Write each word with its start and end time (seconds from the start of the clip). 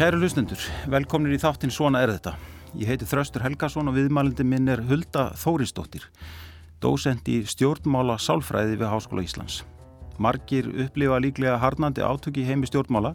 Kæru 0.00 0.16
hlustendur, 0.16 0.62
velkomnir 0.88 1.34
í 1.36 1.38
þáttinn 1.42 1.72
Svona 1.76 2.00
er 2.00 2.14
þetta. 2.14 2.30
Ég 2.80 2.88
heiti 2.88 3.04
Þraustur 3.04 3.42
Helgason 3.44 3.90
og 3.90 3.98
viðmælindi 3.98 4.46
minn 4.48 4.70
er 4.72 4.80
Hulda 4.88 5.26
Þórisdóttir, 5.36 6.06
dósend 6.80 7.28
í 7.28 7.42
stjórnmála 7.44 8.14
sálfræði 8.16 8.78
við 8.80 8.88
Háskóla 8.88 9.26
Íslands. 9.26 9.58
Margir 10.16 10.70
upplifa 10.72 11.18
líklega 11.20 11.58
harnandi 11.60 12.00
átöki 12.00 12.46
heimi 12.48 12.70
stjórnmála. 12.70 13.12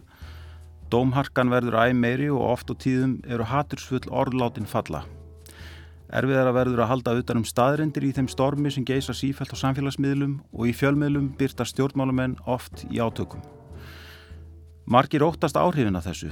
Dómharkan 0.86 1.50
verður 1.50 1.80
æg 1.88 1.98
meiri 1.98 2.28
og 2.30 2.44
oft 2.52 2.70
og 2.70 2.78
tíðum 2.84 3.18
eru 3.26 3.50
hatursfull 3.50 4.06
orðláttinn 4.06 4.70
falla. 4.70 5.02
Erfiðar 6.14 6.52
að 6.52 6.58
verður 6.60 6.84
að 6.84 6.92
halda 6.92 7.18
utanum 7.18 7.48
staðrindir 7.50 8.06
í 8.06 8.12
þeim 8.14 8.30
stormi 8.30 8.70
sem 8.70 8.86
geisa 8.86 9.10
sífælt 9.10 9.50
á 9.50 9.58
samfélagsmiðlum 9.58 10.38
og 10.54 10.70
í 10.70 10.76
fjölmiðlum 10.84 11.32
byrta 11.34 11.66
stjórnmálamenn 11.66 12.38
oft 12.46 12.86
í 12.92 13.02
átökum. 13.02 13.42
Margir 14.86 15.26
óttast 15.26 15.58
áhrifin 15.58 15.98
að 15.98 16.12
þessu. 16.12 16.30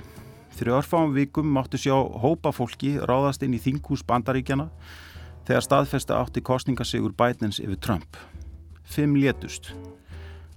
Fyrir 0.55 0.77
örfáum 0.79 1.15
vikum 1.17 1.49
máttu 1.51 1.81
sjá 1.81 1.97
hópa 1.99 2.53
fólki 2.55 2.95
ráðast 3.03 3.43
inn 3.43 3.57
í 3.57 3.63
þinghús 3.63 4.05
bandaríkjana 4.07 4.69
þegar 5.49 5.65
staðfesta 5.67 6.21
átti 6.21 6.45
kostningasigur 6.47 7.17
bætnins 7.19 7.59
yfir 7.59 7.81
Trump. 7.83 8.19
Fimm 8.87 9.17
létust. 9.19 9.73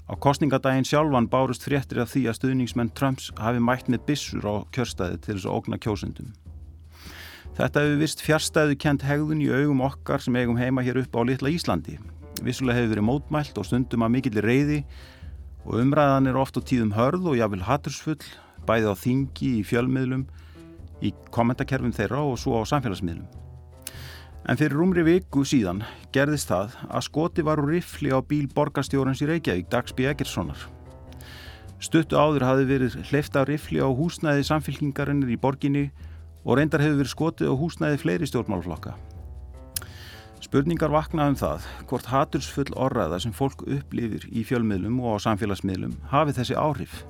Á 0.08 0.14
kostningadaginn 0.16 0.86
sjálfan 0.88 1.28
bárust 1.28 1.66
fréttir 1.66 2.00
af 2.04 2.14
því 2.14 2.28
að 2.30 2.38
stuðningsmenn 2.38 2.94
Trumps 2.96 3.32
hafi 3.42 3.60
mætt 3.60 3.90
með 3.90 4.06
bissur 4.08 4.46
á 4.46 4.56
kjörstæði 4.72 5.18
til 5.24 5.34
þess 5.34 5.50
að 5.50 5.58
ógna 5.58 5.82
kjósendum. 5.82 6.30
Þetta 7.58 7.82
hefur 7.84 8.02
vist 8.04 8.22
fjärstæðu 8.22 8.78
kent 8.78 9.04
hegðun 9.04 9.42
í 9.42 9.50
augum 9.50 9.82
okkar 9.82 10.22
sem 10.22 10.36
eigum 10.38 10.62
heima 10.62 10.86
hér 10.86 11.02
upp 11.02 11.18
á 11.18 11.26
litla 11.26 11.50
Íslandi. 11.50 11.98
Vissulega 12.46 12.78
hefur 12.78 12.94
verið 12.94 13.08
mótmælt 13.10 13.58
og 13.58 13.66
stundum 13.66 14.06
að 14.06 14.14
mikillir 14.14 14.46
reyði 14.46 14.84
og 15.66 15.82
umræðan 15.82 16.30
er 16.30 16.38
oft 16.38 16.56
á 16.56 16.62
tíðum 16.62 16.94
hörð 16.94 17.32
og 17.34 17.40
jáfnvel 17.42 17.66
hatursfull, 17.66 18.22
bæði 18.68 18.92
á 18.92 18.96
þingi, 19.00 19.52
í 19.60 19.66
fjölmiðlum, 19.66 20.28
í 21.02 21.14
kommentakerfum 21.34 21.96
þeirra 21.96 22.24
og 22.28 22.40
svo 22.42 22.60
á 22.60 22.64
samfélagsmiðlum. 22.70 23.28
En 24.48 24.56
fyrir 24.60 24.80
umri 24.80 25.04
viku 25.04 25.44
síðan 25.48 25.82
gerðist 26.16 26.52
það 26.52 26.76
að 26.88 27.06
skoti 27.10 27.44
var 27.44 27.60
úr 27.60 27.74
rifli 27.76 28.14
á 28.16 28.24
bíl 28.24 28.46
borgarstjórens 28.48 29.20
í 29.26 29.28
Reykjavík, 29.28 29.68
Dagsby 29.74 30.08
Egerssonar. 30.08 30.62
Stuttu 31.84 32.18
áður 32.18 32.46
hafi 32.48 32.64
verið 32.70 32.96
hleyfta 33.10 33.44
rifli 33.46 33.84
á 33.84 33.90
húsnæði 33.92 34.48
samfélkingarinnir 34.48 35.36
í 35.36 35.42
borginni 35.42 35.90
og 36.48 36.58
reyndar 36.58 36.82
hefur 36.82 37.02
verið 37.04 37.14
skotið 37.14 37.52
á 37.52 37.60
húsnæði 37.60 38.00
fleiri 38.02 38.30
stjórnmálflokka. 38.32 38.96
Spurningar 40.48 40.94
vakna 40.94 41.28
um 41.28 41.36
það 41.36 41.68
hvort 41.90 42.08
hatursfull 42.08 42.72
orraða 42.80 43.20
sem 43.20 43.36
fólk 43.36 43.66
upplifir 43.68 44.30
í 44.32 44.46
fjölmiðlum 44.48 45.02
og 45.04 45.20
á 45.20 45.26
samfélagsmiðlum 45.28 45.98
hafi 46.14 46.38
þessi 46.40 46.56
áhrif. 46.56 47.02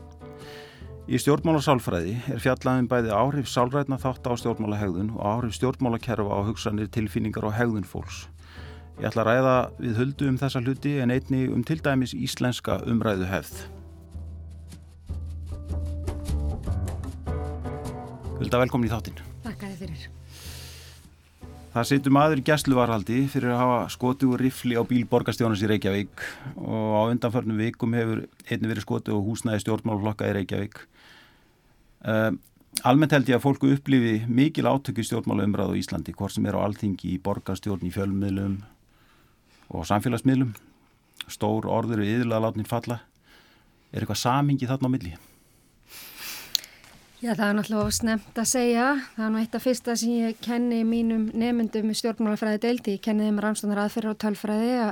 Í 1.08 1.16
stjórnmálasálfræði 1.24 2.18
er 2.34 2.42
fjallaðin 2.44 2.90
bæði 2.92 3.14
áhrif 3.16 3.48
sálrætna 3.48 3.96
þátt 3.96 4.26
á 4.28 4.36
stjórnmálahegðun 4.42 5.14
og 5.16 5.22
áhrif 5.24 5.54
stjórnmálakerfa 5.56 6.36
á 6.36 6.44
hugsanir, 6.44 6.90
tilfinningar 6.92 7.48
og 7.48 7.54
hegðun 7.56 7.88
fólks. 7.88 8.26
Ég 9.00 9.08
ætla 9.08 9.24
að 9.24 9.30
ræða 9.30 9.54
við 9.78 10.02
höldu 10.02 10.28
um 10.28 10.40
þessa 10.42 10.60
hluti 10.66 10.98
en 11.00 11.14
einni 11.16 11.46
um 11.48 11.64
til 11.64 11.80
dæmis 11.80 12.12
íslenska 12.12 12.82
umræðu 12.92 13.30
hefð. 13.32 13.62
Hulda, 18.42 18.60
velkomin 18.66 18.90
í 18.90 18.92
þáttinn. 18.92 19.24
Takk 19.48 19.64
að 19.64 19.72
þið 19.72 19.80
fyrir. 19.86 20.04
Það 21.78 21.90
setur 21.94 22.18
maður 22.18 22.40
í 22.42 22.46
gæsluvarhaldi 22.52 23.22
fyrir 23.32 23.56
að 23.56 23.60
hafa 23.64 23.80
skotið 23.96 24.36
úr 24.36 24.44
rifli 24.44 24.76
á 24.76 24.84
bíl 24.84 25.06
borgarstjónans 25.08 25.64
í 25.64 25.72
Reykjavík 25.72 26.28
og 26.58 26.94
á 27.00 27.02
undanförnum 27.14 27.64
vikum 27.64 27.96
hefur 27.96 28.26
einni 28.50 28.72
verið 28.74 28.84
skotið 28.84 29.16
og 29.16 29.28
húsnæði 29.32 29.64
stjórnmálflokka 29.64 30.28
í 30.28 30.36
Reykjavík. 30.42 30.84
Um, 32.08 32.40
almennt 32.88 33.12
held 33.12 33.28
ég 33.28 33.36
að 33.36 33.44
fólku 33.44 33.72
upplifi 33.74 34.22
mikil 34.32 34.70
átökju 34.70 35.04
stjórnmálaumræð 35.04 35.74
á 35.76 35.80
Íslandi, 35.80 36.16
hvort 36.16 36.36
sem 36.36 36.46
er 36.48 36.56
á 36.56 36.64
alþingi 36.64 37.16
í 37.16 37.22
borgarstjórn, 37.24 37.84
í 37.84 37.92
fjölmiðlum 37.92 38.62
og 39.76 39.88
samfélagsmiðlum. 39.90 40.54
Stór 41.28 41.68
orður 41.68 42.06
við 42.06 42.14
yðurlega 42.16 42.46
látnin 42.46 42.70
falla. 42.70 43.02
Er 43.92 44.04
eitthvað 44.04 44.22
samingi 44.22 44.70
þarna 44.70 44.88
á 44.88 44.94
milli? 44.94 45.18
Já, 47.18 47.32
það 47.34 47.48
er 47.48 47.56
náttúrulega 47.58 47.94
snemt 47.98 48.40
að 48.40 48.50
segja. 48.52 48.88
Það 49.16 49.24
er 49.26 49.32
nú 49.34 49.40
eitt 49.42 49.56
af 49.58 49.64
fyrsta 49.66 49.96
sem 49.98 50.18
ég 50.22 50.42
kenni 50.46 50.84
mínum 50.86 51.24
nefndum 51.34 51.90
í 51.90 51.96
stjórnmálafræði 51.98 52.62
deildi. 52.64 52.94
Ég 53.00 53.04
kenni 53.04 53.26
þeim 53.26 53.42
rannstónar 53.42 53.82
aðferðar 53.84 54.14
og 54.14 54.20
tölfræði 54.22 54.76
að 54.86 54.92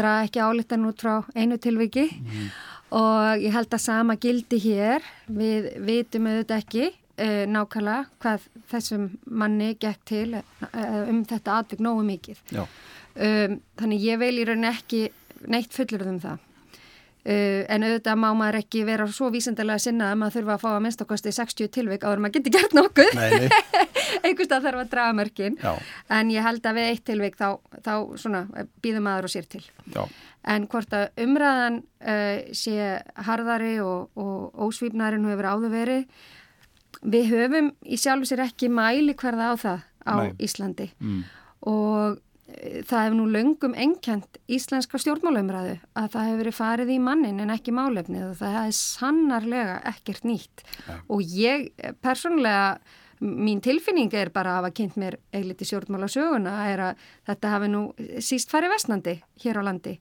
draga 0.00 0.26
ekki 0.26 0.42
álítan 0.42 0.88
út 0.88 1.04
frá 1.04 1.14
einu 1.36 1.60
tilviki 1.62 2.08
mm. 2.10 2.50
Og 2.96 3.42
ég 3.42 3.54
held 3.54 3.74
að 3.74 3.84
sama 3.84 4.16
gildi 4.20 4.58
hér. 4.64 5.06
Við 5.30 5.70
vitum 5.86 6.28
auðvitað 6.30 6.62
ekki 6.64 6.84
uh, 6.90 7.46
nákvæmlega 7.50 8.04
hvað 8.22 8.46
þessum 8.72 9.08
manni 9.26 9.72
gekk 9.80 10.04
til 10.10 10.28
uh, 10.38 10.44
um 11.06 11.24
þetta 11.28 11.60
atvik 11.62 11.82
nógu 11.84 12.04
mikið. 12.08 12.44
Um, 12.60 13.58
þannig 13.80 14.06
ég 14.06 14.20
veil 14.20 14.36
í 14.38 14.46
rauninni 14.48 14.70
ekki 14.70 15.08
neitt 15.50 15.74
fullur 15.74 16.08
um 16.10 16.20
það. 16.22 16.46
Uh, 17.20 17.66
en 17.68 17.84
auðvitað 17.84 18.16
má 18.16 18.30
maður 18.32 18.62
ekki 18.62 18.82
vera 18.88 19.04
svo 19.12 19.28
vísendilega 19.32 19.82
sinnað 19.82 20.14
að 20.14 20.20
maður 20.22 20.36
þurfa 20.38 20.54
að 20.54 20.62
fá 20.62 20.68
að 20.70 20.84
minnstakosti 20.86 21.32
60 21.36 21.68
tilvik 21.74 22.06
áður 22.06 22.22
maður 22.24 22.38
getur 22.38 22.54
gert 22.54 22.76
nokkuð 22.78 23.18
einhverstað 24.24 24.64
þarf 24.64 24.80
að 24.80 24.88
draga 24.94 25.16
mörkin 25.18 25.58
Já. 25.60 25.74
en 26.16 26.32
ég 26.32 26.46
held 26.48 26.64
að 26.64 26.80
við 26.80 26.88
eitt 26.94 27.04
tilvik 27.10 27.36
þá, 27.36 27.60
þá 27.84 27.92
býðum 28.80 29.04
maður 29.04 29.28
og 29.28 29.34
sér 29.34 29.50
til 29.52 29.60
Já. 29.92 30.00
En 30.48 30.66
hvort 30.72 30.94
að 30.96 31.24
umræðan 31.24 31.82
uh, 31.82 32.38
sé 32.56 32.76
harðari 33.26 33.76
og, 33.84 34.08
og 34.16 34.64
ósvífnari 34.68 35.20
nú 35.20 35.32
hefur 35.32 35.50
áður 35.52 35.74
verið 35.74 36.24
við 37.00 37.30
höfum 37.34 37.70
í 37.84 38.00
sjálfu 38.00 38.28
sér 38.30 38.46
ekki 38.48 38.70
mæli 38.72 39.14
hverða 39.18 39.52
á 39.52 39.54
það 39.60 39.86
á 40.00 40.14
Nei. 40.16 40.32
Íslandi 40.40 40.88
mm. 40.96 41.22
og 41.68 42.18
það 42.88 43.04
hefur 43.04 43.16
nú 43.16 43.26
löngum 43.30 43.74
enkjent 43.78 44.38
íslenska 44.50 44.98
stjórnmálaumræðu 45.00 45.76
að 45.98 46.08
það 46.14 46.26
hefur 46.28 46.40
verið 46.42 46.56
farið 46.56 46.92
í 46.94 46.98
mannin 47.02 47.42
en 47.44 47.52
ekki 47.54 47.74
málefnið 47.76 48.26
og 48.26 48.38
það 48.40 48.56
hefði 48.56 48.76
sannarlega 48.80 49.76
ekkert 49.92 50.26
nýtt 50.28 50.64
ja. 50.86 50.98
og 51.06 51.36
ég 51.36 51.68
persónlega, 52.02 52.80
mín 53.20 53.60
tilfinning 53.64 54.12
er 54.16 54.32
bara 54.34 54.54
að 54.54 54.60
hafa 54.60 54.74
kynnt 54.80 54.98
mér 55.00 55.18
eiliti 55.36 55.68
stjórnmálasöguna 55.68 56.56
er 56.72 56.84
að 56.88 57.06
þetta 57.28 57.54
hafi 57.54 57.70
nú 57.72 57.82
síst 58.24 58.52
farið 58.52 58.74
vestnandi 58.74 59.16
hér 59.44 59.60
á 59.60 59.62
landi 59.66 59.96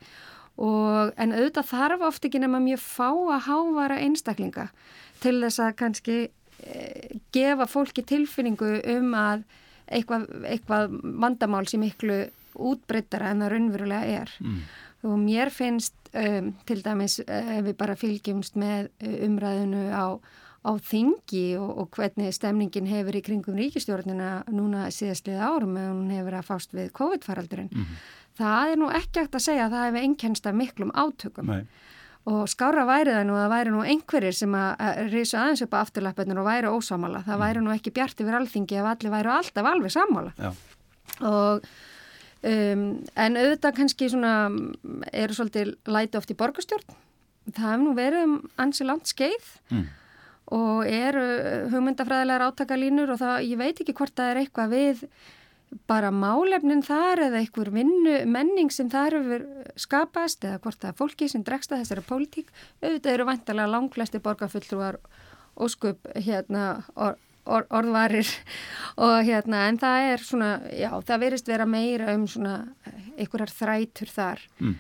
og 0.59 1.13
en 1.19 1.35
auðvitað 1.35 1.69
þarf 1.71 2.05
oft 2.09 2.27
ekki 2.27 2.41
nema 2.43 2.59
mjög 2.63 2.81
fá 2.83 3.09
að 3.11 3.45
hávara 3.47 3.99
einstaklinga 4.03 4.67
til 5.23 5.37
þess 5.43 5.63
að 5.63 5.77
kannski 5.79 6.17
e, 6.27 6.83
gefa 7.35 7.67
fólki 7.67 8.03
tilfinningu 8.07 8.79
um 8.95 9.15
að 9.15 9.45
eitthvað, 9.89 10.27
eitthvað 10.47 10.99
vandamál 11.21 11.65
sem 11.69 11.81
miklu 11.83 12.25
útbreyttara 12.59 13.31
en 13.31 13.43
það 13.43 13.53
raunverulega 13.53 14.19
er 14.23 14.33
mm. 14.43 14.59
og 15.09 15.15
mér 15.21 15.51
finnst 15.53 15.95
um, 16.13 16.51
til 16.67 16.81
dæmis 16.85 17.19
ef 17.23 17.63
við 17.65 17.75
bara 17.79 17.97
fylgjumst 17.99 18.59
með 18.59 18.89
uh, 18.89 19.15
umræðinu 19.27 19.85
á, 19.93 20.19
á 20.59 20.71
þingi 20.75 21.45
og, 21.59 21.69
og 21.83 21.91
hvernig 21.95 22.33
stemningin 22.35 22.89
hefur 22.89 23.15
í 23.15 23.23
kringum 23.23 23.59
ríkistjórnina 23.59 24.31
núna 24.51 24.89
síðastlið 24.91 25.39
árum 25.39 25.77
en 25.79 25.91
hún 25.93 26.09
hefur 26.11 26.39
að 26.39 26.49
fást 26.49 26.73
við 26.75 26.89
COVID-faraldurinn 26.97 27.69
mm. 27.71 27.99
það 28.39 28.73
er 28.73 28.81
nú 28.81 28.89
ekki 28.91 29.23
eftir 29.23 29.39
að 29.39 29.45
segja 29.45 29.67
að 29.67 29.77
það 29.77 29.85
hefur 29.87 30.07
einkennst 30.07 30.49
af 30.49 30.57
miklum 30.59 30.91
átökum 30.91 31.51
Nei. 31.53 31.61
og 32.27 32.41
skára 32.51 32.87
væri 32.89 33.15
það 33.15 33.29
nú 33.29 33.37
að 33.37 33.43
það 33.45 33.53
væri 33.55 33.75
nú 33.75 33.85
einhverjir 33.93 34.39
sem 34.41 34.57
að 34.59 35.03
reysa 35.13 35.43
aðeins 35.43 35.63
upp 35.65 35.77
á 35.79 35.81
afturlappetnur 35.83 36.41
og 36.43 36.49
væri 36.49 36.73
ósámála, 36.73 37.23
það 37.27 37.37
mm. 37.37 37.45
væri 37.45 37.63
nú 37.63 37.75
ekki 37.75 37.95
bjart 37.95 38.25
yfir 38.25 38.39
alþingi 38.41 38.81
ef 38.81 38.91
allir 38.91 39.15
væri 39.15 39.33
alltaf 39.37 39.71
alveg 39.73 39.95
sammála 39.95 40.35
Já. 40.39 40.51
og 41.23 41.71
Um, 42.39 43.01
en 43.19 43.35
auðvitað 43.35 43.73
kannski 43.75 44.07
svona 44.07 44.47
eru 45.11 45.35
svolítið 45.35 45.73
læti 45.91 46.15
oft 46.15 46.29
í 46.31 46.37
borgastjórn 46.39 46.85
það 47.49 47.65
hefur 47.65 47.81
nú 47.83 47.95
verið 47.97 48.27
um 48.29 48.35
ansi 48.63 48.85
langt 48.87 49.09
skeið 49.11 49.49
mm. 49.73 49.81
Og 50.55 50.87
eru 50.87 51.25
hugmyndafræðilegar 51.73 52.47
átakalínur 52.47 53.13
og 53.13 53.21
það, 53.21 53.43
ég 53.49 53.59
veit 53.59 53.83
ekki 53.83 53.95
hvort 53.97 54.15
það 54.17 54.31
er 54.31 54.41
eitthvað 54.43 54.73
við 54.73 55.03
bara 55.89 56.09
málefnin 56.09 56.81
þar 56.81 57.27
eða 57.27 57.43
einhver 57.43 57.69
vinnu, 57.73 58.15
menning 58.25 58.71
sem 58.73 58.89
þar 58.89 59.19
hefur 59.19 59.43
skapast 59.77 60.45
eða 60.47 60.61
hvort 60.63 60.81
það 60.81 60.91
er 60.91 60.99
fólki 61.03 61.29
sem 61.29 61.45
dregst 61.45 61.73
að 61.73 61.83
þessari 61.83 62.05
pólitík 62.07 62.53
auðvitað 62.81 63.13
eru 63.13 63.27
vantalega 63.29 63.73
langflesti 63.75 64.21
borgarfulltrúar 64.25 64.97
og 65.59 65.69
skup 65.69 66.09
hérna 66.15 66.65
og 66.95 67.19
or, 67.49 67.65
orðvarir 67.69 68.27
og 69.05 69.15
hérna 69.27 69.67
en 69.69 69.79
það 69.81 70.09
er 70.13 70.25
svona, 70.25 70.49
já 70.73 70.91
það 71.05 71.23
verist 71.25 71.51
vera 71.51 71.69
meira 71.69 72.13
um 72.17 72.25
svona 72.29 72.57
einhverjar 73.17 73.53
þrætur 73.53 74.13
þar 74.13 74.43
mm. 74.59 74.75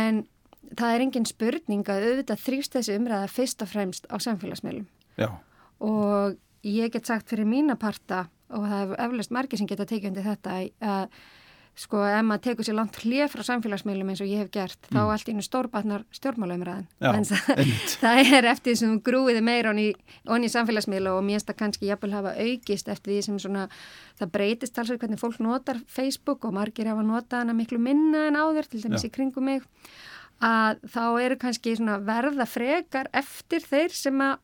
en 0.00 0.22
það 0.72 0.94
er 0.94 1.04
engin 1.06 1.28
spurning 1.28 1.88
að 1.90 2.08
auðvitað 2.08 2.42
þrýst 2.46 2.78
þessi 2.78 2.98
umræða 2.98 3.30
fyrst 3.32 3.64
og 3.64 3.70
fremst 3.70 4.08
á 4.08 4.16
samfélagsmeilum 4.22 4.86
já. 5.20 5.28
og 5.80 6.36
ég 6.64 6.92
get 6.94 7.06
sagt 7.06 7.30
fyrir 7.30 7.48
mína 7.48 7.76
parta 7.80 8.26
og 8.54 8.68
það 8.68 8.92
er 8.94 9.06
eflust 9.06 9.34
margir 9.34 9.60
sem 9.60 9.70
geta 9.70 9.88
tekið 9.88 10.12
undir 10.12 10.28
þetta 10.28 10.60
að 10.80 11.08
sko 11.74 12.04
ef 12.06 12.22
maður 12.22 12.42
tekur 12.44 12.66
sér 12.68 12.76
langt 12.78 12.96
hlið 13.02 13.24
frá 13.32 13.42
samfélagsmiðlum 13.48 14.10
eins 14.12 14.20
og 14.22 14.30
ég 14.30 14.44
hef 14.44 14.50
gert 14.54 14.78
mm. 14.86 14.94
þá 14.94 15.00
allt 15.10 15.30
einu 15.30 15.42
stórbatnar 15.42 16.04
stjórnmálaumræðin 16.14 17.26
það 18.04 18.20
er 18.22 18.48
eftir 18.52 18.70
því 18.70 18.76
sem 18.78 18.94
grúiði 19.08 19.42
meira 19.42 19.72
onni 19.74 19.90
í 20.46 20.52
samfélagsmiðlu 20.54 21.16
og 21.16 21.26
mér 21.26 21.40
finnst 21.40 21.50
það 21.50 21.58
kannski 21.64 21.90
jafnvel 21.90 22.12
hafa 22.14 22.36
aukist 22.38 22.90
eftir 22.94 23.16
því 23.16 23.20
sem 23.26 23.42
svona 23.42 23.66
það 24.20 24.34
breytist 24.36 24.78
alls 24.78 24.94
hvernig 24.94 25.22
fólk 25.22 25.42
notar 25.42 25.82
Facebook 25.90 26.46
og 26.46 26.54
margir 26.54 26.92
hafa 26.92 27.02
notað 27.06 27.42
hana 27.42 27.58
miklu 27.58 27.82
minna 27.82 28.28
en 28.28 28.38
áður 28.38 28.70
til 28.70 28.84
dæmis 28.84 29.02
Já. 29.02 29.10
í 29.10 29.14
kringum 29.18 29.50
mig 29.50 29.66
að 30.44 30.82
þá 30.92 31.04
eru 31.24 31.38
kannski 31.40 31.76
verða 32.04 32.46
frekar 32.48 33.10
eftir 33.12 33.64
þeir 33.64 33.94
sem 33.96 34.24
að 34.24 34.40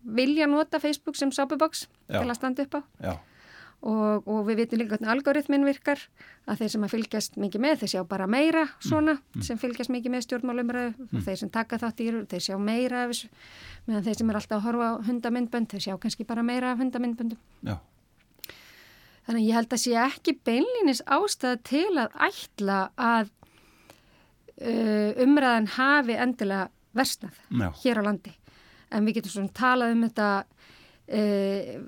vilja 0.00 0.46
nota 0.48 0.80
Facebook 0.80 1.18
sem 1.18 1.32
sápuboks 1.32 1.86
til 2.08 2.24
að 2.24 2.38
standa 2.38 2.64
upp 2.64 2.80
á 2.80 2.82
Já 3.04 3.14
og, 3.80 4.26
og 4.28 4.40
við 4.48 4.62
vitum 4.62 4.80
líka 4.80 4.94
hvernig 4.94 5.10
algoritmin 5.14 5.64
virkar 5.64 6.02
að 6.50 6.62
þeir 6.62 6.72
sem 6.74 6.84
að 6.84 6.94
fylgjast 6.94 7.38
mikið 7.40 7.64
með 7.64 7.82
þeir 7.82 7.92
sjá 7.94 8.02
bara 8.08 8.26
meira 8.30 8.64
svona 8.78 9.16
mm, 9.16 9.22
mm. 9.36 9.44
sem 9.46 9.60
fylgjast 9.60 9.92
mikið 9.94 10.14
með 10.14 10.26
stjórnmálumröðu 10.26 10.90
mm. 10.92 11.12
og 11.16 11.24
þeir 11.28 11.40
sem 11.40 11.52
taka 11.54 11.80
þátt 11.80 12.02
í 12.04 12.10
þeir 12.32 12.44
sjá 12.44 12.56
meira 12.60 13.06
meðan 13.08 14.04
þeir 14.06 14.18
sem 14.20 14.32
er 14.32 14.40
alltaf 14.40 14.58
að 14.58 14.66
horfa 14.68 14.90
á 14.92 14.94
hundamindbönd 15.08 15.72
þeir 15.72 15.86
sjá 15.86 15.94
kannski 16.02 16.28
bara 16.28 16.44
meira 16.44 16.74
af 16.74 16.82
hundamindböndum 16.82 17.40
Já. 17.64 17.78
þannig 19.28 19.48
ég 19.48 19.58
held 19.60 19.76
að 19.76 19.84
sé 19.86 19.96
ekki 20.04 20.36
beinlinis 20.44 21.04
ástæða 21.08 21.62
til 21.70 21.88
að 21.96 22.18
ætla 22.28 22.80
að 23.00 23.32
umræðan 24.60 25.70
hafi 25.76 26.16
endilega 26.20 26.68
versnað 26.96 27.36
Já. 27.48 27.68
hér 27.82 28.00
á 28.00 28.08
landi 28.10 28.34
en 28.90 29.06
við 29.06 29.20
getum 29.20 29.36
svona 29.36 29.56
talað 29.56 29.96
um 29.96 30.08
þetta 30.08 30.30
Uh, 31.10 31.80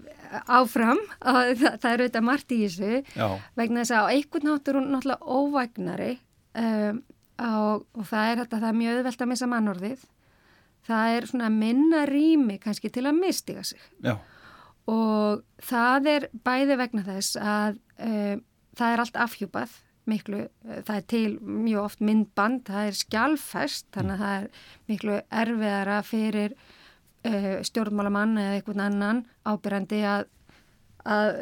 áfram 0.51 0.99
og 1.31 1.53
það, 1.55 1.75
það 1.79 1.93
er 1.93 2.01
auðvitað 2.01 2.25
margt 2.27 2.55
í 2.55 2.57
þessu 2.65 2.89
Já. 3.15 3.27
vegna 3.55 3.85
þess 3.85 3.93
að 3.95 4.03
á 4.03 4.13
einhvern 4.17 4.49
nátt 4.49 4.71
er 4.73 4.79
hún 4.81 4.89
náttúrulega 4.91 5.37
óvægnari 5.37 6.09
um, 6.59 6.99
og, 7.39 7.85
og 7.95 8.09
það 8.09 8.31
er 8.33 8.41
þetta, 8.41 8.59
það 8.65 8.67
er 8.73 8.81
mjög 8.81 8.99
auðvelt 8.99 9.23
að 9.23 9.31
missa 9.31 9.49
mannorðið 9.53 10.03
það 10.89 11.13
er 11.21 11.29
svona 11.31 11.53
minna 11.55 12.03
rými 12.11 12.59
kannski 12.65 12.91
til 12.91 13.07
að 13.07 13.21
mistiga 13.21 13.63
sig 13.69 13.87
Já. 14.03 14.17
og 14.91 15.45
það 15.71 16.11
er 16.17 16.29
bæði 16.43 16.81
vegna 16.83 17.07
þess 17.07 17.39
að 17.39 17.79
um, 18.03 18.43
það 18.75 18.97
er 18.97 19.05
allt 19.05 19.23
afhjúpað 19.29 19.79
miklu, 20.11 20.45
það 20.67 20.95
er 20.97 21.09
til 21.13 21.27
mjög 21.41 21.87
oft 21.87 22.05
myndband, 22.05 22.67
það 22.69 22.91
er 22.91 22.99
skjálfest 22.99 23.89
þannig 23.95 24.15
að 24.15 24.23
það 24.25 24.37
er 24.37 24.69
miklu 24.91 25.19
erfiðara 25.43 25.99
fyrir 26.07 26.55
uh, 26.57 27.57
stjórnmálamann 27.69 28.39
eða 28.43 28.61
einhvern 28.61 28.87
annan 28.89 29.27
ábyrjandi 29.49 30.07
að 30.17 30.31
Að, 31.03 31.33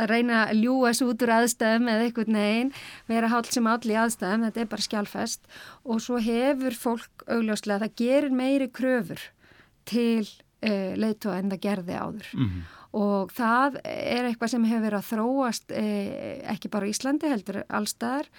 að 0.00 0.06
reyna 0.08 0.36
að 0.46 0.62
ljúa 0.62 0.94
svo 0.96 1.10
út 1.12 1.22
úr 1.26 1.30
aðstæðum 1.34 1.90
eða 1.92 2.04
einhvern 2.06 2.38
veginn, 2.38 2.70
vera 3.04 3.28
hálf 3.28 3.50
sem 3.52 3.66
allir 3.68 3.98
aðstæðum, 4.00 4.46
þetta 4.46 4.62
er 4.62 4.70
bara 4.70 4.84
skjálfest 4.86 5.50
og 5.84 6.00
svo 6.00 6.22
hefur 6.24 6.78
fólk 6.86 7.26
augljóslega 7.26 7.82
það 7.82 7.98
gerir 8.00 8.32
meiri 8.38 8.70
kröfur 8.72 9.26
til 9.84 10.24
uh, 10.24 10.96
leiðtóa 10.96 11.36
en 11.36 11.52
það 11.52 11.62
gerði 11.66 11.98
áður 12.00 12.32
mm 12.32 12.48
-hmm. 12.48 12.79
Og 12.96 13.34
það 13.34 13.80
er 13.84 14.28
eitthvað 14.28 14.54
sem 14.54 14.64
hefur 14.66 14.86
verið 14.86 15.00
að 15.00 15.10
þróast 15.10 15.76
uh, 15.76 16.14
ekki 16.54 16.72
bara 16.72 16.88
í 16.88 16.94
Íslandi 16.94 17.30
heldur 17.30 17.62
allstaðar, 17.68 18.30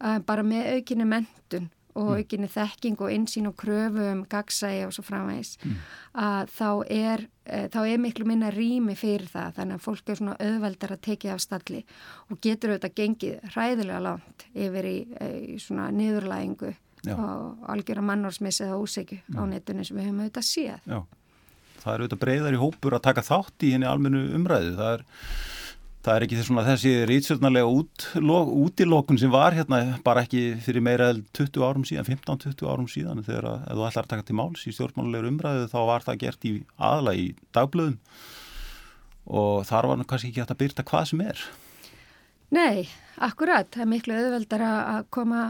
uh, 0.00 0.18
bara 0.24 0.46
með 0.46 0.72
aukinni 0.78 1.08
mentun 1.08 1.68
og 1.98 2.12
mm. 2.12 2.18
aukinni 2.22 2.48
þekking 2.52 3.00
og 3.02 3.12
insýn 3.12 3.48
og 3.50 3.56
kröfu 3.58 4.04
um 4.12 4.24
gagsægi 4.30 4.86
og 4.86 4.94
svo 4.94 5.04
framvegs 5.06 5.56
mm. 5.62 5.76
að 6.22 6.52
þá 6.54 6.68
er, 6.94 7.24
e, 7.44 7.60
þá 7.72 7.80
er 7.82 8.02
miklu 8.02 8.26
minna 8.28 8.50
rými 8.54 8.96
fyrir 8.98 9.28
það 9.32 9.56
þannig 9.58 9.78
að 9.78 9.86
fólk 9.86 10.12
er 10.12 10.20
svona 10.20 10.36
auðveldar 10.38 10.94
að 10.94 11.04
tekið 11.08 11.34
af 11.34 11.44
stalli 11.44 11.84
og 12.28 12.42
getur 12.44 12.74
auðvitað 12.74 12.98
gengið 13.00 13.54
ræðilega 13.56 14.02
langt 14.04 14.46
yfir 14.54 14.90
í, 14.90 14.98
e, 15.18 15.30
í 15.54 15.58
svona 15.62 15.88
niðurlægingu 15.94 16.74
Já. 17.06 17.14
og 17.14 17.68
algjör 17.70 18.02
að 18.02 18.08
mannorsmissi 18.10 18.66
eða 18.66 18.78
ósegju 18.82 19.20
á 19.38 19.42
netunni 19.46 19.86
sem 19.86 19.98
við 19.98 20.08
höfum 20.08 20.24
auðvitað 20.24 20.46
séð. 20.48 20.80
Já, 20.82 20.98
það 21.82 21.92
er 21.92 22.02
auðvitað 22.02 22.24
breyðar 22.24 22.56
í 22.56 22.62
hópur 22.62 22.96
að 22.98 23.06
taka 23.08 23.26
þátt 23.26 23.66
í 23.66 23.74
henni 23.74 23.88
almennu 23.88 24.24
umræðu, 24.38 24.74
það 24.78 24.96
er 24.96 25.06
það 26.08 26.16
er 26.16 26.24
ekki 26.24 26.40
svona, 26.46 26.64
þessi 26.66 26.92
rýtsjörnarlega 27.10 27.68
út, 27.74 28.06
útilokun 28.62 29.18
sem 29.20 29.32
var 29.32 29.56
hérna 29.56 29.80
bara 30.04 30.22
ekki 30.24 30.42
fyrir 30.64 30.84
meira 30.84 31.10
20 31.36 31.64
árum 31.66 31.84
síðan, 31.88 32.06
15-20 32.08 32.70
árum 32.70 32.88
síðan 32.90 33.22
þegar 33.26 33.48
að, 33.50 33.64
þú 33.68 33.86
ætlar 33.88 34.06
að 34.06 34.12
taka 34.14 34.26
til 34.28 34.38
máls 34.38 34.64
í 34.64 34.74
stjórnmálulegur 34.76 35.30
umræðu 35.32 35.70
þá 35.72 35.78
var 35.90 36.06
það 36.06 36.20
gert 36.24 36.48
í 36.48 36.52
aðla 36.90 37.16
í 37.18 37.26
dagblöðum 37.56 37.98
og 39.28 39.66
þar 39.68 39.90
var 39.90 40.04
kannski 40.08 40.30
ekki 40.30 40.44
hægt 40.44 40.54
að 40.54 40.62
byrta 40.62 40.86
hvað 40.88 41.10
sem 41.10 41.24
er. 41.26 41.42
Nei, 42.54 42.86
akkurat, 43.20 43.68
það 43.74 43.82
er 43.84 43.88
miklu 43.90 44.14
auðveldar 44.16 44.62
að 44.64 45.00
koma 45.12 45.40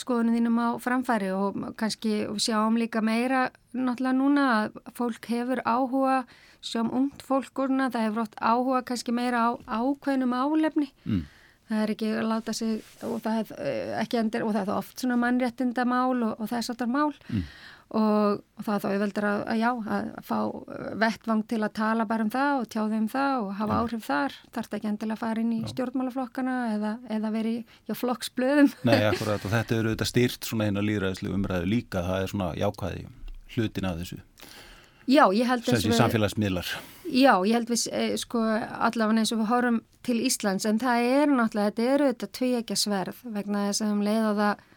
skoðunum 0.00 0.36
þínum 0.38 0.60
á 0.60 0.68
framfæri 0.80 1.32
og 1.36 1.58
kannski 1.80 2.22
sjáum 2.40 2.78
líka 2.80 3.02
meira 3.04 3.50
náttúrulega 3.76 4.16
núna 4.16 4.46
að 4.54 4.78
fólk 4.96 5.28
hefur 5.28 5.60
áhuga 5.68 6.22
sjáum 6.64 6.88
ungt 6.96 7.24
fólk 7.26 7.52
svona, 7.52 7.90
það 7.92 8.06
hefur 8.06 8.24
ótt 8.24 8.40
áhuga 8.40 8.80
kannski 8.88 9.12
meira 9.12 9.42
á 9.50 9.50
ákveðnum 9.68 10.32
álefni 10.32 10.88
mm. 11.04 11.20
það 11.68 11.82
er 11.84 11.92
ekki 11.94 12.10
að 12.14 12.30
láta 12.32 12.56
sig 12.56 13.04
og 13.04 13.20
það 13.24 13.42
er 13.42 13.52
eh, 13.60 13.92
ekki 14.00 14.20
endur 14.22 14.46
og 14.46 14.56
það 14.56 14.62
er 14.64 14.78
oft 14.78 15.04
svona 15.04 15.20
mannréttindamál 15.20 16.16
og, 16.24 16.40
og 16.40 16.50
þess 16.54 16.72
aftar 16.72 16.88
mál 16.88 17.12
mm. 17.28 17.44
Og, 17.90 18.40
og 18.56 18.64
það 18.66 18.74
er 18.74 18.82
þá 18.82 18.88
auðveldur 18.90 19.26
að, 19.26 19.40
að 19.50 19.60
já, 19.60 19.70
að 19.96 20.10
fá 20.28 20.38
vettvang 21.02 21.42
til 21.50 21.60
að 21.66 21.72
tala 21.80 22.06
bara 22.10 22.26
um 22.26 22.30
það 22.30 22.52
og 22.60 22.68
tjáði 22.70 23.00
um 23.00 23.08
það 23.10 23.34
og 23.40 23.50
hafa 23.58 23.76
ja. 23.76 23.80
áhrif 23.80 24.06
þar. 24.06 24.36
Þarf 24.56 24.76
ekki 24.78 24.90
endilega 24.92 25.16
að 25.16 25.22
fara 25.24 25.44
inn 25.44 25.52
í 25.56 25.60
já. 25.60 25.68
stjórnmálaflokkana 25.74 26.56
eða, 26.76 26.94
eða 27.18 27.32
veri 27.34 27.56
í 27.58 27.98
flokksblöðum. 28.02 28.72
Nei, 28.86 28.96
akkurat 29.10 29.44
og 29.46 29.54
þetta 29.56 29.78
eru 29.78 29.92
auðvitað 29.92 30.12
styrt 30.12 30.50
svona 30.50 30.70
eina 30.70 30.86
líðræðislu 30.86 31.34
umræðu 31.34 31.70
líka, 31.74 32.06
það 32.06 32.24
er 32.24 32.34
svona 32.34 32.50
jákvæði 32.60 33.06
hlutin 33.56 33.90
af 33.90 34.00
þessu. 34.02 34.22
Já, 35.10 35.24
ég 35.34 35.48
held 35.48 35.64
að 35.66 35.74
þessi 35.74 35.96
samfélagsmiðlar. 35.98 36.74
Já, 37.10 37.32
ég 37.42 37.56
held 37.56 37.70
við 37.72 37.86
eh, 37.96 38.12
sko 38.20 38.44
allavega 38.46 39.24
eins 39.24 39.32
og 39.34 39.40
við 39.40 39.48
horfum 39.50 39.80
til 40.06 40.20
Íslands 40.22 40.66
en 40.68 40.78
það 40.80 41.06
er 41.10 41.32
náttúrulega, 41.32 41.72
þetta 41.72 41.94
eru 41.94 42.10
þetta 42.12 42.28
tví 42.38 42.50
ekki 42.60 42.76
sverð 42.78 43.24
vegna 43.34 43.64
þess 43.66 43.82
að 43.84 43.94
um 43.96 44.04
leið 44.06 44.28
á 44.30 44.32
það 44.38 44.68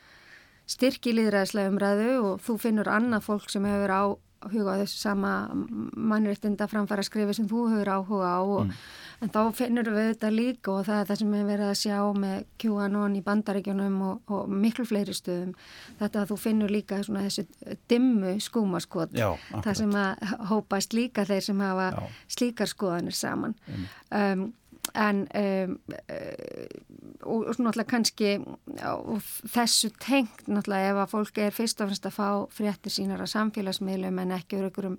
styrki 0.69 1.13
líðræðislega 1.15 1.74
umræðu 1.74 2.12
og 2.24 2.44
þú 2.44 2.60
finnur 2.62 2.92
annað 2.92 3.25
fólk 3.27 3.50
sem 3.51 3.65
hefur 3.68 3.94
á 3.94 4.04
huga 4.51 4.75
á 4.75 4.81
þessu 4.81 5.00
sama 5.00 5.31
mannréttinda 5.54 6.67
framfæra 6.67 7.03
skrifi 7.05 7.36
sem 7.38 7.48
þú 7.50 7.67
hefur 7.72 7.91
áhuga 7.93 8.32
á 8.36 8.41
og, 8.41 8.65
mm. 8.65 8.79
en 9.24 9.32
þá 9.34 9.39
finnur 9.55 9.89
við 9.93 10.10
þetta 10.12 10.32
líka 10.34 10.74
og 10.74 10.88
það 10.88 11.00
er 11.00 11.10
það 11.10 11.20
sem 11.22 11.36
við 11.36 11.46
verðum 11.51 11.70
að 11.70 11.79
sjá 11.82 12.00
með 12.24 12.48
QAnon 12.63 13.17
í 13.17 13.22
bandaríkjunum 13.27 14.00
og, 14.10 14.34
og 14.36 14.55
miklu 14.63 14.88
fleiri 14.89 15.15
stöðum 15.17 15.53
þetta 16.01 16.24
að 16.24 16.34
þú 16.34 16.39
finnur 16.46 16.74
líka 16.74 17.00
svona 17.03 17.24
þessu 17.27 17.77
dimmu 17.91 18.36
skúmaskot 18.43 19.15
það 19.15 19.72
sem 19.84 19.96
að 20.03 20.36
hópast 20.51 20.98
líka 20.98 21.27
þeir 21.29 21.48
sem 21.48 21.63
hafa 21.63 21.91
Já. 21.96 22.03
slíkar 22.38 22.72
skoðanir 22.72 23.17
saman 23.17 23.55
um, 24.12 24.50
en 24.94 25.28
um, 25.34 25.78
og, 27.24 27.46
og 27.48 27.60
náttúrulega 27.60 27.90
kannski 27.90 28.34
og 28.84 29.22
þessu 29.54 29.92
tengt 30.04 30.48
náttúrulega 30.48 30.92
ef 30.92 31.00
að 31.04 31.13
fólk 31.13 31.40
er 31.44 31.56
fyrst 31.56 31.82
og 31.82 31.90
fremst 31.90 32.10
að 32.10 32.18
fá 32.18 32.28
fréttir 32.54 32.94
sínar 32.94 33.24
að 33.24 33.32
samfélagsmiðlum 33.34 34.20
en 34.24 34.36
ekki 34.38 34.60
verið 34.60 34.74
ykkur 34.74 34.90
um 34.92 34.98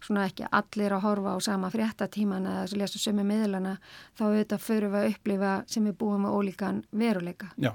svona 0.00 0.24
ekki 0.30 0.48
allir 0.56 0.94
að 0.96 1.04
horfa 1.04 1.36
á 1.36 1.38
sama 1.44 1.70
fréttatíman 1.72 2.48
eða 2.48 2.64
að 2.64 2.74
lesa 2.80 3.02
sömu 3.02 3.26
miðlana 3.28 3.76
þá 4.16 4.24
auðvitað 4.26 4.64
fyrir 4.64 4.92
við 4.94 5.02
að 5.02 5.12
upplifa 5.12 5.52
sem 5.68 5.86
við 5.88 5.98
búum 6.00 6.24
með 6.24 6.36
ólíkan 6.38 6.82
veruleika 6.90 7.50
Já. 7.60 7.74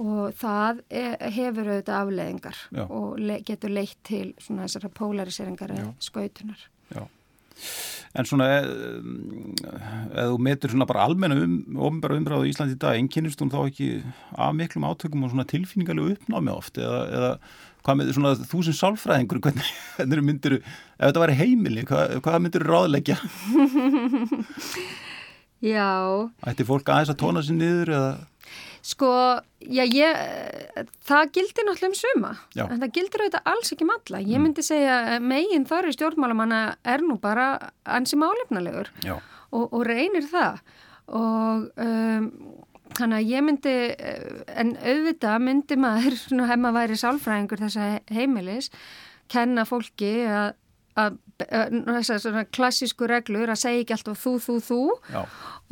og 0.00 0.32
það 0.40 0.82
er, 0.88 1.14
hefur 1.36 1.70
auðvitað 1.74 2.00
afleðingar 2.00 2.64
Já. 2.72 2.84
og 2.88 3.20
le, 3.20 3.38
getur 3.44 3.74
leitt 3.76 4.00
til 4.08 4.32
svona 4.40 4.66
þessara 4.66 4.92
polariseringar 4.96 5.76
eða 5.76 5.94
skautunar 6.08 6.66
Já 6.88 7.04
En 8.16 8.28
svona, 8.28 8.46
eða 8.62 10.28
þú 10.30 10.38
metur 10.46 10.72
svona 10.72 10.88
bara 10.88 11.04
almenna 11.04 11.36
um, 11.44 11.56
ofinbæra 11.76 12.16
umræðu 12.16 12.48
í 12.48 12.52
Íslandi 12.54 12.76
í 12.76 12.80
dag, 12.80 12.96
ennkynist 12.96 13.42
hún 13.42 13.52
þá 13.52 13.58
ekki 13.66 13.88
af 14.32 14.54
miklum 14.56 14.86
átökum 14.88 15.26
og 15.26 15.34
svona 15.34 15.48
tilfinningarlegu 15.48 16.14
uppnámi 16.16 16.54
oft, 16.54 16.80
eða, 16.80 17.02
eða 17.18 17.32
hvað 17.84 18.00
með 18.00 18.14
svona 18.16 18.32
þú 18.48 18.62
sem 18.66 18.78
sálfræðingur, 18.78 19.40
hvernig, 19.44 19.74
hvernig 19.98 20.24
myndir, 20.30 20.56
ef 20.62 21.04
þetta 21.04 21.24
væri 21.26 21.36
heimili, 21.42 21.84
hvað, 21.88 22.16
hvað 22.24 22.40
myndir 22.46 22.64
þú 22.64 22.72
ráðleggja? 22.72 23.20
Já. 25.58 25.90
Ætti 26.46 26.66
fólk 26.66 26.86
aðeins 26.86 27.10
að 27.10 27.20
tóna 27.24 27.42
sér 27.42 27.56
niður 27.58 27.90
eða? 27.96 28.10
Sko, 28.88 29.08
já, 29.60 29.82
ég, 29.84 30.20
það 31.04 31.32
gildir 31.36 31.66
náttúrulega 31.66 31.90
um 31.90 31.96
suma, 31.98 32.30
já. 32.56 32.62
en 32.64 32.78
það 32.80 32.92
gildir 32.96 33.24
auðvitað 33.24 33.50
alls 33.52 33.72
ekki. 33.74 33.84
Um 33.84 33.90
ég 34.16 34.30
mm. 34.30 34.44
myndi 34.46 34.64
segja 34.64 35.18
meginn 35.20 35.66
þar 35.68 35.90
í 35.90 35.96
stjórnmálamanna 35.96 36.60
er 36.88 37.04
nú 37.04 37.18
bara 37.20 37.48
ansi 37.84 38.16
málefnalegur 38.20 38.88
og, 39.08 39.66
og 39.66 39.82
reynir 39.88 40.24
það 40.30 40.62
og 41.08 41.68
um, 41.80 42.30
þannig 42.96 43.18
að 43.18 43.28
ég 43.28 43.44
myndi, 43.44 43.74
en 44.60 44.72
auðvitað 44.80 45.44
myndi 45.44 45.78
maður, 45.80 46.16
svona 46.24 46.48
hef 46.48 46.62
maður 46.62 46.80
væri 46.80 46.98
sálfræðingur 47.02 47.64
þessa 47.66 47.90
heimilis, 48.12 48.72
kenna 49.28 49.68
fólki 49.68 50.14
að 50.28 50.56
að 50.98 51.18
þessar 51.38 52.20
svona 52.22 52.44
klassísku 52.50 53.06
reglur 53.08 53.50
að 53.52 53.60
segja 53.62 53.82
ekki 53.84 53.96
alltaf 53.96 54.22
þú, 54.22 54.32
þú, 54.42 54.56
þú 54.68 54.80
Já. 55.12 55.20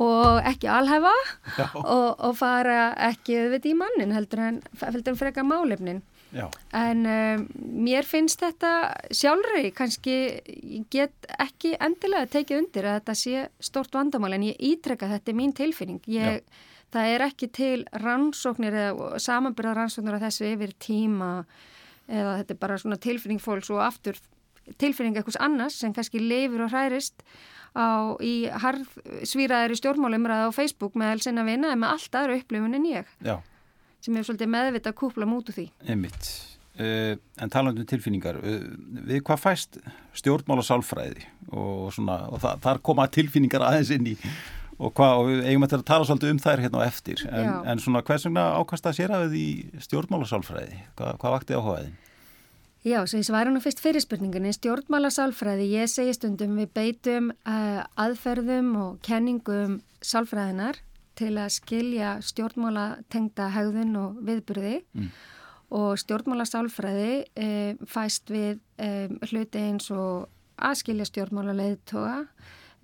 og 0.03 0.47
ekki 0.47 0.69
alhæfa 0.71 1.15
Já. 1.57 1.65
og, 1.81 2.09
og 2.29 2.37
fara 2.39 2.93
ekki 3.09 3.39
við 3.55 3.71
í 3.71 3.73
mannin 3.77 4.15
heldur 4.15 4.45
en, 4.47 4.61
en 4.81 5.19
freka 5.19 5.43
málefnin. 5.43 6.03
Já. 6.35 6.47
En 6.75 7.05
um, 7.07 7.43
mér 7.87 8.07
finnst 8.07 8.41
þetta 8.43 8.71
sjálfri, 9.15 9.69
kannski 9.75 10.15
get 10.91 11.27
ekki 11.39 11.75
endilega 11.79 12.27
tekið 12.33 12.63
undir 12.63 12.87
að 12.87 12.97
þetta 12.99 13.15
sé 13.15 13.45
stort 13.63 13.95
vandamál 13.95 14.35
en 14.35 14.47
ég 14.49 14.59
ítrekka 14.59 15.07
þetta 15.11 15.31
er 15.31 15.39
mín 15.39 15.55
tilfinning. 15.55 16.01
Ég, 16.11 16.43
það 16.93 17.13
er 17.13 17.25
ekki 17.29 17.51
til 17.55 17.85
rannsóknir 18.03 18.75
eða 18.75 19.21
samanbyrða 19.23 19.77
rannsóknir 19.79 20.19
af 20.19 20.27
þessu 20.27 20.51
yfir 20.51 20.75
tíma 20.83 21.31
eða 22.07 22.37
þetta 22.41 22.53
er 22.55 22.59
bara 22.59 22.79
svona 22.79 22.99
tilfinning 23.03 23.41
fólks 23.43 23.71
og 23.73 23.81
aftur 23.83 24.19
tilfinning 24.81 25.17
eitthvað 25.17 25.39
annars 25.45 25.77
sem 25.81 25.93
kannski 25.95 26.21
leifur 26.23 26.65
og 26.67 26.73
hærist 26.73 27.23
á, 27.77 28.17
í 28.23 28.49
harðsvíraðir 28.63 29.75
í 29.75 29.79
stjórnmálumræða 29.79 30.49
á 30.49 30.55
Facebook 30.55 30.97
með 30.99 31.15
alls 31.15 31.29
einna 31.29 31.45
vina 31.47 31.71
en 31.73 31.81
með 31.83 31.95
allt 31.95 32.19
aðra 32.19 32.37
upplifun 32.41 32.77
en 32.77 32.89
ég 32.89 33.09
Já. 33.23 33.37
sem 34.03 34.17
er 34.17 34.27
svolítið 34.27 34.53
meðvita 34.53 34.93
að 34.93 34.99
kúpla 35.01 35.29
mútu 35.29 35.55
því. 35.55 35.69
Einmitt. 35.87 36.29
Uh, 36.77 37.15
en 37.41 37.49
talandu 37.49 37.81
um 37.81 37.89
tilfinningar, 37.89 38.37
uh, 38.37 38.67
við 39.09 39.23
hvað 39.25 39.39
fæst 39.41 39.79
stjórnmála 40.19 40.61
sálfræði 40.61 41.23
og, 41.49 41.87
svona, 41.95 42.19
og 42.29 42.43
þa 42.43 42.51
þar 42.61 42.81
koma 42.85 43.07
tilfinningar 43.09 43.65
aðeins 43.65 43.89
inn 43.95 44.11
í 44.11 44.13
og, 44.77 44.91
hvað, 44.93 45.13
og 45.17 45.29
við 45.31 45.47
eigum 45.49 45.65
að 45.65 45.73
tala 45.87 46.05
svolítið 46.05 46.33
um 46.35 46.41
þær 46.43 46.61
hérna 46.61 46.83
á 46.85 46.87
eftir 46.87 47.23
en, 47.31 47.49
en 47.73 47.81
svona 47.81 48.03
hvers 48.05 48.27
vegna 48.27 48.43
ákast 48.61 48.89
að 48.89 48.99
sér 48.99 49.15
að 49.15 49.25
við 49.25 49.39
í 49.39 49.47
stjórnmála 49.87 50.29
sálfræði, 50.29 50.83
Hva, 50.99 51.15
hvað 51.17 51.35
vakti 51.39 51.57
áhugaðin? 51.57 51.95
Já, 52.85 53.01
svo 53.09 53.17
ég 53.17 53.25
sværi 53.25 53.49
nú 53.49 53.59
fyrst 53.63 53.79
fyrirspurningunni, 53.81 54.51
stjórnmála 54.53 55.09
sálfræði, 55.09 55.65
ég 55.73 55.89
segi 55.89 56.13
stundum 56.13 56.59
við 56.59 56.69
beitum 56.77 57.31
uh, 57.33 57.81
aðferðum 57.97 58.69
og 58.77 58.99
kenningum 59.05 59.79
sálfræðinar 60.05 60.77
til 61.17 61.33
að 61.41 61.55
skilja 61.55 62.11
stjórnmála 62.21 62.99
tengda 63.09 63.49
hegðun 63.55 63.95
og 63.97 64.19
viðburði 64.27 64.75
mm. 64.93 65.09
og 65.79 65.97
stjórnmála 66.03 66.45
sálfræði 66.45 67.11
uh, 67.25 67.81
fæst 67.89 68.29
við 68.29 68.61
um, 68.77 69.17
hluti 69.25 69.63
eins 69.63 69.89
og 69.89 70.27
aðskilja 70.69 71.09
stjórnmála 71.09 71.57
leiðtoga, 71.57 72.27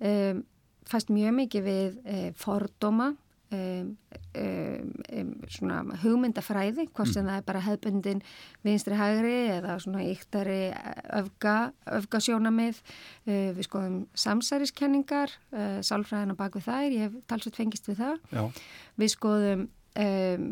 um, 0.02 0.42
fæst 0.90 1.14
mjög 1.14 1.38
mikið 1.38 1.68
við 1.70 2.00
uh, 2.02 2.28
fordóma, 2.38 3.12
Um, 3.54 3.96
um, 4.34 5.32
svona 5.52 5.82
hugmyndafræði 6.02 6.88
hvort 6.94 7.10
sem 7.12 7.22
mm. 7.22 7.28
það 7.28 7.36
er 7.36 7.46
bara 7.46 7.62
hefbundin 7.62 8.22
vinstri 8.66 8.96
hægri 8.98 9.34
eða 9.58 9.76
svona 9.82 10.04
yktari 10.08 10.72
öfga, 11.14 11.56
öfgasjónamið 12.00 12.80
uh, 12.80 13.50
við 13.54 13.60
skoðum 13.68 13.98
samsæriskenningar 14.18 15.34
uh, 15.54 15.78
sálfræðina 15.86 16.34
bak 16.38 16.56
við 16.58 16.66
þær 16.66 16.96
ég 16.96 17.04
hef 17.04 17.18
talsveit 17.30 17.60
fengist 17.60 17.90
við 17.90 18.00
það 18.00 18.16
Já. 18.32 18.64
við 19.02 19.12
skoðum 19.14 19.66
um, 20.06 20.48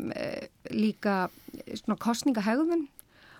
líka 0.71 1.17
svona 1.73 1.99
kostningahegðun 2.05 2.85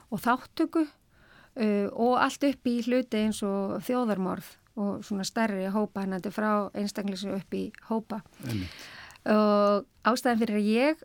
og 0.09 0.23
þáttöku 0.25 0.83
uh, 0.87 1.87
og 1.93 2.17
allt 2.25 2.49
upp 2.49 2.73
í 2.73 2.79
hluti 2.89 3.21
eins 3.21 3.39
og 3.47 3.77
þjóðarmorð 3.87 4.51
og 4.81 5.05
svona 5.05 5.23
stærri 5.27 5.69
hópa 5.71 6.03
hann 6.03 6.33
frá 6.33 6.67
einstaklega 6.73 7.37
upp 7.37 7.55
í 7.55 7.67
hópa 7.91 8.23
Einmitt 8.43 8.83
og 9.29 9.85
ástæðan 10.03 10.41
fyrir 10.41 10.59
að 10.59 10.69
ég 10.71 11.03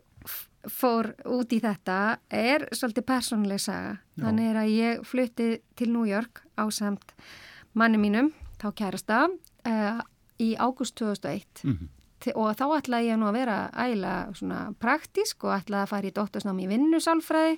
fór 0.67 1.13
út 1.29 1.53
í 1.55 1.61
þetta 1.63 2.19
er 2.35 2.65
svolítið 2.75 3.05
persónuleg 3.07 3.61
saga 3.63 3.93
Já. 3.95 4.25
þannig 4.25 4.49
er 4.49 4.59
að 4.59 4.73
ég 4.73 5.05
flutti 5.07 5.47
til 5.79 5.91
New 5.93 6.07
York 6.07 6.43
á 6.59 6.67
samt 6.73 7.13
manni 7.77 8.01
mínum 8.01 8.33
þá 8.59 8.67
kærasta 8.75 9.21
uh, 9.29 10.01
í 10.39 10.51
ágúst 10.59 10.97
2001 10.99 11.63
mm 11.63 11.77
-hmm. 11.77 12.35
og 12.35 12.55
þá 12.59 12.65
ætlaði 12.77 13.09
ég 13.09 13.19
nú 13.19 13.29
að 13.29 13.37
vera 13.39 13.57
æla 13.73 14.33
svona 14.33 14.73
praktísk 14.79 15.43
og 15.43 15.55
ætlaði 15.55 15.83
að 15.83 15.89
fara 15.89 16.07
í 16.07 16.15
dóttorsnám 16.15 16.59
í 16.59 16.67
vinnusálfræði 16.67 17.57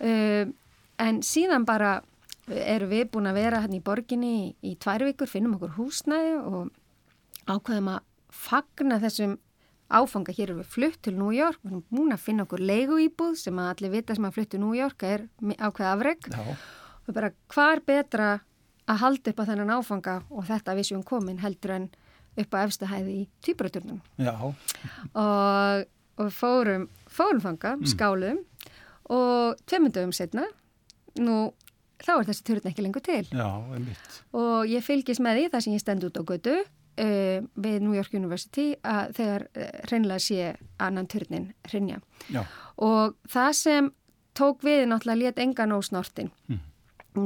uh, 0.00 0.52
en 0.98 1.22
síðan 1.22 1.64
bara 1.64 2.02
eru 2.50 2.86
við 2.90 3.10
búin 3.10 3.26
að 3.30 3.34
vera 3.34 3.60
hérna 3.60 3.76
í 3.76 3.84
borginni 3.84 4.32
í, 4.44 4.54
í 4.62 4.76
tvær 4.76 5.04
vikur, 5.04 5.28
finnum 5.28 5.54
okkur 5.54 5.76
húsnæði 5.78 6.36
og 6.36 6.70
ákveðum 7.46 7.88
að 7.88 8.00
fagna 8.30 8.98
þessum 9.00 9.38
áfanga. 9.90 10.34
Hér 10.34 10.50
erum 10.50 10.60
við 10.62 10.74
flutt 10.74 11.00
til 11.06 11.16
New 11.18 11.32
York, 11.34 11.58
við 11.62 11.72
erum 11.72 11.84
búin 11.90 12.14
að 12.14 12.22
finna 12.24 12.46
okkur 12.46 12.62
leiguýbúð 12.70 13.38
sem 13.40 13.58
að 13.60 13.72
allir 13.74 13.94
vita 13.96 14.16
sem 14.16 14.28
að 14.28 14.36
flutt 14.36 14.52
til 14.54 14.62
New 14.62 14.76
York 14.76 15.04
er 15.06 15.26
ákveð 15.58 15.90
afreg. 15.90 16.30
Og 17.06 17.16
bara 17.16 17.32
hvað 17.50 17.72
er 17.74 17.82
betra 17.90 18.28
að 18.90 19.02
halda 19.04 19.32
upp 19.32 19.42
á 19.42 19.48
þennan 19.50 19.74
áfanga 19.76 20.16
og 20.30 20.46
þetta 20.48 20.76
við 20.78 20.90
séum 20.90 21.06
komin 21.06 21.40
heldur 21.42 21.76
en 21.76 21.88
upp 22.40 22.54
á 22.54 22.58
efstahæði 22.62 23.16
í 23.22 23.24
týpuraturnum. 23.44 24.00
Já. 24.20 24.34
Og, 24.44 25.88
og 26.20 26.30
fórum, 26.34 26.86
fórum 27.10 27.42
fanga, 27.42 27.74
mm. 27.78 27.88
skálum 27.90 28.40
og 29.10 29.58
tveimundum 29.66 30.14
setna, 30.14 30.46
nú 31.18 31.50
þá 32.00 32.12
er 32.16 32.28
þessi 32.30 32.44
turn 32.46 32.70
ekki 32.70 32.84
lengur 32.84 33.04
til. 33.04 33.24
Já. 33.26 33.48
Og 34.36 34.70
ég 34.70 34.84
fylgis 34.86 35.20
með 35.22 35.40
því 35.40 35.48
þar 35.52 35.66
sem 35.66 35.76
ég 35.76 35.82
stend 35.82 36.06
út 36.06 36.20
á 36.20 36.22
götu 36.22 36.56
uh, 37.00 37.46
við 37.56 37.78
New 37.82 37.96
York 37.96 38.14
University 38.14 38.74
að 38.84 39.14
þegar 39.18 39.46
uh, 39.48 39.70
hreinlega 39.88 40.24
sé 40.26 40.50
annan 40.78 41.08
turnin 41.10 41.50
hrinja. 41.70 42.00
Já. 42.28 42.44
Og 42.80 43.16
það 43.28 43.56
sem 43.58 43.90
tók 44.36 44.64
við 44.64 44.86
náttúrulega 44.88 45.20
létt 45.24 45.42
engan 45.42 45.74
ósnortin 45.74 46.30
mm. 46.48 46.60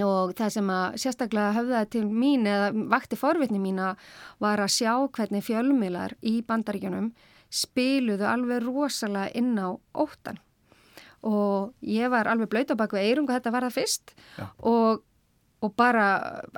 og 0.04 0.32
það 0.38 0.54
sem 0.56 0.72
að 0.72 0.98
sérstaklega 1.02 1.54
höfðaði 1.58 1.90
til 1.94 2.04
mín 2.08 2.48
eða 2.50 2.70
vakti 2.92 3.18
forvitni 3.18 3.60
mína 3.62 3.94
var 4.42 4.62
að 4.62 4.74
sjá 4.78 4.92
hvernig 5.14 5.44
fjölmilar 5.46 6.16
í 6.24 6.38
bandaríkjunum 6.48 7.12
spiluðu 7.54 8.26
alveg 8.26 8.64
rosalega 8.64 9.30
inn 9.38 9.54
á 9.60 9.76
óttan 9.94 10.40
og 11.24 11.72
ég 11.80 12.10
var 12.12 12.28
alveg 12.28 12.50
blöyt 12.52 12.72
á 12.72 12.76
baku 12.76 12.98
eirung 13.00 13.28
og 13.28 13.36
þetta 13.36 13.52
var 13.54 13.68
það 13.68 13.76
fyrst 13.78 14.14
og, 14.58 15.04
og 15.64 15.76
bara 15.78 16.06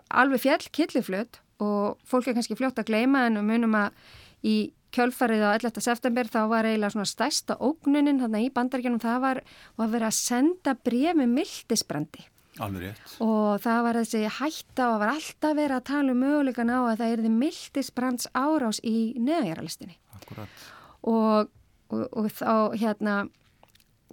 alveg 0.09 0.47
fjell 0.47 0.71
killiflöt 0.79 1.43
og 1.63 2.01
fólk 2.07 2.29
er 2.29 2.37
kannski 2.37 2.57
fljótt 2.59 2.81
að 2.81 2.91
gleima 2.91 3.27
en 3.27 3.41
við 3.41 3.49
munum 3.51 3.77
að 3.79 3.97
í 4.47 4.57
kjölfarið 4.97 5.45
á 5.45 5.51
11. 5.57 5.83
september 5.85 6.31
þá 6.31 6.41
var 6.51 6.69
eiginlega 6.69 6.95
svona 6.95 7.09
stærsta 7.09 7.57
ógnunin 7.65 8.21
þarna 8.23 8.43
í 8.45 8.49
bandaríkjunum 8.55 9.03
það 9.03 9.21
var 9.25 9.43
að 9.83 9.93
vera 9.97 10.11
að 10.11 10.19
senda 10.19 10.77
bref 10.87 11.19
með 11.19 11.33
mildisbrandi. 11.37 12.27
Og 13.21 13.61
það 13.61 13.81
var 13.85 13.99
þessi 14.01 14.23
hætta 14.39 14.87
og 14.95 15.01
var 15.03 15.13
alltaf 15.13 15.57
verið 15.59 15.77
að 15.77 15.89
tala 15.91 16.15
um 16.15 16.23
mögulegan 16.25 16.73
á 16.73 16.81
að 16.81 17.03
það 17.03 17.17
erði 17.17 17.33
mildisbrands 17.35 18.31
árás 18.33 18.81
í 18.81 18.97
neðanjáralistinni. 19.21 19.99
Akkurat. 20.17 20.63
Og, 21.05 21.51
og, 21.93 22.07
og 22.17 22.31
þá 22.33 22.55
hérna, 22.81 23.19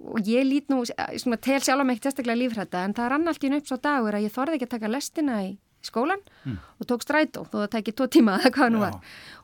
og 0.04 0.28
ég 0.28 0.44
lít 0.44 0.68
nú, 0.68 0.82
svona, 0.84 1.40
tel 1.40 1.62
sjálf 1.64 1.86
með 1.86 1.96
ekki 1.96 2.08
testaklega 2.10 2.42
lífrætta 2.42 2.84
en 2.84 2.96
það 2.98 3.10
rann 3.14 3.32
allt 3.32 3.48
í 3.48 3.52
upp 3.56 3.70
svo 3.70 3.80
dagur 3.80 4.18
að 4.18 4.26
ég 4.26 4.36
þorði 4.36 4.58
ekki 4.58 4.68
að 4.68 4.76
taka 4.76 4.92
lestina 4.92 5.40
í 5.46 5.54
skólan 5.88 6.20
mm. 6.44 6.58
og 6.80 6.88
tók 6.90 7.04
strætó 7.04 7.44
þó 7.48 7.56
það 7.62 7.70
tekið 7.76 7.96
tvo 7.98 8.08
tíma 8.16 8.36
eða 8.40 8.52
hvað 8.56 8.74
nú 8.74 8.82
var. 8.82 8.98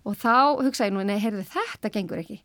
Og 0.04 0.18
þá 0.20 0.36
hugsaði 0.66 0.94
nú, 0.96 1.06
nei, 1.06 1.18
heyrðu 1.22 1.46
þetta 1.52 1.92
gengur 1.94 2.22
ekki. 2.22 2.40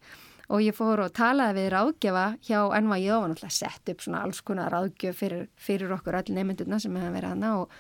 Og 0.53 0.61
ég 0.61 0.77
fór 0.77 1.01
og 1.01 1.13
talaði 1.17 1.57
við 1.57 1.69
ráðgjafa 1.73 2.25
hjá 2.45 2.59
NYJ 2.85 3.13
og 3.17 3.29
náttúrulega 3.31 3.55
sett 3.55 3.93
upp 3.93 4.03
svona 4.05 4.25
alls 4.25 4.41
konar 4.45 4.73
ráðgjöf 4.73 5.21
fyrir, 5.23 5.47
fyrir 5.57 5.95
okkur 5.95 6.19
allir 6.19 6.37
nefndurna 6.37 6.79
sem 6.81 6.99
hefur 6.99 7.15
verið 7.15 7.33
hana 7.33 7.53
og, 7.63 7.79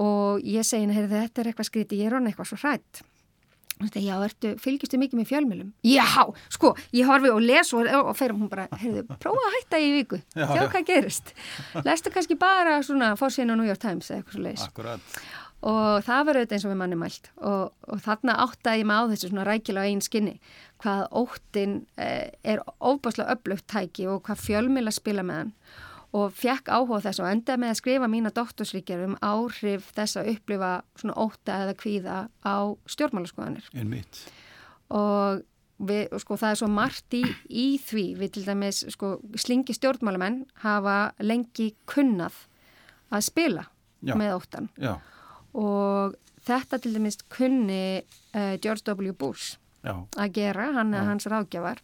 og 0.00 0.46
ég 0.48 0.64
segi 0.64 0.88
heyrðu 0.88 1.18
þetta 1.18 1.42
er 1.42 1.50
eitthvað 1.50 1.68
skríti, 1.68 2.00
ég 2.00 2.08
er 2.08 2.16
honni 2.16 2.32
eitthvað 2.32 2.54
svo 2.54 2.62
hrætt 2.62 3.04
Já, 3.82 4.14
ertu, 4.22 4.54
fylgistu 4.62 4.98
mikið 5.00 5.18
með 5.18 5.30
fjölmjölum? 5.32 5.70
Já, 5.86 6.06
sko, 6.52 6.72
ég 6.94 7.08
horfi 7.10 7.30
og 7.32 7.40
les 7.42 7.72
og, 7.74 7.88
og 7.98 8.12
fyrir 8.18 8.36
hún 8.38 8.50
bara, 8.52 8.66
heyrðu, 8.80 9.04
prófa 9.22 9.48
að 9.48 9.56
hætta 9.58 9.80
í 9.82 9.88
viku, 9.96 10.20
sjá 10.34 10.66
hvað 10.70 10.84
gerist. 10.90 11.32
Lestu 11.86 12.12
kannski 12.14 12.36
bara 12.38 12.78
svona 12.86 13.14
fórsíðan 13.18 13.54
á 13.54 13.58
New 13.58 13.68
York 13.68 13.82
Times 13.82 14.10
eða 14.10 14.22
eitthvað 14.22 14.36
svo 14.38 14.44
leiðis. 14.46 14.68
Akkurat. 14.68 15.18
Og 15.64 16.04
það 16.04 16.26
var 16.28 16.38
auðvitað 16.38 16.56
eins 16.58 16.66
og 16.66 16.72
við 16.74 16.80
manni 16.82 16.96
mælt 17.00 17.28
og, 17.40 17.72
og 17.88 18.00
þarna 18.04 18.36
áttaði 18.44 18.82
ég 18.82 18.88
mig 18.90 19.00
á 19.00 19.08
þessu 19.14 19.30
svona 19.30 19.46
rækilega 19.48 19.88
einn 19.88 20.02
skinni, 20.04 20.34
hvað 20.84 21.06
óttin 21.22 21.76
eh, 21.96 22.34
er 22.44 22.60
óbáslega 22.84 23.32
öflugt 23.32 23.64
tæki 23.72 24.04
og 24.12 24.20
hvað 24.26 24.42
fjölmjöla 24.44 24.92
spila 24.92 25.24
með 25.24 25.40
hann 25.40 25.54
og 26.14 26.34
fekk 26.36 26.70
áhuga 26.70 27.00
þess 27.08 27.22
og 27.22 27.30
enda 27.30 27.56
með 27.58 27.72
að 27.72 27.80
skrifa 27.80 28.08
mína 28.10 28.30
doktorsríkjar 28.34 29.02
um 29.08 29.16
áhrif 29.24 29.88
þess 29.96 30.20
að 30.20 30.30
upplifa 30.36 30.70
svona 31.00 31.16
óta 31.18 31.56
eða 31.64 31.74
kvíða 31.80 32.18
á 32.46 32.56
stjórnmálaskoðanir. 32.94 33.66
En 33.74 33.90
mitt. 33.90 34.20
Og 34.94 35.42
við, 35.82 36.14
sko, 36.22 36.38
það 36.38 36.54
er 36.54 36.60
svo 36.60 36.68
margt 36.70 37.16
í, 37.18 37.22
í 37.50 37.66
því 37.82 38.04
við 38.20 38.34
til 38.36 38.44
dæmis 38.46 38.84
sko, 38.94 39.16
slingi 39.40 39.74
stjórnmálamenn 39.74 40.44
hafa 40.62 40.98
lengi 41.24 41.72
kunnað 41.90 42.36
að 43.10 43.26
spila 43.26 43.66
Já. 44.04 44.14
með 44.14 44.36
óttan. 44.36 44.70
Já. 44.78 44.94
Og 45.58 46.14
þetta 46.46 46.78
til 46.78 46.94
dæmis 46.94 47.18
kunni 47.32 48.04
uh, 48.04 48.54
George 48.62 48.86
W. 48.86 49.16
Bush 49.18 49.58
Já. 49.82 49.98
að 49.98 50.34
gera, 50.38 50.70
hann 50.78 50.94
er 50.94 51.10
hans 51.10 51.26
ráðgjafar. 51.26 51.82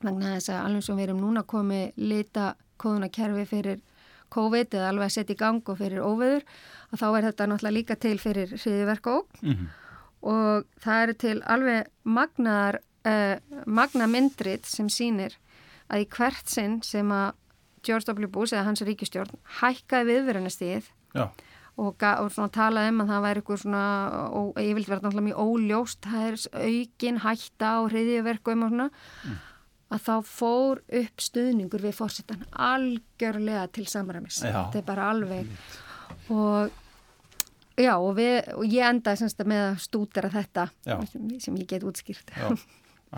Þannig 0.00 0.26
að 0.30 0.34
þess 0.38 0.52
að 0.54 0.64
alveg 0.64 0.84
sem 0.86 0.96
við 1.00 1.08
erum 1.08 1.24
núna 1.26 1.42
komið 1.48 1.98
lita 2.00 2.52
kóðunakerfi 2.80 3.46
fyrir 3.50 3.80
COVID 4.30 4.76
eða 4.78 4.92
alveg 4.92 5.08
að 5.08 5.14
setja 5.16 5.34
í 5.34 5.40
gang 5.40 5.72
og 5.72 5.78
fyrir 5.80 6.04
óveður 6.06 6.46
og 6.90 7.00
þá 7.00 7.06
er 7.08 7.26
þetta 7.28 7.48
náttúrulega 7.50 7.76
líka 7.76 7.98
til 8.00 8.16
fyrir 8.22 8.54
hriðiverka 8.54 9.16
óg 9.18 9.42
mm 9.42 9.52
-hmm. 9.52 9.68
og 10.32 10.64
það 10.84 11.02
eru 11.02 11.14
til 11.24 11.42
alveg 11.42 11.90
magnar, 12.04 12.80
uh, 13.06 13.36
magna 13.66 14.06
myndrit 14.06 14.66
sem 14.66 14.88
sínir 14.88 15.36
að 15.90 16.06
í 16.06 16.08
hvert 16.16 16.48
sinn 16.48 16.82
sem 16.82 17.10
að 17.10 17.32
George 17.82 18.12
W. 18.12 18.28
Bush 18.28 18.54
eða 18.54 18.64
hans 18.64 18.82
ríkistjórn 18.82 19.38
hækkaði 19.60 20.06
viðverðanastíð 20.12 20.90
og, 21.14 22.02
og 22.02 22.50
talaði 22.52 22.88
um 22.88 23.00
að 23.00 23.08
það 23.08 23.22
væri 23.22 23.40
eitthvað 23.40 23.60
svona, 23.62 23.84
og 24.36 24.58
ég 24.60 24.74
vildi 24.74 24.90
vera 24.90 25.00
náttúrulega 25.00 25.28
mjög 25.28 25.38
óljóst, 25.46 26.00
það 26.04 26.26
er 26.26 26.36
aukin 26.68 27.18
hætta 27.18 27.66
á 27.66 27.78
hriðiverkum 27.88 28.62
og 28.62 28.68
svona 28.68 28.90
mm 29.24 29.49
að 29.90 30.04
þá 30.06 30.14
fór 30.26 30.82
upp 31.00 31.24
stuðningur 31.24 31.82
við 31.82 31.96
fórsettan 31.98 32.44
algjörlega 32.52 33.66
til 33.74 33.86
samræmis. 33.90 34.42
Þetta 34.44 34.80
er 34.80 34.86
bara 34.86 35.10
alveg 35.10 35.50
og 36.30 36.70
já 37.80 37.94
og, 37.96 38.12
við, 38.18 38.38
og 38.54 38.64
ég 38.68 38.86
endaði 38.86 39.22
semst 39.22 39.42
með 39.48 39.66
að 39.66 39.82
stúdera 39.86 40.30
þetta 40.32 40.68
sem, 41.10 41.28
sem 41.42 41.60
ég 41.60 41.68
get 41.70 41.86
útskýrt. 41.86 42.32
Já, 42.36 42.54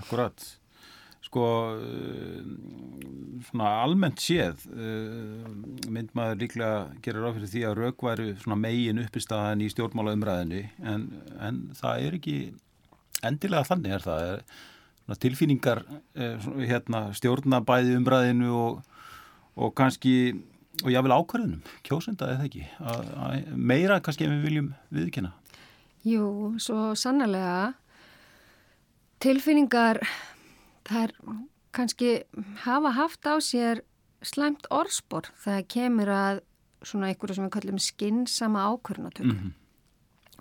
akkurat. 0.00 0.48
Sko 1.22 1.44
eh, 1.78 2.40
svona 3.46 3.76
almennt 3.84 4.20
séð 4.20 4.64
eh, 4.74 5.46
mynd 5.92 6.10
maður 6.18 6.40
líklega 6.40 6.80
gerir 7.04 7.28
á 7.28 7.30
fyrir 7.36 7.52
því 7.52 7.62
að 7.68 7.78
rauk 7.78 8.04
væri 8.08 8.32
svona 8.42 8.58
megin 8.58 9.04
uppistaðan 9.04 9.62
í 9.62 9.70
stjórnmála 9.72 10.16
umræðinu 10.16 10.64
en, 10.82 11.06
en 11.38 11.62
það 11.78 12.08
er 12.08 12.18
ekki 12.18 12.36
endilega 13.22 13.68
þannig 13.70 13.96
er 13.96 14.06
það? 14.08 14.26
er 14.32 14.44
tilfinningar 15.20 15.82
eh, 16.14 16.48
hérna, 16.68 17.04
stjórnabæði 17.16 17.98
umræðinu 17.98 18.54
og, 18.56 18.80
og 19.56 19.74
kannski 19.78 20.34
og 20.82 20.90
jável 20.90 21.12
ákvarðunum, 21.12 21.62
kjósenda 21.84 22.30
eða 22.32 22.48
ekki 22.48 22.64
að, 22.80 23.08
að 23.26 23.54
meira 23.56 24.00
kannski 24.00 24.26
en 24.26 24.38
við 24.38 24.46
viljum 24.48 24.74
viðkynna 24.94 25.32
Jú, 26.02 26.56
svo 26.58 26.92
sannlega 26.98 27.74
tilfinningar 29.22 30.00
er 30.90 31.12
kannski 31.72 32.22
hafa 32.64 32.94
haft 32.96 33.28
á 33.28 33.38
sér 33.38 33.84
slæmt 34.22 34.66
orðspor 34.70 35.28
þegar 35.44 35.68
kemur 35.70 36.12
að 36.14 36.40
svona 36.82 37.10
einhverju 37.10 37.38
sem 37.38 37.46
við 37.46 37.54
kallum 37.56 37.78
skinnsama 37.82 38.64
ákvarðunatöku 38.72 39.28
mm 39.28 39.38
-hmm. 39.38 39.52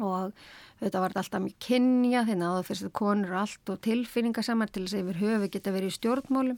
Og 0.01 0.35
Þetta 0.81 1.01
var 1.03 1.13
alltaf 1.13 1.43
mjög 1.43 1.57
kynja, 1.61 2.23
þegar 2.25 2.39
náðu 2.41 2.61
fyrstu 2.65 2.87
konur 2.97 3.35
allt 3.37 3.69
og 3.69 3.81
tilfinningar 3.85 4.45
saman 4.45 4.69
til 4.73 4.87
þess 4.87 4.97
að 4.97 5.03
yfir 5.03 5.19
höfu 5.21 5.49
geta 5.53 5.73
verið 5.75 5.91
í 5.91 5.97
stjórnmálum. 5.99 6.55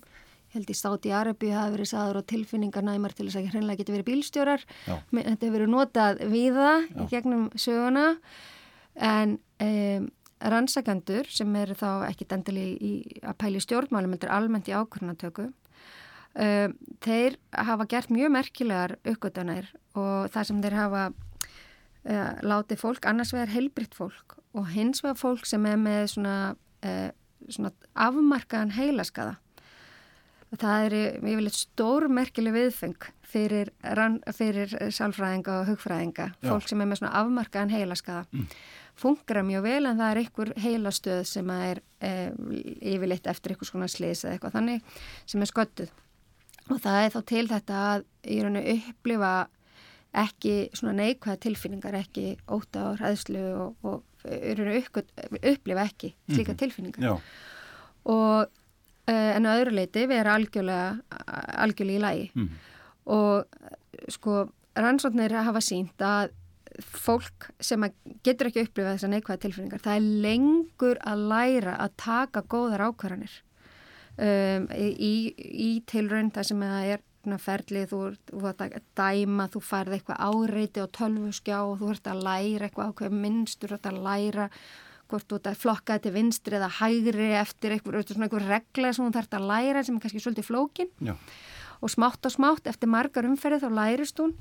Ég 0.54 0.56
held 0.56 0.70
í 0.72 0.76
státi 0.80 1.10
í 1.10 1.16
Arabi 1.18 1.50
hafi 1.52 1.74
verið 1.74 1.90
saður 1.90 2.20
og 2.22 2.28
tilfinningar 2.32 2.86
næmar 2.88 3.16
til 3.18 3.26
þess 3.28 3.42
að 3.42 3.50
hreinlega 3.52 3.82
geta 3.82 3.96
verið 3.98 4.08
bílstjórar. 4.08 4.64
Já. 4.88 4.96
Þetta 5.12 5.34
hefur 5.34 5.56
verið 5.58 5.74
notað 5.74 6.24
viða 6.32 6.70
í 6.88 7.08
gegnum 7.12 7.50
söguna 7.60 8.06
en 9.12 9.36
um, 9.66 10.08
rannsakandur 10.54 11.28
sem 11.34 11.60
eru 11.60 11.76
þá 11.76 11.90
ekki 12.08 12.30
dendali 12.32 12.66
í 12.80 12.94
að 13.26 13.38
pæli 13.44 13.64
stjórnmálum, 13.66 14.16
þetta 14.16 14.30
er 14.30 14.36
almennt 14.38 14.72
í 14.72 14.78
ákvörnatöku. 14.78 15.50
Um, 16.34 16.80
þeir 17.04 17.36
hafa 17.52 17.92
gert 17.92 18.14
mjög 18.14 18.32
merkilegar 18.38 18.96
uppgötanir 19.04 19.68
og 20.00 20.32
það 20.32 20.48
sem 20.48 20.64
þeir 20.64 20.80
hafa 20.80 21.06
uh, 22.10 22.34
láti 22.46 22.78
fólk 22.80 23.06
annars 23.10 23.34
vegar 23.36 23.54
heilbritt 23.54 23.96
fólk 23.98 24.38
og 24.54 24.70
hins 24.74 25.04
vegar 25.04 25.20
fólk 25.20 25.48
sem 25.50 25.66
er 25.70 25.80
með 25.82 26.06
svona, 26.16 26.36
uh, 26.86 27.10
svona 27.50 27.74
afmarkaðan 27.94 28.76
heilaskaða. 28.78 29.38
Það 30.54 30.84
er 30.86 30.94
yfirleitt 31.18 31.58
stórmerkileg 31.58 32.54
viðfeng 32.54 33.08
fyrir, 33.34 33.72
fyrir 34.38 34.76
sálfræðinga 34.94 35.60
og 35.62 35.72
hugfræðinga, 35.72 36.30
Já. 36.36 36.50
fólk 36.52 36.70
sem 36.70 36.84
er 36.84 36.90
með 36.90 37.02
svona 37.02 37.16
afmarkaðan 37.24 37.74
heilaskaða. 37.74 38.28
Mm. 38.30 38.46
Funkar 39.00 39.42
mjög 39.48 39.66
vel 39.66 39.90
en 39.90 39.98
það 39.98 40.12
er 40.12 40.22
einhver 40.22 40.54
heilastöð 40.62 41.24
sem 41.26 41.50
er 41.56 41.82
e, 41.98 42.12
yfirleitt 42.94 43.26
eftir 43.32 43.56
einhvers 43.56 43.74
konar 43.74 43.90
sliðs 43.90 44.22
eða 44.22 44.36
eitthvað 44.36 44.58
þannig 44.60 45.00
sem 45.26 45.42
er 45.42 45.50
sköttuð. 45.50 45.96
Og 46.70 46.80
það 46.84 47.00
er 47.00 47.16
þá 47.16 47.20
til 47.34 47.46
þetta 47.50 47.80
að 47.88 48.06
í 48.24 48.38
rauninu 48.44 48.78
upplifa 48.78 49.34
ekki 50.14 50.56
svona 50.78 50.94
neikvæða 51.00 51.40
tilfinningar, 51.42 51.96
ekki 51.98 52.36
óta 52.54 52.90
og 52.92 53.00
ræðslu 53.02 53.44
og, 53.58 53.76
og 53.84 54.04
upplifa 54.24 55.86
ekki 55.88 56.14
slíka 56.30 56.52
mm 56.52 56.54
-hmm. 56.54 56.60
tilfinningar. 56.60 57.02
Já. 57.04 57.20
Og 58.06 58.48
uh, 59.08 59.32
en 59.36 59.46
á 59.46 59.52
öðru 59.58 59.74
leiti 59.74 60.06
við 60.08 60.20
erum 60.20 60.34
algjörlega, 60.34 60.98
algjörlega 61.58 61.98
í 61.98 62.02
lagi 62.02 62.32
mm 62.34 62.44
-hmm. 62.44 62.56
og 63.06 63.46
sko 64.10 64.50
rannsóknir 64.76 65.32
hafa 65.32 65.62
sínt 65.62 66.02
að 66.02 66.32
fólk 66.80 67.52
sem 67.60 67.84
getur 68.24 68.50
ekki 68.50 68.64
upplifað 68.66 68.96
þessar 68.98 69.10
neikvæða 69.10 69.42
tilfinningar, 69.44 69.80
það 69.80 69.96
er 69.96 70.02
lengur 70.02 70.98
að 71.06 71.18
læra 71.18 71.76
að 71.78 71.92
taka 71.98 72.42
góðar 72.42 72.82
ákvarðanir 72.90 73.36
um, 74.18 74.68
í, 74.78 75.34
í 75.38 75.84
tilrönd 75.90 76.34
þar 76.34 76.50
sem 76.50 76.64
það 76.66 76.94
er 76.96 77.04
ferlið, 77.24 77.94
þú 78.30 78.48
ert 78.50 78.64
að 78.66 78.80
dæma, 78.98 79.48
þú 79.52 79.62
færð 79.64 79.98
eitthvað 79.98 80.24
áreiti 80.28 80.84
og 80.84 80.92
tölvuskjá 80.98 81.60
og 81.64 81.78
þú 81.80 81.92
ert 81.94 82.10
að 82.12 82.24
læra 82.28 82.68
eitthvað 82.68 82.90
ákveð 82.92 83.16
minnstur, 83.24 83.72
þú 83.72 83.80
ert 83.80 83.90
að 83.92 84.02
læra 84.04 84.50
hvort 85.14 85.30
þú 85.30 85.40
ert 85.40 85.50
að 85.52 85.62
flokka 85.62 85.98
þetta 85.98 86.14
vinstri 86.16 86.58
eða 86.58 86.70
hægri 86.80 87.32
eftir 87.38 87.76
eitthvað, 87.76 88.06
svona 88.10 88.28
eitthvað 88.28 88.48
regla 88.50 88.94
sem 88.94 89.08
þú 89.08 89.22
ert 89.22 89.38
að 89.38 89.50
læra 89.52 89.84
sem 89.84 89.98
er 89.98 90.04
kannski 90.04 90.22
svolítið 90.24 90.48
flókin 90.50 90.92
Já. 91.04 91.16
og 91.80 91.94
smátt 91.94 92.30
og 92.30 92.34
smátt 92.34 92.70
eftir 92.72 92.92
margar 92.92 93.28
umferðið 93.30 93.66
þá 93.66 93.78
lærist 93.80 94.22
hún 94.24 94.38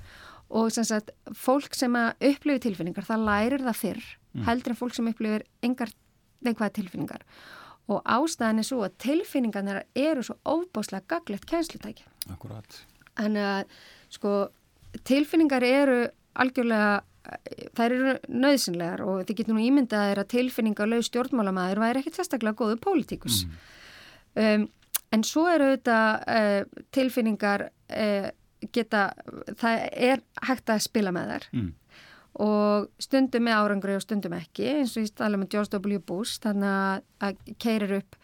og 0.52 0.70
sem 0.74 0.86
sagt 0.86 1.12
fólk 1.38 1.76
sem 1.76 1.96
að 1.98 2.28
upplifi 2.32 2.66
tilfinningar 2.68 3.08
það 3.08 3.26
lærir 3.28 3.66
það 3.66 3.80
fyrr 3.80 4.04
mm. 4.04 4.46
heldur 4.48 4.74
en 4.74 4.80
fólk 4.80 4.96
sem 4.96 5.10
upplifir 5.12 5.46
engar 5.64 5.92
neikvæða 6.42 6.76
tilfinningar 6.78 7.26
og 7.26 7.61
ástæðan 8.00 8.62
er 8.62 8.66
svo 8.66 8.82
að 8.86 8.96
tilfinningarnir 9.04 9.82
eru 9.98 10.24
svo 10.26 10.36
óbáslega 10.46 11.06
gaglegt 11.10 11.46
kænslutæki 11.50 12.04
Akkurat. 12.30 12.82
En 13.20 13.36
að 13.36 13.64
sko 14.12 14.34
tilfinningar 15.08 15.64
eru 15.66 15.96
algjörlega, 16.38 17.02
þær 17.76 17.94
eru 17.96 18.12
nöðsynlegar 18.28 19.02
og 19.06 19.24
þið 19.26 19.40
getur 19.40 19.56
nú 19.56 19.64
ímyndað 19.64 20.04
að, 20.04 20.20
að 20.22 20.30
tilfinningar 20.36 20.90
lög 20.90 21.04
stjórnmálamæður 21.08 21.82
væri 21.82 22.02
ekkert 22.02 22.20
sérstaklega 22.20 22.58
góðu 22.58 22.78
pólitíkus. 22.82 23.42
Mm. 23.44 23.58
Um, 24.42 24.68
en 25.12 25.26
svo 25.28 25.44
eru 25.50 25.72
þetta 25.74 25.98
uh, 26.22 26.82
tilfinningar 26.94 27.66
uh, 27.68 28.30
geta, 28.72 29.04
það 29.60 29.86
er 29.92 30.24
hægt 30.48 30.72
að 30.72 30.84
spila 30.86 31.14
með 31.14 31.34
þær. 31.34 31.48
Mm 31.58 31.70
og 32.40 32.88
stundum 33.02 33.44
með 33.44 33.58
árangri 33.60 33.96
og 33.98 34.04
stundum 34.04 34.36
ekki 34.38 34.70
eins 34.78 34.94
og 34.96 35.04
ég 35.04 35.12
tala 35.18 35.40
með 35.40 35.52
George 35.52 35.76
W. 35.76 36.00
Bush 36.00 36.40
þannig 36.40 37.04
að 37.20 37.42
keirir 37.60 37.98
upp 37.98 38.16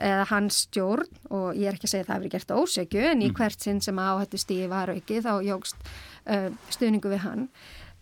eða 0.00 0.24
hans 0.30 0.62
stjórn 0.64 1.08
og 1.28 1.56
ég 1.58 1.68
er 1.68 1.76
ekki 1.76 1.88
að 1.88 1.92
segja 1.92 2.04
að 2.06 2.10
það 2.10 2.18
hefur 2.18 2.34
gert 2.34 2.54
ósökju 2.56 3.06
en 3.10 3.22
í 3.22 3.28
mm. 3.28 3.36
hvert 3.36 3.64
sinn 3.64 3.80
sem 3.84 4.00
áhættu 4.00 4.40
stíði 4.40 4.68
var 4.72 4.92
ekki 4.94 5.20
þá 5.24 5.32
jógst 5.44 5.90
uh, 6.24 6.48
stuðningu 6.72 7.12
við 7.12 7.24
hann 7.26 7.46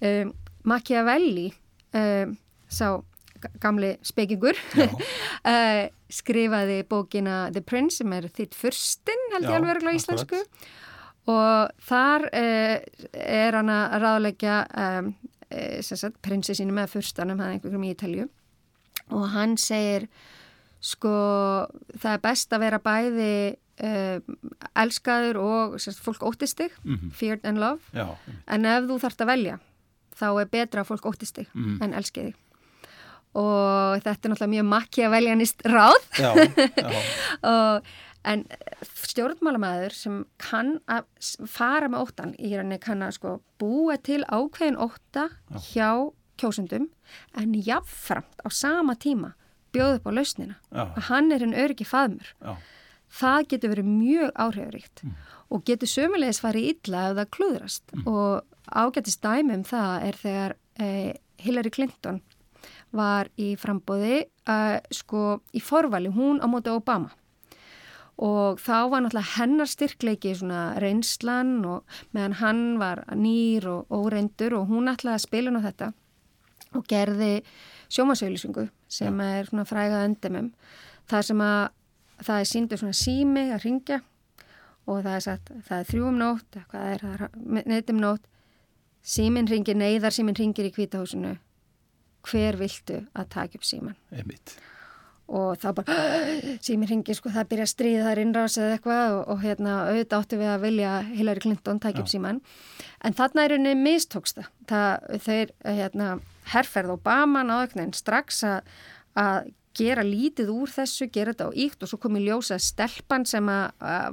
um, 0.07 0.35
Machiavelli 0.68 1.49
um, 1.99 2.37
sá 2.71 3.01
gamli 3.62 3.97
spekingur 4.07 4.59
uh, 4.79 5.87
skrifaði 6.21 6.85
bókina 6.88 7.49
The 7.55 7.64
Prince 7.66 8.03
sem 8.03 8.14
er 8.14 8.31
þitt 8.31 8.55
fyrstinn 8.59 9.33
held 9.35 9.51
ég 9.51 9.59
alveg 9.59 9.90
á 9.90 9.99
íslensku 9.99 10.44
og 11.29 11.83
þar 11.88 12.29
uh, 12.31 12.77
er 13.18 13.59
hann 13.59 13.75
að 13.75 13.99
ráðleggja 14.05 14.61
um, 14.87 15.11
prinsessinu 16.23 16.73
með 16.77 16.91
fyrstanum, 16.97 17.41
er 17.41 17.57
einhverjum 17.57 17.87
í 17.87 17.95
Ítalju 17.95 18.29
og 19.15 19.31
hann 19.33 19.57
segir 19.57 20.09
sko 20.85 21.13
það 21.99 22.13
er 22.13 22.21
best 22.23 22.53
að 22.53 22.63
vera 22.67 22.81
bæði 22.83 23.33
uh, 23.83 24.19
elskaður 24.79 25.41
og 25.43 25.79
sérst, 25.83 26.03
fólk 26.05 26.23
óttistig, 26.23 26.71
mm 26.85 26.95
-hmm. 26.95 27.13
feared 27.13 27.45
and 27.45 27.59
love 27.59 27.81
Já. 27.95 28.17
en 28.47 28.65
ef 28.65 28.85
þú 28.85 28.99
þarfst 28.99 29.21
að 29.21 29.33
velja 29.33 29.59
þá 30.19 30.41
er 30.41 30.47
betra 30.47 30.83
að 30.83 30.91
fólk 30.91 31.07
óttistig 31.07 31.49
mm 31.55 31.83
en 31.83 31.95
elskiði 31.95 32.35
og 33.39 34.01
þetta 34.03 34.11
er 34.11 34.31
náttúrulega 34.33 34.55
mjög 34.55 34.65
makki 34.65 35.05
að 35.05 35.11
velja 35.11 35.35
nýst 35.35 35.61
ráð 35.69 36.03
já, 36.19 36.33
já. 36.35 37.01
og, 37.53 37.83
en 38.26 38.44
stjórnmálamæður 38.83 39.94
sem 39.94 40.20
kann 40.42 40.78
að 40.90 41.07
fara 41.46 41.88
með 41.90 42.07
óttan 42.07 42.35
í 42.38 42.52
hérna 42.52 42.78
kann 42.83 43.04
að 43.07 43.16
sko 43.18 43.35
búa 43.61 43.98
til 44.02 44.24
ákveðin 44.26 44.78
ótta 44.81 45.28
já. 45.28 45.59
hjá 45.70 45.90
kjósundum 46.38 46.88
en 47.38 47.54
jáfnframt 47.54 48.42
á 48.44 48.48
sama 48.50 48.94
tíma 48.98 49.35
bjóð 49.74 49.98
upp 49.98 50.09
á 50.09 50.12
lausnina 50.16 50.57
Já. 50.70 50.85
að 50.96 51.02
hann 51.11 51.33
er 51.35 51.44
einn 51.44 51.57
öryggi 51.57 51.87
faðmur 51.88 52.31
Já. 52.40 52.57
það 53.20 53.48
getur 53.52 53.74
verið 53.74 53.90
mjög 53.90 54.33
áhrifaríkt 54.35 55.04
mm. 55.04 55.14
og 55.54 55.64
getur 55.68 55.92
sömulegis 55.92 56.42
farið 56.44 56.70
illa 56.72 57.04
ef 57.11 57.18
það 57.18 57.33
klúðrast 57.37 57.94
mm. 57.94 58.09
og 58.09 58.42
ágættist 58.68 59.22
dæmi 59.24 59.59
um 59.59 59.64
það 59.68 60.09
er 60.09 60.20
þegar 60.22 60.57
eh, 60.81 61.12
Hillary 61.38 61.72
Clinton 61.74 62.22
var 62.96 63.28
í 63.37 63.52
frambóði 63.61 64.22
uh, 64.48 64.78
sko 64.94 65.38
í 65.52 65.61
forvali 65.62 66.11
hún 66.12 66.40
á 66.40 66.46
móti 66.48 66.72
Obama 66.72 67.12
og 68.18 68.59
þá 68.59 68.90
var 68.90 69.04
náttúrulega 69.04 69.37
hennar 69.37 69.70
styrkleiki 69.70 70.35
svona 70.35 70.62
reynslan 70.83 71.59
og 71.68 71.98
meðan 72.16 72.38
hann 72.40 72.62
var 72.81 73.04
nýr 73.14 73.68
og 73.70 73.94
óreindur 73.94 74.59
og 74.59 74.70
hún 74.72 74.90
ætlaði 74.90 75.14
að 75.20 75.26
spila 75.26 75.54
nú 75.54 75.62
þetta 75.62 75.92
og 76.76 76.87
gerði 76.90 77.33
sjómasauðlýsingu 77.88 78.68
sem 78.90 79.20
ja. 79.22 79.28
er 79.38 79.48
svona 79.48 79.66
frægað 79.68 80.07
öndumum 80.11 80.52
það 81.09 81.26
sem 81.31 81.44
að 81.46 81.61
það 82.26 82.40
er 82.40 82.48
síndur 82.52 82.83
svona 82.83 82.98
sími 82.98 83.44
að 83.54 83.64
ringja 83.64 84.00
og 84.88 85.02
það 85.04 85.14
er 85.14 85.24
sagt, 85.24 85.52
það 85.68 85.83
er 85.83 85.90
þrjúum 85.92 86.18
nótt 86.18 86.59
hvað 86.70 86.92
er 86.94 87.04
það, 87.04 87.38
neytum 87.68 88.00
nótt. 88.02 88.24
Símin 89.09 89.46
ringir, 89.48 89.76
neyðar 89.78 90.12
símin 90.12 90.37
ringir 90.37 90.66
í 90.68 90.72
kvítahúsinu 90.74 91.37
hver 92.28 92.59
viltu 92.61 93.04
að 93.16 93.28
taka 93.33 93.57
upp 93.61 93.64
síman 93.64 93.96
Einmitt 94.11 94.57
og 95.29 95.59
þá 95.61 95.69
bara 95.77 95.99
símir 96.64 96.93
hingi 96.93 97.17
sko 97.17 97.33
það 97.35 97.51
byrja 97.53 97.67
að 97.67 97.73
stríða 97.75 98.07
þar 98.09 98.23
innrás 98.23 98.57
eða 98.59 98.79
eitthvað 98.79 99.17
og, 99.17 99.23
og 99.35 99.45
hérna 99.45 99.77
auðvitað 99.91 100.25
áttu 100.25 100.41
við 100.41 100.53
að 100.55 100.64
vilja 100.64 100.95
Hillary 101.11 101.45
Clinton 101.45 101.83
tækja 101.85 102.05
upp 102.05 102.12
síman 102.12 102.41
en 103.05 103.19
þarna 103.19 103.45
er 103.45 103.57
henni 103.59 103.75
mistóksta 103.79 104.49
það. 104.71 105.21
Þeir 105.27 105.55
hérna 105.64 106.11
herrferð 106.53 106.97
Obama 106.97 107.45
en 107.45 107.95
strax 107.97 108.43
að, 108.47 108.75
að 109.19 109.53
gera 109.79 110.03
lítið 110.03 110.51
úr 110.53 110.71
þessu, 110.73 111.09
gera 111.12 111.33
þetta 111.33 111.49
á 111.51 111.59
íkt 111.64 111.85
og 111.85 111.91
svo 111.91 111.99
kom 112.03 112.17
í 112.19 112.23
ljósa 112.25 112.59
stelpan 112.62 113.27
sem 113.29 113.47
að, 113.53 113.69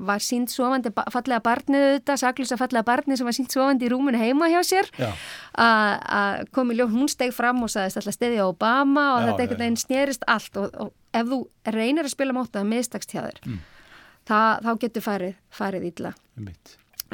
var 0.05 0.23
sínt 0.23 0.53
sofandi, 0.53 0.91
fallega 1.13 1.41
barnið 1.45 1.85
þetta, 1.97 2.17
saklusa 2.21 2.59
fallega 2.59 2.85
barnið 2.87 3.21
sem 3.21 3.29
var 3.29 3.37
sínt 3.37 3.55
sofandi 3.55 3.87
í 3.87 3.91
rúmunu 3.93 4.21
heima 4.21 4.49
hjá 4.51 4.59
sér 4.67 4.91
að 5.55 6.45
kom 6.55 6.73
í 6.73 6.77
ljósa, 6.77 6.93
hún 6.93 7.11
steg 7.11 7.33
fram 7.35 7.63
og 7.65 7.73
sagðist 7.73 8.01
alltaf 8.01 8.17
stiði 8.17 8.43
á 8.43 8.45
Obama 8.45 9.07
og 9.15 9.23
já, 9.23 9.27
þetta 9.29 9.45
einhvern 9.45 9.63
veginn 9.65 9.81
snerist 9.81 10.29
allt 10.29 10.61
og, 10.61 10.77
og 10.85 10.93
ef 11.15 11.29
þú 11.31 11.41
reynir 11.75 12.07
að 12.07 12.15
spila 12.15 12.35
mótaða 12.35 12.69
miðstakst 12.69 13.15
hjá 13.15 13.21
þér 13.23 13.41
mm. 13.45 13.61
þá 14.27 14.71
getur 14.81 15.05
farið, 15.05 15.37
farið 15.53 15.87
ítla 15.91 16.15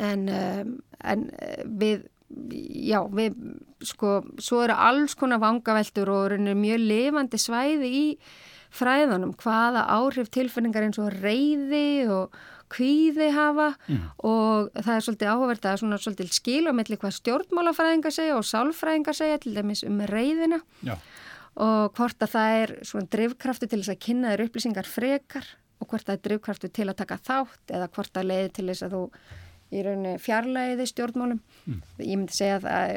en, 0.02 0.28
um, 0.30 0.74
en 1.04 1.28
eh, 1.38 1.62
við 1.66 2.08
já, 2.32 3.02
við 3.12 3.36
sko, 3.86 4.22
svo 4.42 4.62
eru 4.66 4.78
alls 4.78 5.16
konar 5.20 5.42
vangaveltur 5.42 6.12
og 6.14 6.32
eru 6.32 6.56
mjög 6.56 6.86
lifandi 6.86 7.40
svæði 7.42 7.92
í 7.92 8.06
fræðunum 8.72 9.36
hvaða 9.40 9.84
áhrif 9.92 10.32
tilfinningar 10.32 10.88
eins 10.88 11.00
og 11.02 11.12
reyði 11.20 12.08
og 12.12 12.38
kvíði 12.72 13.28
hafa 13.36 13.74
mm. 13.90 14.04
og 14.28 14.70
það 14.78 14.94
er 14.94 15.06
svolítið 15.06 15.32
áhverð 15.34 15.66
að 15.68 15.82
svona 15.82 16.00
svolítið 16.00 16.30
skil 16.38 16.62
á 16.72 16.74
melli 16.76 16.98
hvað 17.02 17.18
stjórnmálafræðingar 17.18 18.16
segja 18.16 18.38
og 18.38 18.48
sálfræðingar 18.48 19.18
segja 19.18 19.42
til 19.44 19.58
dæmis 19.58 19.84
um 19.88 20.00
reyðina 20.08 20.62
já. 20.88 20.96
Og 21.60 21.98
hvort 21.98 22.24
að 22.24 22.34
það 22.36 22.58
er 22.62 22.74
svona 22.88 23.12
drivkraftu 23.12 23.68
til 23.68 23.82
þess 23.82 23.94
að 23.96 24.04
kynna 24.06 24.32
þér 24.32 24.46
upplýsingar 24.48 24.88
frekar 24.88 25.48
og 25.82 25.90
hvort 25.90 26.08
það 26.08 26.18
er 26.18 26.26
drivkraftu 26.28 26.72
til 26.72 26.88
að 26.88 27.00
taka 27.02 27.20
þátt 27.20 27.74
eða 27.76 27.90
hvort 27.96 28.14
það 28.16 28.28
leiði 28.30 28.52
til 28.56 28.68
þess 28.70 28.86
að 28.88 28.96
þú 28.96 29.06
í 29.72 29.86
rauninni 29.86 30.18
fjarlæði 30.22 30.88
stjórnmálum. 30.90 31.40
Mm. 31.66 31.80
Ég 32.04 32.20
myndi 32.20 32.36
segja 32.36 32.60
að 32.60 32.68
það, 32.68 32.92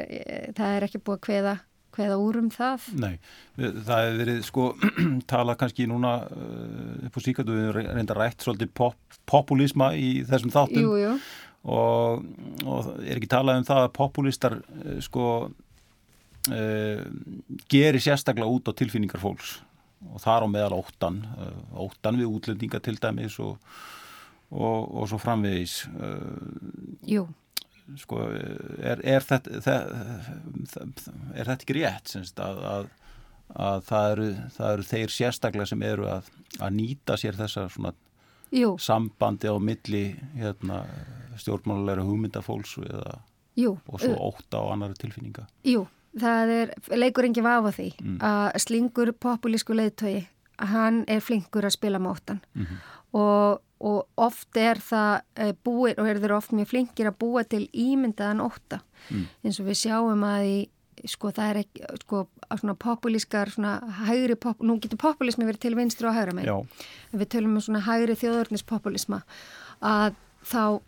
það 0.57 0.75
er 0.75 0.85
ekki 0.87 1.01
búið 1.07 1.17
að 1.17 1.29
hveða, 1.29 1.55
hveða 1.95 2.17
úr 2.25 2.39
um 2.41 2.49
það. 2.51 2.87
Nei, 2.99 3.13
það 3.55 4.03
hefur 4.03 4.19
verið 4.21 4.41
sko 4.49 4.67
tala 5.33 5.57
kannski 5.59 5.87
núna 5.91 6.13
uh, 6.27 7.07
upp 7.07 7.19
á 7.19 7.19
síkatu 7.23 7.55
við 7.55 7.81
reynda 7.81 8.17
rætt 8.17 8.45
svolítið 8.45 8.73
pop, 8.77 9.19
populisma 9.29 9.93
í 9.95 10.17
þessum 10.27 10.53
þáttum 10.55 10.87
jú, 10.87 10.95
jú. 11.05 11.17
Og, 11.65 12.25
og 12.69 12.89
er 13.01 13.17
ekki 13.17 13.31
talað 13.31 13.63
um 13.63 13.69
það 13.71 13.85
að 13.87 13.93
populistar 13.95 14.59
uh, 14.59 14.97
sko 15.03 15.29
uh, 15.47 15.53
gerir 17.71 18.03
sérstaklega 18.03 18.51
út 18.51 18.69
á 18.69 18.77
tilfinningar 18.77 19.21
fólks. 19.23 19.57
Og 20.13 20.21
þar 20.21 20.45
á 20.45 20.47
meðal 20.51 20.79
óttan, 20.83 21.23
uh, 21.39 21.85
óttan 21.87 22.19
við 22.19 22.29
útlendinga 22.29 22.81
til 22.83 22.99
dæmis 23.01 23.39
og 23.41 23.57
og, 24.51 24.95
og 24.95 25.09
svo 25.09 25.19
framvegis. 25.21 25.79
Jú. 27.07 27.25
sko, 28.01 28.21
er, 28.81 29.01
er, 29.05 29.25
þetta, 29.25 29.75
er 31.35 31.45
þetta 31.45 31.59
ekki 31.59 31.77
rétt 31.77 32.15
semst, 32.15 32.39
að, 32.41 32.63
að, 32.69 32.87
að 33.53 33.83
það, 33.89 34.07
eru, 34.13 34.29
það 34.55 34.71
eru 34.71 34.87
þeir 34.89 35.13
sérstaklega 35.13 35.69
sem 35.69 35.85
eru 35.85 36.09
að, 36.09 36.31
að 36.57 36.75
nýta 36.79 37.19
sér 37.21 37.37
þessa 37.37 37.67
Jú. 38.55 38.75
sambandi 38.81 39.51
á 39.51 39.57
milli 39.61 40.03
hérna, 40.37 40.83
stjórnmálulegra 41.41 42.05
hugmyndafólks 42.07 42.77
eða, 42.85 43.19
og 43.67 44.01
svo 44.01 44.31
óta 44.31 44.61
á 44.61 44.73
annari 44.73 44.97
tilfinninga? 45.01 45.45
Jú, 45.67 45.85
það 46.19 46.53
er 46.59 46.73
leikur 46.95 47.27
engi 47.27 47.43
vafa 47.45 47.73
því 47.75 47.89
mm. 48.01 48.17
að 48.23 48.61
slingur 48.63 49.11
populísku 49.19 49.75
leiðtögi 49.75 50.25
hann 50.71 51.03
er 51.11 51.23
flinkur 51.23 51.67
að 51.67 51.75
spila 51.75 51.99
mótan 51.99 52.41
mm 52.53 52.65
-hmm. 52.65 52.83
og 53.19 53.61
og 53.85 54.07
oft 54.15 54.57
er 54.57 54.79
það 54.79 55.21
eh, 55.35 55.51
búið 55.65 55.99
og 55.99 56.07
er 56.07 56.19
þeir 56.23 56.33
oft 56.37 56.53
mjög 56.55 56.71
flinkir 56.71 57.09
að 57.09 57.17
búa 57.19 57.43
til 57.43 57.65
ímyndaðan 57.73 58.43
óta 58.45 58.79
mm. 59.09 59.25
eins 59.43 59.59
og 59.59 59.67
við 59.67 59.79
sjáum 59.81 60.23
að 60.23 60.47
í, 60.47 60.57
sko 61.11 61.31
það 61.35 61.49
er 61.49 61.59
ekki 61.65 61.89
sko 62.05 62.21
svona 62.55 62.77
populískar 62.79 63.51
svona 63.51 63.75
hægri, 64.07 64.37
pop, 64.39 64.63
nú 64.63 64.77
getur 64.79 65.01
populismi 65.01 65.45
verið 65.45 65.65
til 65.67 65.75
vinstri 65.75 66.07
og 66.07 66.15
hægra 66.15 66.33
megin 66.37 66.69
en 67.11 67.19
við 67.19 67.31
tölum 67.35 67.57
um 67.59 67.65
svona 67.67 67.83
hægri 67.83 68.15
þjóðurnispopulisma 68.23 69.21
að 69.83 70.15
þá 70.47 70.79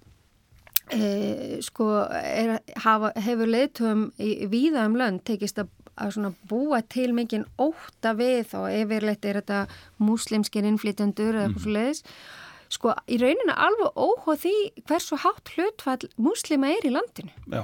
e, 0.93 1.59
sko 1.65 1.89
er, 2.17 2.57
hafa, 2.83 3.11
hefur 3.23 3.51
leiðtöfum 3.51 4.07
víða 4.51 4.87
um 4.87 4.97
lönd 4.99 5.25
tekist 5.27 5.59
að 5.61 5.73
að 5.97 6.35
búa 6.49 6.81
til 6.85 7.09
mikinn 7.15 7.47
óta 7.57 8.13
við 8.17 8.53
og 8.57 8.67
yfirleitt 8.69 9.25
er 9.25 9.39
þetta 9.41 9.63
muslimskir 9.97 10.67
innflytjandur 10.69 11.33
eða 11.33 11.47
eitthvað 11.47 11.55
mm. 11.57 11.63
svo 11.63 11.73
leiðis 11.73 12.03
sko 12.73 12.93
í 13.07 13.17
rauninu 13.21 13.55
alveg 13.55 13.95
óhóð 13.95 14.43
því 14.43 14.55
hversu 14.87 15.19
hátt 15.23 15.53
hlutfall 15.55 16.09
muslima 16.19 16.71
er 16.75 16.87
í 16.87 16.91
landinu 16.93 17.31
Já. 17.47 17.63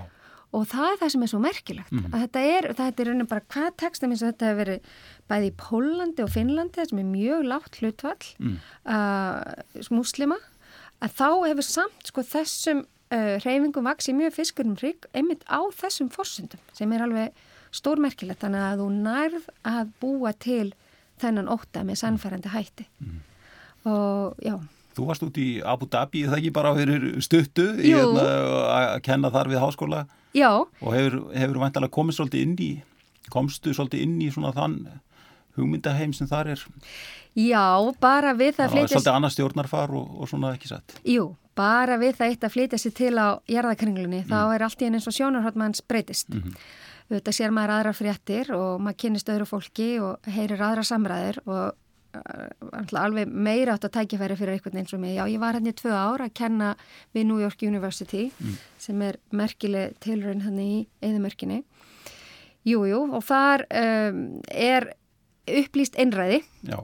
og 0.56 0.68
það 0.72 0.88
er 0.90 1.02
það 1.02 1.14
sem 1.14 1.26
er 1.26 1.32
svo 1.34 1.42
merkilegt 1.44 1.92
mm. 1.92 2.08
að 2.12 2.24
þetta 2.26 2.46
er, 2.54 2.70
þetta 2.80 3.04
er 3.04 3.12
rauninu 3.12 3.30
bara 3.34 3.46
hvað 3.54 3.86
eins 4.08 4.24
og 4.24 4.32
þetta 4.32 4.50
hefur 4.50 4.62
verið 4.64 4.96
bæði 5.32 5.52
í 5.52 5.58
Pólandi 5.60 6.26
og 6.26 6.34
Finnlandi 6.34 6.88
sem 6.90 7.04
er 7.04 7.12
mjög 7.12 7.46
látt 7.52 7.80
hlutfall 7.82 8.32
mm. 8.40 8.58
uh, 8.96 9.86
muslima 9.94 10.40
að 11.04 11.18
þá 11.20 11.30
hefur 11.50 11.68
samt 11.68 12.12
sko 12.12 12.24
þessum 12.26 12.86
uh, 13.13 13.34
reyfingum 13.43 13.88
vaksi 13.88 14.15
mjög 14.17 14.38
fiskurum 14.39 14.78
rík 14.82 15.08
einmitt 15.13 15.45
á 15.45 15.62
þessum 15.78 16.10
fórsundum 16.13 16.62
sem 16.76 16.91
er 16.93 17.06
alveg 17.06 17.43
stórmerkilegt 17.73 18.43
þannig 18.43 18.65
að 18.67 18.84
þú 18.84 18.88
nærð 19.08 19.49
að 19.65 19.91
búa 20.02 20.34
til 20.34 20.73
þennan 21.21 21.52
óta 21.52 21.84
með 21.86 22.02
sannfærandi 22.04 22.54
hætti 22.54 22.88
mm. 22.99 23.19
og 23.89 24.41
já 24.43 24.58
Þú 24.93 25.08
varst 25.08 25.23
út 25.26 25.38
í 25.41 25.47
Abu 25.65 25.88
Dhabi, 25.89 26.28
það 26.30 26.36
ekki 26.38 26.49
bara 26.54 26.71
fyrir 26.78 27.06
stuttu 27.26 27.63
hérna, 27.80 28.26
að 28.69 28.99
kenna 29.08 29.32
þar 29.34 29.47
við 29.49 29.63
háskóla 29.63 30.04
Já. 30.38 30.52
og 30.62 30.91
hefur, 30.93 31.15
hefur 31.34 31.58
vantalega 31.63 31.93
komið 31.95 32.19
svolítið 32.19 32.43
inn 32.45 32.54
í, 32.62 32.67
komstu 33.34 33.73
svolítið 33.73 34.04
inn 34.06 34.19
í 34.21 34.30
svona 34.34 34.54
þann 34.54 34.76
hugmyndaheim 35.58 36.13
sem 36.13 36.30
þar 36.30 36.54
er? 36.54 36.65
Já, 37.34 37.65
bara 38.02 38.36
við 38.38 38.60
það 38.60 38.78
er 38.84 38.91
svolítið 38.93 39.15
annars 39.15 39.38
stjórnarfar 39.38 39.95
og, 39.97 40.13
og 40.21 40.30
svona 40.30 40.54
ekki 40.54 40.69
sett. 40.69 40.93
Jú, 41.10 41.32
bara 41.56 42.00
við 42.02 42.18
það 42.20 42.32
eitt 42.32 42.48
að 42.48 42.56
flytja 42.56 42.80
sér 42.82 42.96
til 42.98 43.13
á 43.18 43.28
jarðakringlunni, 43.50 44.24
mm. 44.24 44.32
þá 44.32 44.56
er 44.56 44.66
allt 44.66 44.82
í 44.82 44.88
enn 44.88 44.98
eins 44.98 45.10
og 45.10 45.18
sjónarhaldmanns 45.18 45.84
breytist. 45.88 46.30
Mm 46.34 46.42
-hmm. 46.42 46.66
Þetta 47.13 47.32
sér 47.32 47.52
maður 47.52 47.76
aðra 47.76 47.94
fréttir 47.94 48.52
og 48.56 48.82
maður 48.82 48.98
kynist 48.98 49.30
öðru 49.30 49.46
fólki 49.46 50.00
og 50.02 50.18
heyrir 50.26 50.62
aðra 50.62 50.84
samræðir 50.84 51.39
og 51.46 51.74
alveg 52.94 53.28
meira 53.28 53.74
átt 53.74 53.88
að 53.88 53.96
tækifæri 53.98 54.38
fyrir 54.38 54.54
einhvern 54.54 54.78
eins 54.78 54.94
og 54.94 55.02
mig. 55.02 55.16
Já, 55.18 55.26
ég 55.28 55.39
var 55.42 55.58
hérna 55.58 55.74
í 55.74 55.78
tvö 55.78 55.94
ár 55.94 56.22
að 56.22 56.34
kenna 56.34 56.76
við 57.13 57.26
New 57.30 57.39
York 57.42 57.62
University 57.66 58.32
mm. 58.38 58.58
sem 58.78 59.02
er 59.02 59.18
merkileg 59.32 59.96
tilrönd 60.04 60.46
hann 60.46 60.60
í 60.60 60.88
eðimörkinni. 61.02 61.63
Jújú, 62.63 62.86
jú, 62.88 63.00
og 63.18 63.24
þar 63.28 63.66
um, 63.68 64.20
er 64.48 64.94
upplýst 65.50 65.98
einræði 66.00 66.44
Já. 66.63 66.78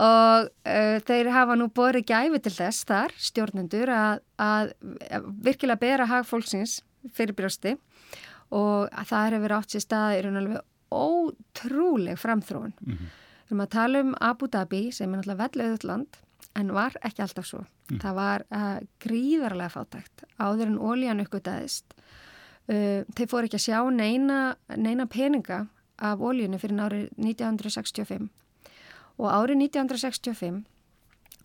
Og 0.00 0.48
uh, 0.48 0.96
þeir 1.04 1.30
hafa 1.34 1.56
nú 1.58 1.68
borið 1.76 2.06
gæfi 2.08 2.40
til 2.44 2.54
þess 2.54 2.86
þar, 2.88 3.14
stjórnendur, 3.20 3.92
að, 3.92 4.22
að, 4.40 4.72
virkilega 5.44 5.82
bera 5.82 6.08
hagfólksins 6.08 6.78
fyrir 7.16 7.36
brjósti 7.36 7.76
og 8.56 8.88
að 8.88 9.10
það 9.12 9.36
hefur 9.36 9.56
átt 9.58 9.74
sér 9.74 9.84
stað 9.84 10.16
í 10.16 10.22
raun 10.24 10.38
og 10.38 10.42
alveg 10.42 10.66
ótrúleg 10.90 12.18
framþróun. 12.18 12.72
Mm 12.80 12.92
-hmm. 12.92 13.12
Við 13.44 13.52
erum 13.52 13.64
að 13.66 13.70
tala 13.76 14.00
um 14.00 14.14
Abu 14.20 14.46
Dhabi 14.46 14.92
sem 14.92 15.12
er 15.12 15.18
náttúrulega 15.18 15.42
vellauðut 15.44 15.84
land 15.84 16.16
en 16.54 16.72
var 16.72 16.96
ekki 17.02 17.22
alltaf 17.22 17.46
svo. 17.46 17.64
Mm. 17.90 17.98
Það 18.00 18.14
var 18.14 18.44
uh, 18.50 18.78
gríðarlega 19.00 19.68
fátækt 19.68 20.24
áður 20.38 20.66
en 20.66 20.78
ólíjan 20.78 21.20
uppgötaðist. 21.20 21.94
Uh, 22.68 23.04
þeir 23.14 23.28
fóru 23.28 23.44
ekki 23.44 23.56
að 23.56 23.66
sjá 23.68 23.90
neina, 23.90 24.56
neina 24.76 25.06
peninga 25.06 25.66
af 25.98 26.18
ólíjunu 26.18 26.58
fyrir 26.58 26.80
árið 26.80 27.08
1965 27.18 28.30
og 29.20 29.28
árið 29.28 29.66
1965 29.68 30.64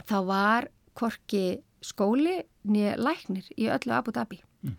þá 0.07 0.17
var 0.25 0.69
korki 0.95 1.61
skóli 1.83 2.39
nýja 2.65 2.95
læknir 2.97 3.51
í 3.59 3.67
öllu 3.69 3.93
Abu 3.93 4.15
Dhabi. 4.15 4.39
Mm 4.63 4.77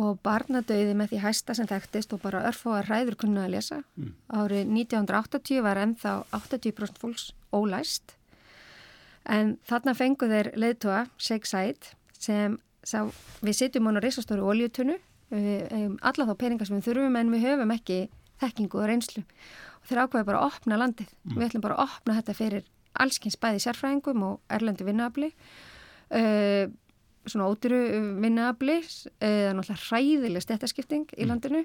og 0.00 0.20
barnadauði 0.24 0.94
með 0.96 1.12
því 1.12 1.20
hæsta 1.24 1.56
sem 1.56 1.68
þekktist 1.68 2.14
og 2.14 2.22
bara 2.22 2.44
örfóðar 2.48 2.88
hræður 2.88 3.18
kunna 3.20 3.44
að 3.46 3.54
lesa. 3.56 3.80
Mm. 3.98 4.14
Árið 4.32 4.72
1980 4.72 5.62
var 5.66 5.80
ennþá 5.82 6.14
80% 6.36 7.00
fólks 7.02 7.26
ólæst. 7.52 8.14
En 9.28 9.58
þarna 9.68 9.94
fengu 9.98 10.28
þeir 10.30 10.52
leðtóa, 10.56 11.04
Sheikh 11.20 11.48
Said, 11.48 11.90
sem 12.16 12.56
sá, 12.82 13.04
við 13.44 13.58
sitjum 13.58 13.90
á 13.92 14.00
reysastóru 14.00 14.46
oljutunnu, 14.48 14.96
um, 15.36 15.98
alla 16.00 16.28
þá 16.30 16.34
peningar 16.40 16.70
sem 16.70 16.80
við 16.80 16.88
þurfum 16.88 17.20
en 17.20 17.34
við 17.34 17.44
höfum 17.50 17.74
ekki 17.76 18.00
þekkingu 18.40 18.80
og 18.80 18.88
reynslu. 18.88 19.26
Og 19.80 19.88
þeir 19.88 20.02
ákvæði 20.04 20.28
bara 20.28 20.42
að 20.42 20.52
opna 20.52 20.78
landið. 20.80 21.16
Mm. 21.24 21.34
Við 21.38 21.46
ætlum 21.48 21.64
bara 21.64 21.78
að 21.78 21.88
opna 21.88 22.18
þetta 22.20 22.36
fyrir 22.36 22.68
allskins 23.00 23.38
bæði 23.40 23.64
sérfræðingum 23.64 24.22
og 24.26 24.52
erlendi 24.52 24.86
vinnuafli. 24.86 25.30
Uh, 26.10 26.70
svona 27.28 27.50
ótyru 27.52 27.80
vinnuafli, 28.22 28.78
uh, 28.80 29.10
það 29.20 29.48
er 29.48 29.58
náttúrulega 29.58 29.88
hræðileg 29.88 30.44
stéttaskipting 30.46 31.12
í 31.16 31.24
mm. 31.24 31.30
landinu. 31.30 31.64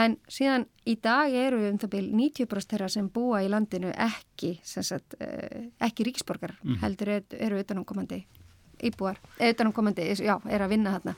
En 0.00 0.18
síðan 0.30 0.68
í 0.86 0.94
dag 1.02 1.32
eru 1.34 1.62
um 1.66 1.78
það 1.82 1.94
byrj 1.96 2.10
90% 2.18 2.74
þeirra 2.74 2.90
sem 2.92 3.08
búa 3.10 3.40
í 3.42 3.48
landinu 3.50 3.90
ekki, 3.96 4.56
sagt, 4.66 5.16
uh, 5.18 5.64
ekki 5.82 6.06
ríksborgar, 6.06 6.54
mm. 6.62 6.82
heldur 6.84 7.16
eru 7.18 7.62
utanumkomandi 7.62 8.20
íbúar, 8.86 9.18
utanumkomandi, 9.36 10.06
já, 10.24 10.38
er 10.48 10.62
að 10.64 10.70
vinna 10.72 10.94
þarna 10.94 11.14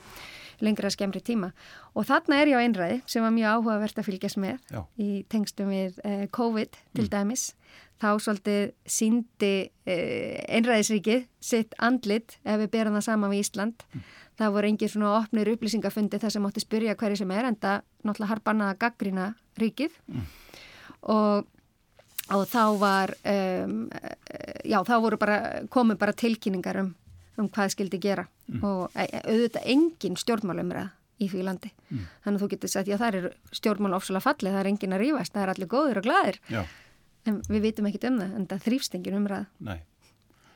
lengra 0.63 0.91
skemmri 0.93 1.21
tíma 1.25 1.51
og 1.93 2.07
þarna 2.09 2.39
er 2.41 2.51
ég 2.53 2.59
á 2.59 2.63
einræði 2.63 2.99
sem 3.09 3.25
var 3.25 3.33
mjög 3.35 3.57
áhugavert 3.57 3.99
að 3.99 4.07
fylgjast 4.09 4.39
með 4.41 4.57
Já. 4.71 4.81
í 4.97 5.09
tengstum 5.31 5.71
við 5.73 5.99
eh, 6.07 6.25
COVID 6.33 6.79
til 6.95 7.05
mm. 7.05 7.11
dæmis 7.13 7.45
þá 8.01 8.09
svolítið 8.23 8.73
síndi 8.89 9.53
eh, 9.85 10.43
einræðisríkið 10.47 11.25
sitt 11.43 11.75
andlit 11.79 12.37
ef 12.43 12.59
við 12.63 12.71
berum 12.75 12.97
það 12.97 13.07
saman 13.09 13.33
við 13.33 13.45
Ísland 13.45 13.87
mm. 13.91 14.05
það 14.41 14.55
voru 14.57 14.71
engin 14.71 14.93
svona 14.95 15.15
opnir 15.19 15.53
upplýsingafundi 15.53 16.21
þar 16.23 16.35
sem 16.35 16.47
átti 16.49 16.65
spyrja 16.65 16.97
hverju 16.99 17.23
sem 17.23 17.35
er 17.35 17.49
en 17.49 17.59
það 17.59 17.83
náttúrulega 18.03 18.33
har 18.33 18.45
bannaða 18.47 18.79
gaggrina 18.85 19.33
ríkið 19.61 19.99
mm. 20.07 20.29
og 21.13 21.51
og 22.31 22.45
þá 22.47 22.63
var 22.79 23.11
um, 23.27 23.79
já 24.63 24.77
þá 24.87 24.93
voru 25.03 25.17
bara 25.19 25.37
komið 25.71 25.97
bara 25.99 26.15
tilkynningar 26.15 26.79
um 26.79 26.93
um 27.41 27.49
hvað 27.49 27.73
skildi 27.73 27.99
gera 28.01 28.25
mm. 28.47 28.65
og 28.67 28.93
e, 28.93 29.05
e, 29.07 29.21
auðvitað 29.23 29.69
engin 29.73 30.19
stjórnmálumræða 30.19 30.89
í 31.23 31.29
því 31.31 31.45
landi. 31.47 31.71
Mm. 31.89 32.05
Þannig 32.25 32.37
að 32.37 32.43
þú 32.43 32.49
getur 32.53 32.73
sagt, 32.73 32.91
já 32.91 32.97
það 32.99 33.17
er 33.19 33.27
stjórnmál 33.55 33.95
ofsalega 33.97 34.25
fallið, 34.27 34.55
það 34.55 34.61
er 34.63 34.69
engin 34.71 34.95
að 34.95 35.03
rýfast, 35.03 35.33
það 35.33 35.45
er 35.45 35.53
allir 35.53 35.71
góðir 35.71 36.01
og 36.01 36.07
glæðir. 36.07 36.39
Já. 36.51 36.61
En 37.23 37.39
við 37.47 37.65
vitum 37.69 37.89
ekkit 37.89 38.07
um 38.09 38.19
það, 38.19 38.37
en 38.37 38.47
það 38.51 38.63
þrýfst 38.67 38.97
engin 38.97 39.19
umræða. 39.21 39.45
Nei. 39.63 39.77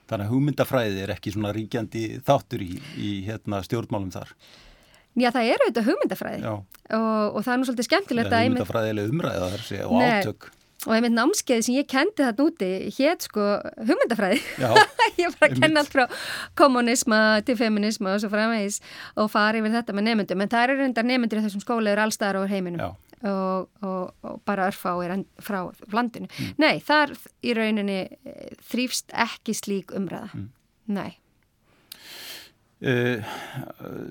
Þannig 0.08 0.24
að 0.26 0.32
hugmyndafræði 0.34 1.04
er 1.04 1.14
ekki 1.14 1.34
svona 1.36 1.54
ríkjandi 1.56 2.04
þáttur 2.28 2.64
í, 2.64 2.72
í 2.96 3.12
hérna, 3.28 3.62
stjórnmálum 3.66 4.12
þar. 4.14 4.34
Já, 5.18 5.32
það 5.34 5.50
er 5.50 5.64
auðvitað 5.64 5.88
hugmyndafræði 5.90 6.50
og, 6.52 6.78
og 6.94 7.40
það 7.42 7.52
er 7.54 7.60
nú 7.60 7.68
svolítið 7.68 7.88
skemmtilegt 7.90 8.32
að... 8.32 8.46
Hugmyndafræðilega 8.46 9.14
umræða 9.14 9.50
þar 9.56 9.66
og 9.88 10.04
átök 10.06 10.50
og 10.86 10.94
einmitt 10.94 11.16
námskeið 11.16 11.64
sem 11.66 11.78
ég 11.80 11.88
kendi 11.90 12.22
þarna 12.22 12.46
úti 12.46 12.70
hétt 13.00 13.26
sko 13.26 13.46
hugmyndafræði. 13.82 14.42
Ég 15.24 15.34
var 15.34 15.48
að 15.48 15.58
kenna 15.58 15.82
allt 15.82 15.94
frá 15.96 16.04
kommunisma 16.60 17.42
til 17.48 17.58
feminisma 17.58 18.14
og 18.14 18.22
svo 18.22 18.30
framvegis 18.30 18.78
og 19.18 19.32
fari 19.34 19.64
yfir 19.64 19.74
þetta 19.74 19.96
með 19.98 20.10
nefndum 20.12 20.44
en 20.44 20.52
það 20.52 20.66
eru 20.68 20.78
reyndar 20.84 21.08
nefndur 21.08 21.42
í 21.42 21.46
þessum 21.48 21.64
skóla 21.64 21.94
eru 21.96 22.06
allstaðar 22.06 22.44
á 22.46 22.52
heiminum 22.52 22.84
og, 23.26 23.70
og, 23.82 24.12
og 24.22 24.42
bara 24.46 24.68
örfa 24.70 24.94
á 24.94 24.98
er 25.02 25.24
frá 25.42 25.62
landinu. 25.90 26.30
Mm. 26.30 26.52
nei, 26.62 26.76
þar 26.86 27.16
í 27.42 27.56
rauninni 27.58 28.02
eh, 28.06 28.52
þrýfst 28.70 29.16
ekki 29.26 29.58
slík 29.58 29.96
umræða. 29.98 30.30
Mm. 30.36 30.52
nei. 31.00 31.18
Uh, 32.78 33.26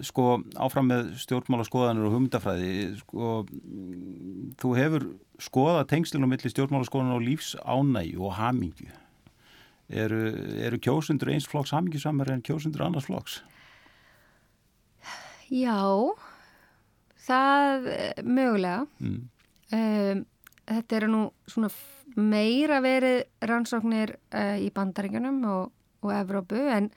sko 0.02 0.40
áfram 0.58 0.88
með 0.90 1.12
stjórnmála 1.22 1.62
skoðanir 1.68 2.08
og 2.08 2.16
hugmyndafræði 2.16 2.72
sko 2.98 3.44
þú 4.58 4.70
hefur 4.74 5.06
skoðað 5.42 5.88
tengslinu 5.92 6.28
millir 6.30 6.52
stjórnmála 6.52 6.88
skoðanir 6.88 7.18
og 7.18 7.26
lífs 7.26 7.54
ánægi 7.64 8.16
og 8.16 8.36
hamingju 8.38 8.92
eru, 9.88 10.22
eru 10.66 10.80
kjósundur 10.82 11.32
eins 11.34 11.48
flokks 11.50 11.74
hamingju 11.76 12.00
samar 12.02 12.32
en 12.32 12.44
kjósundur 12.46 12.86
annars 12.86 13.08
flokks? 13.08 13.40
Já 15.52 15.78
það 17.26 17.90
mögulega 18.26 18.86
mm. 19.02 19.20
um, 19.76 20.24
þetta 20.66 20.98
eru 20.98 21.12
nú 21.12 21.22
svona 21.50 21.70
meira 22.16 22.80
verið 22.84 23.24
rannsóknir 23.44 24.16
uh, 24.34 24.56
í 24.62 24.70
bandaríkunum 24.74 25.42
og, 25.50 25.72
og 26.06 26.12
Evrópu 26.16 26.60
en 26.72 26.90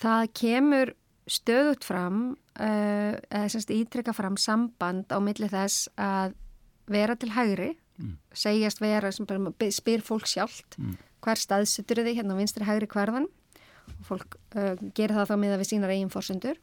það 0.00 0.30
kemur 0.36 0.94
stöðut 1.30 1.86
fram 1.86 2.22
uh, 2.60 3.14
eða 3.16 3.50
semst 3.52 3.72
ítrykka 3.72 4.12
fram 4.16 4.36
samband 4.40 5.12
á 5.12 5.18
milli 5.24 5.48
þess 5.52 5.88
að 5.96 6.34
vera 6.90 7.16
til 7.16 7.32
hægri 7.34 7.72
mm. 7.98 8.16
segjast 8.34 8.82
vera, 8.82 9.12
spyr 9.12 10.04
fólk 10.04 10.28
sjálft 10.30 10.78
mm. 10.78 10.96
hver 11.24 11.40
staðsutur 11.40 12.02
þið 12.04 12.20
hérna 12.20 12.36
á 12.36 12.40
vinstri 12.40 12.68
hægri 12.68 12.90
hverðan 12.90 13.28
og 13.84 14.06
fólk 14.08 14.38
uh, 14.56 14.74
gerir 14.96 15.16
það 15.16 15.30
þá 15.32 15.36
miða 15.40 15.60
við 15.60 15.70
sínar 15.72 15.94
eigin 15.94 16.12
fórsendur 16.12 16.60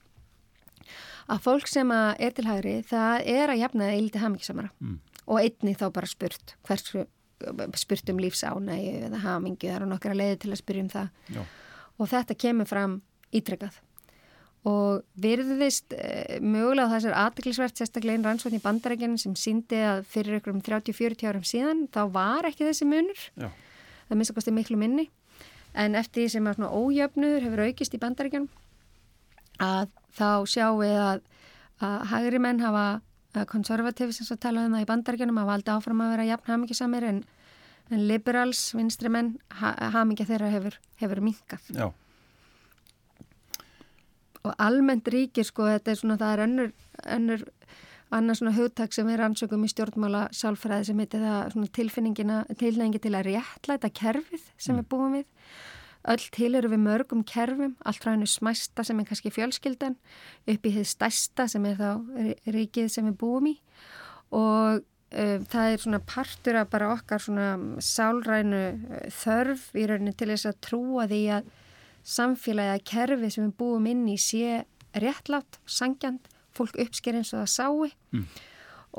að 1.32 1.44
fólk 1.46 1.70
sem 1.70 1.92
að 1.94 2.12
er 2.28 2.36
til 2.38 2.48
hægri 2.50 2.76
það 2.88 3.32
er 3.34 3.54
að 3.54 3.64
jafna 3.64 3.90
eildi 3.94 4.22
hamingsamara 4.22 4.72
mm. 4.80 5.00
og 5.28 5.42
einni 5.42 5.76
þá 5.78 5.88
bara 5.94 6.10
spurt 6.10 6.56
hversu 6.68 7.08
spurt 7.80 8.10
um 8.14 8.20
lífsánægi 8.22 9.06
eða 9.08 9.22
hamingi, 9.24 9.66
það 9.66 9.78
eru 9.80 9.88
nokkara 9.90 10.18
leiði 10.18 10.36
til 10.44 10.52
að 10.52 10.60
spyrja 10.60 10.84
um 10.86 10.92
það 10.92 11.08
Já. 11.34 11.42
og 11.98 12.12
þetta 12.12 12.38
kemur 12.44 12.70
fram 12.70 13.00
ítrekkað 13.34 13.80
og 14.68 15.02
virðist 15.18 15.96
e, 15.96 16.38
mögulega 16.38 16.92
þessar 16.92 17.16
aðdeklisvert 17.18 17.80
sérstaklega 17.80 18.20
einn 18.20 18.26
rannsvotn 18.28 18.60
í 18.60 18.62
bandarækjana 18.62 19.18
sem 19.18 19.34
síndi 19.40 19.80
að 19.82 20.04
fyrir 20.12 20.38
ykkur 20.38 20.54
um 20.54 20.62
30-40 20.62 21.30
árum 21.32 21.46
síðan 21.48 21.88
þá 21.94 22.02
var 22.14 22.50
ekki 22.50 22.68
þessi 22.68 22.86
munur. 22.86 23.24
Já. 23.42 23.50
það 24.10 24.20
minnst 24.20 24.34
að 24.34 24.38
kosti 24.38 24.54
miklu 24.54 24.78
minni. 24.78 25.08
En 25.74 25.96
eftir 25.98 26.26
því 26.26 26.34
sem 26.36 26.50
að 26.50 26.60
svona 26.60 26.76
ójöfnuður 26.78 27.48
hefur 27.48 27.64
aukist 27.66 27.96
í 27.96 28.02
bandarækjanum 28.02 28.50
að 29.66 29.90
þá 30.18 30.30
sjáum 30.52 30.82
við 30.84 30.98
að, 31.00 31.24
að 31.82 31.98
hægri 32.12 32.42
menn 32.44 32.62
hafa 32.62 32.86
konservatífi 33.50 34.14
sem 34.14 34.28
svo 34.28 34.36
talaðum 34.36 34.76
það 34.76 34.86
í 34.86 34.90
bandarækjanum 34.92 35.42
að 35.42 35.52
valda 35.54 35.78
áfram 35.80 36.04
að 36.04 36.14
vera 36.18 36.28
jafn 36.28 36.52
hamingisamir 36.52 37.08
en, 37.08 37.24
en 37.90 38.06
liberals, 38.12 38.66
vinstri 38.76 39.10
menn 39.10 39.38
ha, 39.62 39.74
hamingja 39.96 40.28
þeirra 40.28 40.52
hefur, 40.54 40.78
hefur 41.02 41.24
minkað 41.24 41.72
Já 41.72 41.88
og 44.44 44.54
almennt 44.58 45.10
ríkir 45.12 45.46
sko 45.48 45.68
þetta 45.70 45.92
er 45.92 46.00
svona 46.00 46.20
það 46.22 46.34
er 46.34 46.44
önnur, 46.46 46.72
önnur 47.18 47.44
annars 48.12 48.42
svona 48.42 48.56
hugtak 48.56 48.94
sem 48.96 49.10
er 49.12 49.24
ansökum 49.24 49.64
í 49.66 49.72
stjórnmála 49.72 50.26
sálfræði 50.36 50.90
sem 50.90 51.04
heitir 51.04 51.24
það 51.24 51.54
svona 51.54 51.74
tilfinningina 51.78 52.40
tilnægingi 52.60 53.04
til 53.04 53.14
að 53.16 53.30
réttla 53.30 53.78
þetta 53.78 53.94
kerfið 54.02 54.50
sem 54.58 54.76
mm. 54.76 54.82
við 54.82 54.90
búum 54.92 55.16
við 55.20 55.28
öll 56.12 56.28
til 56.34 56.52
eru 56.58 56.72
við 56.72 56.82
mörgum 56.82 57.26
kerfum 57.28 57.76
allt 57.86 58.04
frá 58.04 58.16
hennu 58.16 58.30
smæsta 58.30 58.86
sem 58.88 59.00
er 59.00 59.08
kannski 59.08 59.32
fjölskyldan 59.34 59.98
upp 60.50 60.66
í 60.66 60.76
þið 60.78 60.88
stæsta 60.90 61.48
sem 61.52 61.68
er 61.70 61.78
þá 61.78 61.92
ríkið 62.56 62.90
sem 62.92 63.08
við 63.12 63.20
búum 63.22 63.52
í 63.52 63.56
og 64.34 64.82
uh, 64.82 65.38
það 65.52 65.76
er 65.76 65.84
svona 65.86 66.02
partur 66.12 66.60
af 66.60 66.72
bara 66.74 66.92
okkar 66.96 67.24
svona 67.24 67.54
sálrænu 67.86 68.64
þörf 69.22 69.70
í 69.78 69.88
rauninni 69.88 70.16
til 70.18 70.32
þess 70.34 70.50
að 70.50 70.62
trúa 70.68 71.08
því 71.12 71.24
að 71.38 71.52
samfélagi 72.08 72.76
að 72.76 72.86
kerfi 72.92 73.32
sem 73.34 73.48
við 73.48 73.58
búum 73.60 73.88
inn 73.90 74.06
í 74.10 74.18
sé 74.22 74.64
réttlátt, 74.98 75.60
sangjant, 75.70 76.28
fólk 76.56 76.76
uppsker 76.84 77.16
eins 77.16 77.32
og 77.34 77.44
það 77.44 77.52
sái 77.54 77.92
mm. 78.12 78.24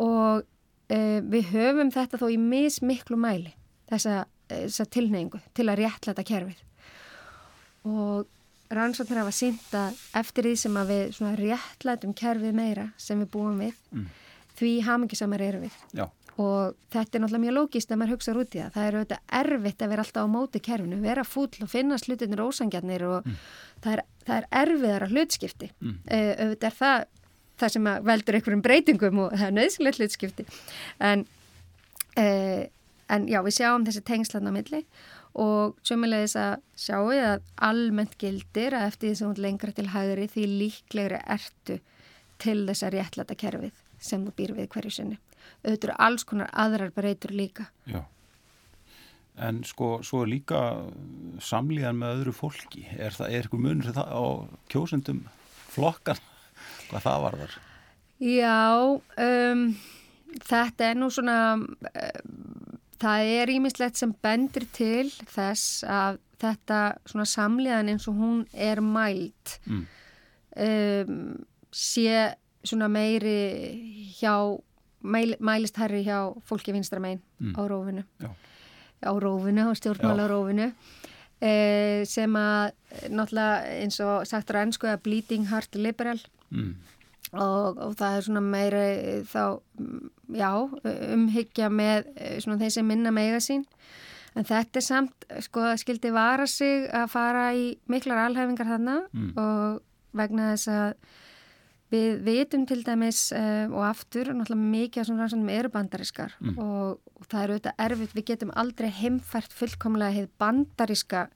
og 0.01 0.45
e, 0.89 0.99
við 1.21 1.51
höfum 1.53 1.91
þetta 1.93 2.21
þó 2.23 2.29
í 2.33 2.39
mismiklu 2.41 3.19
mæli 3.21 3.53
þessa, 3.91 4.23
þessa 4.49 4.87
tilneyingu 4.89 5.43
til 5.57 5.69
að 5.69 5.83
réttlæta 5.83 6.25
kerfið 6.25 6.63
og 7.89 8.31
rannsóknir 8.73 9.21
hafa 9.21 9.35
sínt 9.37 9.77
að 9.77 10.01
eftir 10.23 10.49
því 10.49 10.55
sem 10.63 10.81
að 10.81 10.95
við 10.95 11.23
réttlætum 11.43 12.17
kerfið 12.17 12.57
meira 12.57 12.89
sem 12.97 13.21
við 13.21 13.33
búum 13.35 13.61
við 13.61 13.77
mm. 13.93 14.09
því 14.57 14.75
hamingisamar 14.89 15.45
eru 15.51 15.67
við 15.67 15.81
Já 15.93 16.07
og 16.41 16.77
þetta 16.93 17.19
er 17.19 17.23
náttúrulega 17.23 17.45
mjög 17.45 17.57
lógist 17.59 17.91
að 17.93 17.99
maður 18.01 18.15
hugsa 18.17 18.35
út 18.41 18.55
í 18.55 18.61
það. 18.61 18.71
Það 18.75 18.87
er 18.87 18.97
auðvitað 18.97 19.35
erfitt 19.39 19.83
að 19.83 19.93
vera 19.93 20.05
alltaf 20.07 20.25
á 20.25 20.29
móti 20.33 20.63
kerfinu, 20.65 21.01
vera 21.03 21.25
fúll 21.29 21.51
og 21.61 21.71
finna 21.71 21.99
slutinir 22.01 22.41
ósangjarnir 22.41 23.05
og 23.09 23.27
mm. 23.27 23.41
það, 23.85 23.93
er, 23.93 24.05
það 24.27 24.39
er 24.39 24.47
erfiðara 24.63 25.11
hlutskipti. 25.13 25.71
Mm. 25.83 25.99
Uh, 26.09 26.31
auðvitað 26.47 26.69
er 26.71 26.79
það 26.79 27.05
það 27.63 27.75
sem 27.77 27.89
veldur 28.09 28.39
einhverjum 28.39 28.65
breytingum 28.65 29.25
og 29.27 29.35
það 29.37 29.49
er 29.49 29.57
nöðslega 29.59 30.01
hlutskipti. 30.01 30.47
En, 31.11 31.27
uh, 32.17 32.63
en 33.13 33.29
já, 33.29 33.41
við 33.45 33.59
sjáum 33.59 33.87
þessi 33.89 34.05
tengslan 34.09 34.49
á 34.49 34.53
milli 34.57 34.83
og 35.43 35.79
sömulegis 35.87 36.35
að 36.41 36.59
sjáum 36.81 37.13
við 37.13 37.23
að 37.29 37.47
almennt 37.69 38.19
gildir 38.21 38.77
að 38.77 38.89
eftir 38.91 39.09
því 39.11 39.15
sem 39.21 39.31
hún 39.31 39.47
lengra 39.47 39.77
til 39.77 39.89
hægri 39.93 40.29
því 40.33 40.49
líklegri 40.51 41.23
ertu 41.37 41.79
til 42.43 42.61
þess 42.67 42.85
að 42.89 42.95
réttlata 42.97 43.37
kerfið 43.39 43.81
sem 44.03 44.25
þú 44.27 44.35
býr 44.37 44.57
við 44.59 44.73
hverju 44.75 44.97
sinni 44.99 45.21
eru 45.63 45.95
alls 45.99 46.25
konar 46.27 46.51
aðrar 46.53 46.93
breytur 46.95 47.35
líka. 47.35 47.69
Já, 47.87 48.03
en 49.39 49.63
sko 49.67 49.95
svo 50.07 50.25
líka 50.29 50.61
samlíðan 51.43 52.01
með 52.01 52.19
öðru 52.19 52.35
fólki, 52.37 52.87
er 52.99 53.15
það 53.17 53.39
eitthvað 53.39 53.65
munur 53.67 53.97
það 53.97 54.13
á 54.13 54.25
kjósundum 54.73 55.23
flokkan, 55.73 56.21
hvað 56.91 57.07
það 57.07 57.23
var 57.27 57.39
þar? 57.43 57.57
Já, 58.23 58.67
um, 59.27 59.65
þetta 60.51 60.91
er 60.91 61.01
nú 61.01 61.09
svona, 61.11 61.39
um, 61.57 62.77
það 63.03 63.33
er 63.39 63.55
ímislegt 63.57 63.99
sem 63.99 64.13
bendir 64.23 64.69
til 64.75 65.09
þess 65.33 65.83
að 65.89 66.21
þetta 66.43 66.83
svona 67.07 67.27
samleðan 67.31 67.91
eins 67.93 68.09
og 68.11 68.19
hún 68.19 68.39
er 68.51 68.81
mælt 68.83 69.57
mm. 69.71 69.83
um, 70.59 71.19
sé 71.71 72.33
svona 72.65 72.89
meiri 72.89 74.13
hjá 74.21 74.35
mæl, 75.03 75.35
mælist 75.41 75.77
herri 75.83 76.05
hjá 76.07 76.19
fólki 76.47 76.73
vinstra 76.73 77.01
megin 77.01 77.21
Mm. 77.41 77.55
á 77.59 77.63
rófinu 77.69 78.05
Já. 78.21 78.31
á 79.03 79.11
rófinu, 79.19 79.63
á 79.67 79.75
stjórnmála 79.75 80.29
rófinu 80.31 80.73
eh, 81.43 82.05
sem 82.07 82.31
að 82.39 82.71
náttúrulega 83.11 83.83
eins 83.83 83.99
og 84.01 84.27
sagt 84.27 84.51
á 84.55 84.63
ennsku 84.63 84.87
að 84.87 85.03
bleeding 85.03 85.49
heart 85.51 85.75
liberal 85.75 86.21
Mm. 86.53 86.75
og, 87.33 87.79
og 87.79 87.95
það 87.97 88.17
er 88.17 88.23
svona 88.23 88.41
meiri 88.45 89.25
þá, 89.25 89.61
já, 90.37 90.51
umhyggja 91.15 91.69
með 91.73 92.07
eh, 92.17 92.39
svona 92.41 92.59
þeir 92.61 92.71
sem 92.71 92.87
minna 92.87 93.11
meiga 93.11 93.41
sín 93.41 93.65
en 94.37 94.45
þetta 94.45 94.77
er 94.77 94.81
samt, 94.87 95.25
sko, 95.41 95.61
skildi 95.77 96.13
vara 96.13 96.47
sig 96.47 96.87
að 96.93 97.09
fara 97.09 97.51
í 97.57 97.77
miklar 97.89 98.19
alhefingar 98.29 98.67
þarna 98.71 99.01
Mm. 99.13 99.33
og 99.37 99.83
vegna 100.15 100.53
þess 100.55 100.69
að 100.69 100.95
við 101.93 102.23
vitum 102.25 102.65
til 102.67 102.81
dæmis 102.87 103.21
uh, 103.37 103.67
og 103.73 103.83
aftur, 103.91 104.31
náttúrulega 104.33 104.71
mikið 104.73 105.03
af 105.03 105.07
svona 105.11 105.23
rannsóknum 105.27 105.53
eru 105.53 105.69
bandariskar 105.75 106.33
Mm. 106.41 106.57
og, 106.59 106.99
og 107.21 107.27
það 107.29 107.43
er 107.45 107.53
auðvitað 107.53 107.85
erfitt, 107.87 108.15
við 108.17 108.25
getum 108.33 108.51
aldrei 108.57 108.89
heimfært 108.91 109.53
fullkomlega 109.53 110.17
heið 110.17 110.29
bandariska 110.41 111.27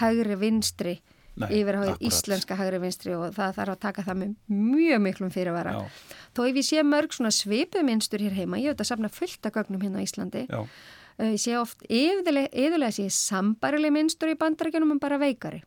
hægri 0.00 0.36
vinstri 0.40 0.94
Nei, 1.34 1.48
yfir 1.62 1.78
akkurat. 1.80 2.02
íslenska 2.04 2.56
hægri 2.60 2.78
vinstri 2.82 3.14
og 3.16 3.30
það 3.32 3.54
þarf 3.56 3.72
að 3.72 3.80
taka 3.80 4.02
það 4.04 4.18
með 4.20 4.32
mjög 4.52 4.98
miklum 5.00 5.30
fyrirvara. 5.32 5.72
Já, 5.72 6.08
Þó 6.36 6.40
ef 6.48 6.56
ég 6.60 6.66
sé 6.68 6.82
mörg 6.84 7.12
svona 7.16 7.30
svipið 7.32 7.84
minnstur 7.88 8.20
hér 8.20 8.36
heima, 8.36 8.60
ég 8.60 8.74
þetta 8.74 8.84
safna 8.84 9.08
fullt 9.12 9.46
af 9.48 9.52
gögnum 9.56 9.80
hérna 9.80 10.00
á 10.00 10.04
Íslandi, 10.04 10.42
já, 10.48 10.60
uh, 10.60 11.30
ég 11.32 11.40
sé 11.40 11.56
oft 11.56 11.80
yfirlega, 11.88 12.90
sé 12.92 13.08
sambarileg 13.08 13.92
minnstur 13.96 14.28
í 14.32 14.36
bandaríkjunum 14.36 14.92
en 14.92 15.00
bara 15.00 15.18
veikari. 15.18 15.62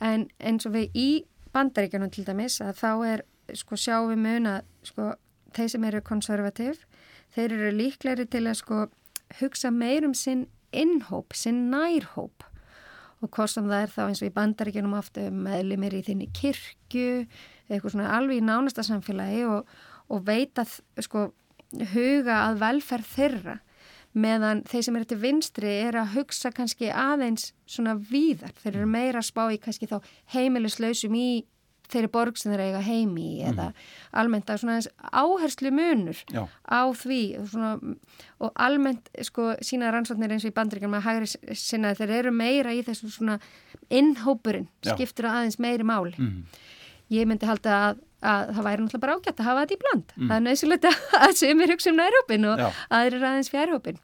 En 0.00 0.28
eins 0.40 0.64
og 0.66 0.72
við 0.72 0.96
í 0.96 1.08
bandaríkjunum 1.52 2.10
til 2.14 2.24
dæmis 2.24 2.60
að 2.64 2.76
þá 2.80 2.90
er, 3.12 3.22
sko, 3.58 3.78
sjáum 3.78 4.12
við 4.12 4.22
mun 4.24 4.50
að, 4.50 4.70
sko, 4.86 5.10
þeir 5.56 5.72
sem 5.74 5.86
eru 5.88 6.02
konservativ, 6.06 6.84
þeir 7.34 7.56
eru 7.56 7.72
líklegri 7.76 8.26
til 8.30 8.44
að, 8.46 8.58
sko, 8.60 8.84
hugsa 9.40 9.70
meir 9.74 10.06
um 10.06 10.14
sinn 10.16 10.46
innhóp, 10.76 11.34
sinn 11.34 11.68
nærhóp. 11.72 12.46
Og 13.20 13.28
hvort 13.34 13.52
sem 13.52 13.66
það 13.68 13.82
er 13.84 13.90
þá 13.92 14.02
eins 14.06 14.22
og 14.22 14.30
í 14.30 14.36
bandaríkjunum 14.36 14.96
ofta 14.96 15.26
meðlimir 15.34 15.98
í 15.98 16.04
þinni 16.06 16.30
kirkju, 16.36 17.26
eitthvað 17.68 17.94
svona 17.94 18.12
alveg 18.16 18.40
í 18.40 18.46
nánasta 18.46 18.84
samfélagi 18.86 19.42
og, 19.50 19.68
og 20.10 20.22
veita 20.26 20.64
sko 20.66 21.28
huga 21.92 22.44
að 22.48 22.62
velferð 22.64 23.10
þeirra 23.14 23.58
meðan 24.18 24.64
þeir 24.66 24.84
sem 24.86 24.96
eru 24.98 25.06
til 25.06 25.20
vinstri 25.22 25.72
er 25.84 25.98
að 26.00 26.16
hugsa 26.16 26.50
kannski 26.54 26.90
aðeins 26.90 27.52
svona 27.70 27.94
víðar, 27.94 28.54
þeir 28.58 28.80
eru 28.80 28.88
meira 28.90 29.20
að 29.20 29.28
spá 29.28 29.44
í 29.54 29.60
kannski 29.62 29.86
þá 29.90 30.00
heimilislausum 30.34 31.14
í 31.14 31.28
þeirri 31.92 32.10
borg 32.12 32.38
sem 32.40 32.52
þeir 32.52 32.62
eiga 32.68 32.82
heimi 32.84 33.42
eða 33.46 33.70
almennt 34.22 34.50
að 34.50 34.62
svona 34.62 34.78
áherslu 35.10 35.72
munur 35.74 36.18
já, 36.32 36.42
á 36.66 36.80
því 36.96 37.20
svona, 37.50 37.72
og 38.40 38.52
almennt 38.66 39.10
sko 39.26 39.54
sína 39.64 39.90
rannsóknir 39.94 40.32
eins 40.34 40.46
og 40.46 40.52
í 40.52 40.56
bandrygjum 40.56 40.96
að 40.98 41.06
hægri 41.08 41.56
sinna 41.58 41.94
þeir 41.98 42.14
eru 42.20 42.34
meira 42.34 42.74
í 42.74 42.82
þessu 42.86 43.10
svona 43.12 43.38
innhópurinn 43.90 44.68
skiptur 44.86 45.30
aðeins 45.30 45.58
meiri 45.62 45.86
máli. 45.86 46.14
Mm. 46.18 46.44
ég 47.10 47.26
myndi 47.26 47.46
halda 47.48 47.76
að, 47.90 48.02
að 48.22 48.50
það 48.54 48.66
væri 48.68 48.82
náttúrulega 48.84 49.04
bara 49.04 49.14
ágætt 49.18 49.40
að 49.40 49.48
hafa 49.48 49.62
þetta 49.64 49.74
í 49.74 49.80
bland. 49.84 50.12
Mm. 50.16 50.28
það 50.28 50.36
er 50.36 50.44
nöðsulegt 50.46 50.90
að 51.24 51.36
semir 51.42 51.72
hugsa 51.74 51.90
um 51.90 51.98
nærhópin 51.98 52.50
og 52.52 52.60
Já. 52.62 52.68
aðrir 53.00 53.24
aðeins 53.30 53.50
fjærhópin 53.50 54.02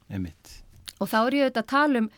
og 0.99 1.07
þá 1.11 1.19
er 1.21 1.37
ég 1.37 1.45
auðvitað 1.47 1.63
að 1.63 1.69
tala 1.71 2.01
um 2.03 2.09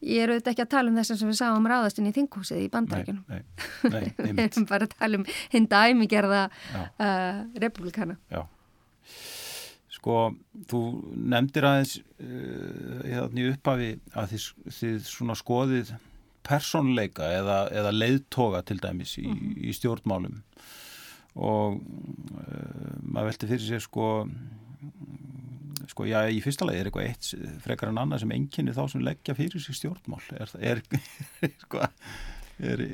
ég 0.00 0.22
er 0.24 0.30
auðvitað 0.32 0.52
ekki 0.54 0.64
að 0.64 0.70
tala 0.74 0.90
um 0.92 0.96
þess 1.00 1.12
að 1.16 1.24
við 1.28 1.38
sáum 1.40 1.66
ráðastinn 1.68 2.08
í 2.08 2.14
þinghúsið 2.16 2.60
í 2.60 2.62
Nei, 2.66 2.70
bandaríkjunum. 2.76 3.24
nei, 3.28 3.42
nei, 3.94 4.06
við 4.18 4.40
erum 4.46 4.66
bara 4.70 4.86
að 4.88 4.94
tala 4.96 5.20
um 5.20 5.26
hinn 5.52 5.66
dæmigerða 5.70 6.42
Já. 6.72 6.80
uh, 7.04 7.40
republikana 7.64 8.16
Já. 8.32 8.42
Sko, 10.00 10.14
þú 10.70 10.78
nefndir 11.28 11.66
aðeins 11.68 11.96
uh, 12.00 13.02
hérna 13.04 13.42
í 13.42 13.48
upphafi 13.52 13.90
að 14.16 14.30
þið, 14.32 14.46
þið 14.78 15.00
svona 15.10 15.36
skoðið 15.36 15.90
persónleika 16.48 17.26
eða, 17.36 17.58
eða 17.76 17.90
leiðtoga 17.92 18.62
til 18.64 18.78
dæmis 18.80 19.12
í, 19.20 19.26
í 19.60 19.74
stjórnmálum. 19.76 20.38
Og 21.36 21.76
uh, 21.76 22.94
maður 23.04 23.28
velti 23.34 23.50
fyrir 23.50 23.66
sér 23.66 23.84
sko 23.84 24.06
sko 25.90 26.06
já 26.08 26.20
í 26.30 26.40
fyrsta 26.44 26.68
lagi 26.68 26.82
er 26.82 26.90
eitthvað 26.90 27.08
eitt 27.08 27.30
frekar 27.64 27.90
en 27.92 28.00
annað 28.02 28.24
sem 28.24 28.34
enginni 28.36 28.74
þá 28.76 28.82
sem 28.92 29.04
leggja 29.06 29.36
fyrir 29.38 29.62
sig 29.62 29.78
stjórnmál 29.78 30.22
er, 30.36 30.54
er, 30.72 30.82
sko, 31.64 31.82
er, 32.60 32.84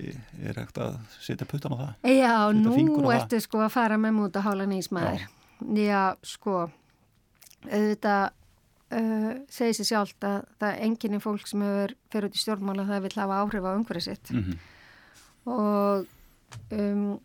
er 0.42 0.62
ekkert 0.62 0.80
að 0.86 0.96
setja 1.20 1.48
puttan 1.48 1.76
á 1.76 1.78
það 1.82 2.16
Já, 2.16 2.34
nú 2.56 3.12
ertu 3.14 3.40
sko 3.44 3.62
að 3.66 3.74
fara 3.76 4.00
með 4.00 4.18
múta 4.20 4.42
hálan 4.44 4.74
ísmaður. 4.76 5.26
Já. 5.76 6.16
sko, 6.26 6.66
auðvitað 7.66 8.24
uh, 8.92 9.32
segir 9.52 9.76
sér 9.78 9.90
sjálft 9.92 10.26
að 10.26 10.40
það 10.60 10.70
er 10.70 10.82
enginni 10.88 11.20
fólk 11.22 11.48
sem 11.48 11.62
hefur 11.64 11.94
fyrir 12.12 12.28
út 12.30 12.38
í 12.38 12.42
stjórnmála 12.42 12.88
það 12.88 13.06
vil 13.06 13.14
hafa 13.16 13.42
áhrif 13.42 13.68
á 13.68 13.70
umhverfið 13.76 14.08
sitt. 14.10 14.32
mm 14.34 14.72
Og, 15.46 16.06
um, 16.74 17.20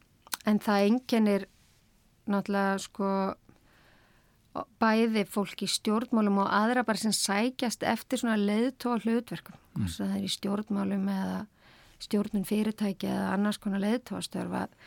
en 0.45 0.60
það 0.62 0.84
enginnir 0.91 1.47
náttúrulega 2.29 2.77
sko 2.81 3.07
bæði 4.81 5.23
fólk 5.31 5.63
í 5.63 5.69
stjórnmálum 5.71 6.41
og 6.43 6.51
aðra 6.51 6.83
bara 6.87 6.99
sem 6.99 7.13
sækjast 7.15 7.85
eftir 7.87 8.19
svona 8.19 8.35
leiðtóa 8.39 8.99
hlutverkum. 9.05 9.55
Mm. 9.77 9.87
Það 9.95 10.15
er 10.17 10.25
í 10.27 10.31
stjórnmálum 10.33 11.07
eða 11.13 11.39
stjórnun 12.01 12.47
fyrirtæki 12.47 13.09
eða 13.09 13.31
annars 13.35 13.61
konar 13.61 13.83
leiðtóastörf 13.83 14.55
að, 14.63 14.77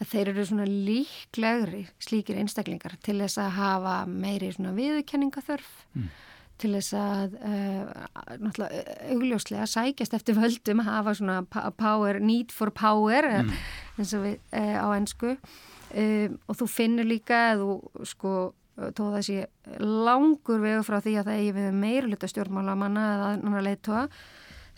að 0.00 0.10
þeir 0.12 0.32
eru 0.32 0.44
svona 0.48 0.66
líklegri 0.68 1.86
slíkir 2.02 2.38
einstaklingar 2.40 2.96
til 3.04 3.18
þess 3.20 3.40
að 3.42 3.56
hafa 3.58 3.96
meiri 4.08 4.52
svona 4.54 4.76
viðurkenningaþörf 4.78 5.72
Mm. 5.92 6.06
til 6.56 6.70
þess 6.72 6.94
að 6.96 7.32
uh, 7.44 8.06
náttúrulega 8.40 8.96
augljóslega 9.10 9.66
sækjast 9.68 10.14
eftir 10.16 10.38
völdum 10.38 10.80
að 10.80 10.88
hafa 10.88 11.14
svona 11.18 11.36
power, 11.76 12.20
need 12.22 12.54
for 12.54 12.70
power 12.70 13.28
mm. 13.42 13.50
eins 13.98 14.14
og 14.16 14.24
við 14.24 14.38
uh, 14.56 14.78
á 14.80 14.86
ennsku 14.94 15.34
um, 15.34 16.38
og 16.46 16.60
þú 16.62 16.68
finnur 16.70 17.08
líka 17.08 17.42
að 17.50 17.64
þú 17.66 18.06
sko 18.14 18.32
þó 18.76 19.02
það 19.02 19.22
sé 19.28 19.46
langur 19.82 20.62
vegu 20.62 20.84
frá 20.86 20.98
því 21.04 21.16
að 21.20 21.28
það 21.28 21.40
eigi 21.40 21.56
við 21.58 21.74
meira 21.76 22.08
hluta 22.08 22.30
stjórnmálamanna 22.30 23.06
eða 23.16 23.30
annar 23.36 23.66
leiðtóa 23.66 24.04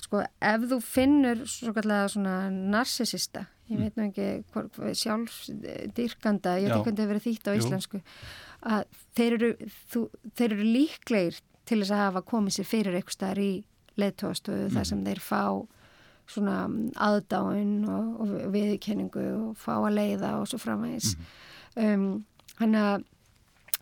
sko 0.05 0.23
ef 0.25 0.65
þú 0.71 0.79
finnur 0.85 1.45
svona 1.47 2.37
narsisista 2.51 3.47
ég 3.71 3.81
veit 3.81 3.97
nú 3.97 4.09
ekki 4.11 4.97
sjálfsdyrkanda, 5.01 6.59
ég 6.61 6.69
veit 6.69 6.75
ekki 6.75 6.91
hvernig 6.91 6.99
það 6.99 7.05
hefur 7.05 7.13
verið 7.15 7.27
þýtt 7.29 7.49
á 7.49 7.53
Jú. 7.53 7.61
íslensku 7.63 8.01
að 8.65 8.99
þeir 9.17 9.37
eru, 9.39 9.51
þú, 9.93 10.03
þeir 10.37 10.51
eru 10.51 10.67
líklegir 10.75 11.41
til 11.65 11.81
þess 11.81 11.95
að 11.95 12.03
hafa 12.03 12.25
komið 12.29 12.59
sér 12.59 12.69
fyrir 12.69 12.99
eitthvað 12.99 13.17
staðar 13.17 13.41
í 13.45 13.53
leiðtóastöðu 14.01 14.69
þar 14.75 14.91
sem 14.91 15.03
þeir 15.07 15.23
fá 15.25 15.43
svona 16.35 16.59
aðdáin 17.05 17.75
og, 17.89 18.13
og 18.25 18.37
viðkenningu 18.53 19.25
og 19.39 19.59
fá 19.61 19.75
að 19.77 19.97
leiða 19.99 20.31
og 20.41 20.49
svo 20.49 20.61
framvegis. 20.61 21.15
Um, 21.77 22.25
hann 22.61 22.79
að 22.81 23.05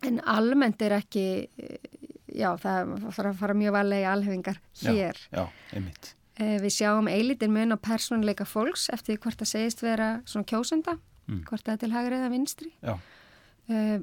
en 0.02 0.20
almennt 0.26 0.82
er 0.82 0.96
ekki 1.00 1.48
já, 2.32 2.50
það 2.58 2.92
þarf 3.12 3.30
að 3.32 3.38
fara 3.42 3.54
mjög 3.54 3.72
valega 3.76 4.02
í 4.08 4.10
alhefingar 4.12 4.60
hér. 4.82 5.16
Já, 5.32 5.46
einmitt 5.72 6.14
Eh, 6.40 6.56
Við 6.58 6.72
sjáum 6.72 7.08
eilítinn 7.12 7.52
mun 7.52 7.74
á 7.76 7.78
persónuleika 7.78 8.46
fólks 8.48 8.86
eftir 8.90 9.18
hvort 9.20 9.36
það 9.36 9.50
segist 9.50 9.82
vera 9.84 10.22
svona 10.24 10.46
kjósenda, 10.48 10.94
Mm. 11.28 11.42
hvort 11.44 11.62
það 11.62 11.72
er 11.74 11.76
til 11.76 11.90
hægri 11.92 12.16
eða 12.16 12.30
vinstri. 12.32 12.70
Já, 12.82 12.94
Eh, 13.68 14.00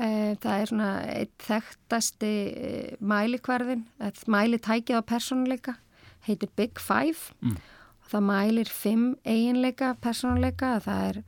eh, 0.00 0.34
Það 0.40 0.60
er 0.62 0.66
svona 0.66 0.88
eitt 1.12 1.38
þekktasti 1.38 2.96
mælikvarðin, 3.00 3.84
mælitækið 4.26 4.96
á 4.96 5.02
persónuleika, 5.04 5.76
heitir 6.26 6.48
Big 6.56 6.78
Five 6.80 7.32
Mm. 7.42 7.56
og 7.56 8.08
það 8.10 8.24
mælir 8.32 8.68
fimm 8.68 9.16
eiginleika 9.26 9.94
persónuleika, 10.00 10.80
það 10.80 11.08
er 11.10 11.22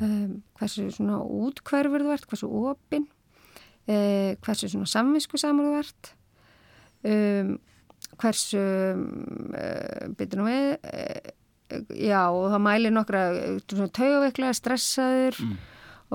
um, 0.00 0.42
hversu 0.58 0.90
svona 0.90 1.22
útkverfur 1.22 2.02
þú 2.02 2.12
ert, 2.12 2.26
hversu 2.26 2.48
opinn, 2.50 3.06
eh, 3.88 4.36
hversu 4.44 4.68
svona 4.70 4.88
samvisku 4.90 5.40
samur 5.40 5.68
þú 5.70 5.80
ert, 5.80 6.12
um, 7.08 7.56
hversu, 8.18 8.60
uh, 8.60 10.06
byrju 10.18 10.38
nú 10.40 10.46
við, 10.48 10.68
uh, 10.92 11.34
já 11.92 12.22
og 12.32 12.46
það 12.54 12.62
mælir 12.64 12.94
nokkra 12.94 13.24
eh, 13.36 13.58
svona 13.68 13.90
taugaveiklega, 13.92 14.54
stressaður 14.56 15.40
Mm. 15.44 15.56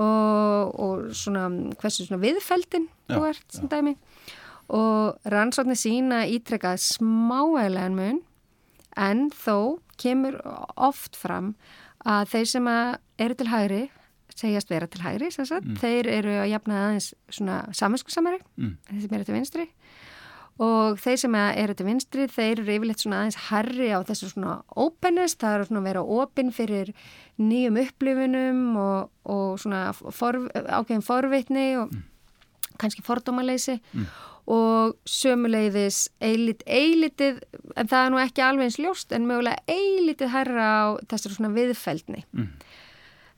og, 0.02 0.74
og 0.82 1.02
svona 1.14 1.44
hversu 1.78 2.06
svona 2.08 2.22
viðfeldin 2.24 2.88
Já, 3.06 3.14
þú 3.14 3.26
ert 3.28 3.54
sem 3.54 3.68
dæmi. 3.70 3.92
Og 4.74 5.18
rannsóknir 5.30 5.78
sína 5.78 6.24
ítrekkað 6.26 6.80
smáægilegan 6.82 7.94
mun 7.94 8.22
en 8.96 9.28
þó 9.30 9.78
kemur 10.00 10.40
oft 10.74 11.14
fram 11.16 11.52
að 12.04 12.32
þeir 12.32 12.48
sem 12.50 12.66
að 12.66 12.96
eru 13.22 13.38
til 13.38 13.48
hægri 13.52 13.82
segjast 14.38 14.70
vera 14.70 14.86
til 14.90 15.02
hægri 15.04 15.30
Mm. 15.30 15.76
þeir 15.78 16.10
eru 16.10 16.34
að 16.42 16.50
jafna 16.50 16.80
aðeins 16.88 17.14
svona 17.30 17.60
saminskusamari 17.72 18.40
mm. 18.56 18.76
þeir 18.90 19.02
sem 19.04 19.14
eru 19.14 19.24
til 19.24 19.34
vinstri 19.34 19.68
og 20.62 21.00
þeir 21.02 21.18
sem 21.18 21.34
eru 21.34 21.74
til 21.74 21.86
vinstri, 21.88 22.26
þeir 22.30 22.60
eru 22.62 22.74
yfirleitt 22.76 23.02
svona 23.02 23.22
aðeins 23.22 23.38
herri 23.48 23.88
á 23.90 23.98
þessu 24.06 24.30
svona 24.30 24.60
openness, 24.78 25.34
það 25.40 25.56
er 25.56 25.64
svona 25.68 25.82
að 25.82 25.88
vera 25.88 26.04
opinn 26.20 26.52
fyrir 26.54 26.92
nýjum 27.42 27.80
upplifunum 27.82 28.60
og, 28.78 29.10
og 29.26 29.56
svona 29.62 29.88
for, 29.94 30.38
ákveðin 30.52 31.02
forvitni 31.06 31.66
og 31.80 31.90
mm. 31.90 32.04
kannski 32.78 33.02
fordómaleysi 33.06 33.80
mm. 33.80 34.06
og 34.54 34.94
sömuleiðis 35.10 36.04
eilit, 36.22 36.62
eilitið, 36.70 37.42
en 37.74 37.90
það 37.90 38.06
er 38.06 38.14
nú 38.14 38.22
ekki 38.22 38.46
alveg 38.46 38.70
eins 38.70 38.78
ljóst, 38.78 39.10
en 39.16 39.26
mögulega 39.26 39.64
eilitið 39.66 40.34
herra 40.36 40.70
á 40.70 40.82
þessar 41.10 41.34
svona 41.34 41.54
viðfældni. 41.56 42.22
Mm. 42.30 42.52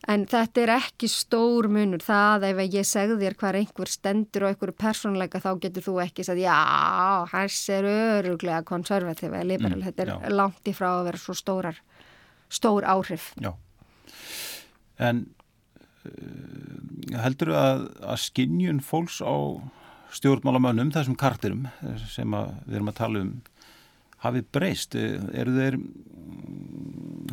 En 0.07 0.23
þetta 0.31 0.63
er 0.63 0.73
ekki 0.77 1.09
stór 1.11 1.67
munur, 1.73 2.03
það 2.05 2.45
ef 2.53 2.61
ég 2.77 2.87
segði 2.87 3.17
þér 3.25 3.37
hvað 3.41 3.57
einhver 3.61 3.91
stendur 3.91 4.47
og 4.47 4.53
einhverju 4.53 4.77
persónleika 4.79 5.41
þá 5.43 5.49
getur 5.65 5.87
þú 5.89 5.97
ekki 6.05 6.27
sagt 6.27 6.43
já, 6.45 6.59
hærs 7.33 7.63
er 7.75 7.89
öruglega 7.91 8.63
konservativ 8.69 9.35
eða 9.35 9.49
liberal, 9.51 9.81
mm, 9.81 9.87
þetta 9.89 10.05
er 10.05 10.13
já. 10.15 10.19
langt 10.39 10.71
í 10.71 10.75
frá 10.77 10.91
að 10.93 11.09
vera 11.09 11.23
svo 11.25 11.35
stórar, 11.35 11.81
stór 12.47 12.87
áhrif. 12.87 13.33
Já, 13.43 13.51
en 15.11 15.25
uh, 16.07 17.19
heldur 17.25 17.51
þú 17.51 17.59
að, 17.65 17.85
að 18.15 18.23
skinnjun 18.29 18.85
fólks 18.87 19.19
á 19.27 19.35
stjórnmálamönnum, 20.17 20.95
þessum 20.95 21.19
kartirum 21.19 21.67
sem 22.13 22.31
við 22.31 22.79
erum 22.79 22.95
að 22.95 22.99
tala 23.01 23.27
um, 23.27 23.35
hafi 24.25 24.43
breyst, 24.53 24.97
eru 24.97 25.55
þeir 25.57 25.79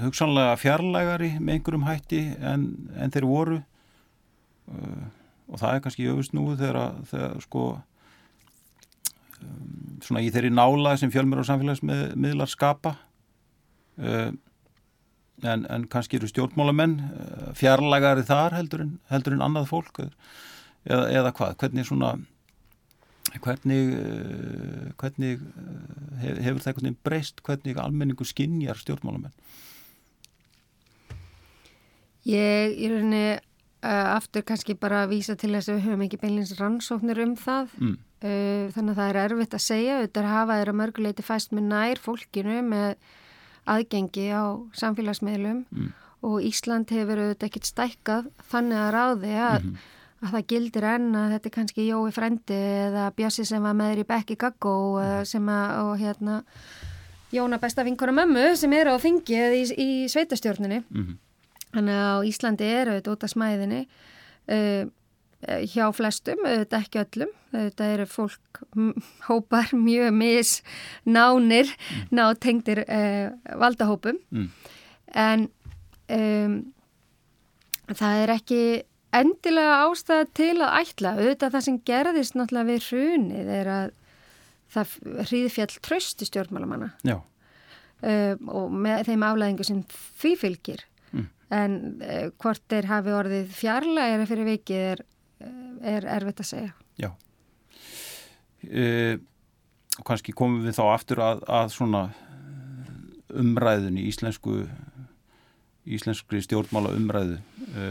hugsanlega 0.03 0.55
fjarlægari 0.59 1.33
með 1.39 1.57
einhverjum 1.57 1.87
hætti 1.87 2.21
en, 2.41 2.67
en 2.97 3.13
þeir 3.13 3.27
voru? 3.29 3.59
Uh, 4.71 5.03
og 5.51 5.59
það 5.59 5.75
er 5.75 5.83
kannski 5.83 6.07
öfust 6.11 6.33
nú 6.35 6.45
þegar, 6.55 6.95
þegar 7.09 7.41
sko 7.43 7.63
um, 9.43 9.99
svona 10.05 10.23
í 10.23 10.31
þeirri 10.33 10.53
nála 10.53 10.95
sem 10.99 11.11
fjölmur 11.13 11.43
og 11.43 11.49
samfélagsmiðlar 11.49 12.51
skapa 12.51 12.95
uh, 13.99 14.31
en, 15.43 15.65
en 15.67 15.87
kannski 15.91 16.17
eru 16.19 16.31
stjórnmálamenn 16.31 16.95
uh, 17.03 17.49
fjarlægari 17.59 18.23
þar 18.27 18.55
heldur 18.61 18.85
en, 18.85 18.95
heldur 19.11 19.35
en 19.35 19.45
annað 19.49 19.69
fólk 19.73 20.05
eða, 20.05 21.05
eða 21.11 21.35
hvað, 21.35 21.57
hvernig 21.59 21.89
svona 21.91 22.15
hvernig, 23.43 23.79
uh, 23.97 24.91
hvernig 24.99 25.39
uh, 25.39 26.27
hefur 26.43 26.61
það 26.63 26.91
breyst 27.05 27.41
hvernig 27.45 27.79
almenningu 27.81 28.27
skinnjar 28.27 28.79
stjórnmálamenn 28.79 29.33
Ég 32.23 32.77
er 32.79 32.93
henni 33.01 33.25
uh, 33.35 34.13
aftur 34.15 34.45
kannski 34.47 34.77
bara 34.79 35.03
að 35.03 35.17
vísa 35.17 35.35
til 35.35 35.51
þess 35.51 35.71
að 35.71 35.79
við 35.79 35.89
höfum 35.89 36.05
ekki 36.05 36.21
beinleins 36.21 36.53
rannsóknir 36.59 37.19
um 37.25 37.35
það 37.39 37.73
mm. 37.79 37.97
þannig 38.23 38.93
að 38.93 38.99
það 39.01 39.09
er 39.09 39.19
erfitt 39.25 39.57
að 39.57 39.65
segja 39.65 39.97
auðvitað 39.97 40.29
hafa 40.31 40.55
þeirra 40.59 40.75
mörguleiti 40.79 41.25
fæst 41.27 41.51
með 41.51 41.65
nær 41.73 41.99
fólkinu 41.99 42.61
með 42.63 42.93
aðgengi 43.73 44.29
á 44.31 44.43
samfélagsmiðlum 44.79 45.65
mm. 45.67 45.89
og 46.29 46.47
Ísland 46.47 46.93
hefur 46.95 47.19
auðvitað 47.19 47.49
ekkert 47.49 47.67
stækkað 47.67 48.31
þannig 48.51 48.79
að 48.79 48.93
ráði 48.95 49.33
að, 49.35 49.57
mm 49.57 49.73
-hmm. 49.73 49.91
Að 50.23 50.31
það 50.37 50.47
gildir 50.53 50.87
enn 50.87 51.11
að 51.19 51.35
þetta 51.35 51.49
er 51.49 51.55
kannski 51.57 51.85
Jói 51.89 52.13
Frendi 52.15 52.57
eða 52.87 53.09
Bjassi 53.17 53.45
sem 53.47 53.63
var 53.63 53.75
með 53.77 53.91
þér 53.91 54.01
í 54.03 54.07
Bekki 54.13 54.39
Gaggó 54.39 54.75
mm. 55.01 55.27
sem 55.29 55.51
að 55.51 55.75
og 55.83 55.93
hérna 56.01 56.39
Jóna 57.33 57.57
besta 57.57 57.83
vinkona 57.85 58.13
mömmu 58.13 58.51
sem 58.59 58.73
er 58.77 58.91
á 58.93 58.95
þingið 59.01 59.55
í, 59.57 59.63
í 59.73 59.89
sveitastjórnunni 60.11 60.83
-hmm. 60.83 61.21
Þannig 61.73 61.95
að 61.97 62.27
Íslandi 62.29 62.65
er 62.69 62.91
auðvitað 62.91 63.15
út 63.15 63.23
af 63.25 63.31
smæðinni 63.33 63.79
uh, 64.53 64.83
hjá 65.73 65.87
flestum, 65.95 66.43
auðvitað 66.45 66.85
ekki 66.85 67.01
öllum, 67.01 67.31
auðvitað 67.53 67.93
eru 67.95 68.05
fólk 68.05 68.61
hópar 69.27 69.73
mjög 69.73 70.13
misnánir, 70.13 71.73
mm. 71.73 72.05
nátengtir 72.13 72.83
uh, 72.85 73.33
valdahópum 73.59 74.21
mm. 74.29 74.47
en 75.25 75.49
um, 76.13 76.55
það 77.89 78.21
er 78.21 78.35
ekki 78.37 78.61
endilega 79.19 79.81
ástæða 79.87 80.29
til 80.37 80.55
að 80.61 80.79
ætla, 80.81 81.17
auðvitað 81.17 81.53
það 81.55 81.67
sem 81.67 81.81
gerðist 81.89 82.37
náttúrulega 82.37 82.69
við 82.71 82.87
hrunið 82.89 83.51
er 83.59 83.69
að 83.73 83.91
það 84.73 84.95
hríðfjall 85.29 85.75
trösti 85.85 86.27
stjórnmálamanna. 86.29 86.89
Uh, 88.03 88.33
og 88.51 88.73
með 88.73 89.05
þeim 89.11 89.27
aflæðingu 89.29 89.67
sem 89.67 89.85
því 90.19 90.33
fylgir. 90.41 90.87
En 91.53 92.01
eh, 92.01 92.29
hvort 92.41 92.63
þeir 92.71 92.87
hafi 92.89 93.13
orðið 93.13 93.51
fjarlægir 93.53 94.25
fyrir 94.29 94.47
vikið 94.47 94.85
er, 94.93 95.03
eh, 95.43 95.93
er 95.95 96.07
erfitt 96.15 96.41
að 96.41 96.49
segja. 96.49 96.71
Já. 97.01 97.09
E, 98.63 98.85
og 99.99 100.05
kannski 100.07 100.33
komum 100.33 100.63
við 100.65 100.77
þá 100.79 100.83
aftur 100.87 101.21
að, 101.21 101.43
að 101.51 101.73
svona 101.75 102.03
umræðun 103.33 103.99
í 103.99 104.07
íslensku 104.09 104.63
íslenskri 105.85 106.41
stjórnmála 106.43 106.93
umræðu 106.95 107.37
e, 107.75 107.85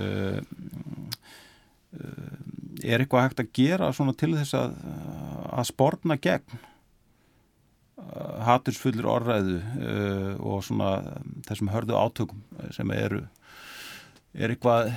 e, 1.93 2.11
er 2.83 3.03
eitthvað 3.03 3.27
hægt 3.27 3.43
að 3.43 3.51
gera 3.57 3.93
svona 3.93 4.15
til 4.17 4.33
þess 4.37 4.57
að 4.57 4.77
að 5.53 5.69
spórna 5.69 6.17
gegn 6.21 6.63
hatursfullur 8.43 9.09
orðræðu 9.09 9.59
uh, 9.61 10.33
og 10.43 10.65
svona 10.67 10.91
þessum 11.47 11.71
hörðu 11.73 11.97
átökum 12.01 12.43
sem 12.75 12.91
eru 12.97 13.23
er 14.33 14.55
eitthvað, 14.55 14.89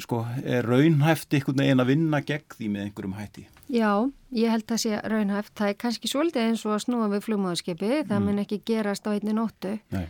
sko, 0.00 0.22
er 0.40 0.64
raunhæft 0.64 1.34
einhvern 1.36 1.60
veginn 1.60 1.84
að 1.84 1.90
vinna 1.90 2.20
gegn 2.24 2.54
því 2.56 2.68
með 2.72 2.86
einhverjum 2.86 3.16
hætti? 3.18 3.44
Já, 3.68 3.90
ég 4.32 4.52
held 4.52 4.72
að 4.72 4.80
sé 4.80 5.00
raunhæft. 5.04 5.52
Það 5.58 5.72
er 5.72 5.76
kannski 5.82 6.08
svolítið 6.08 6.46
eins 6.48 6.64
og 6.64 6.72
að 6.76 6.84
snúa 6.86 7.10
við 7.12 7.26
flugmóðskipi, 7.26 7.90
það 8.08 8.16
mm. 8.16 8.30
mun 8.30 8.44
ekki 8.44 8.60
gerast 8.64 9.04
á 9.04 9.12
einni 9.12 9.36
nóttu. 9.36 9.74
Nei. 9.92 10.06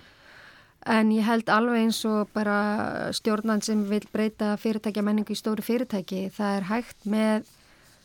En 0.84 1.08
ég 1.14 1.24
held 1.24 1.48
alveg 1.48 1.86
eins 1.86 2.02
og 2.04 2.28
bara 2.36 3.10
stjórnan 3.16 3.62
sem 3.64 3.86
vil 3.88 4.04
breyta 4.12 4.52
fyrirtækja 4.60 5.04
menningu 5.04 5.32
í 5.32 5.38
stóru 5.38 5.64
fyrirtæki, 5.64 6.26
það 6.34 6.56
er 6.58 6.66
hægt 6.68 7.06
með 7.08 7.46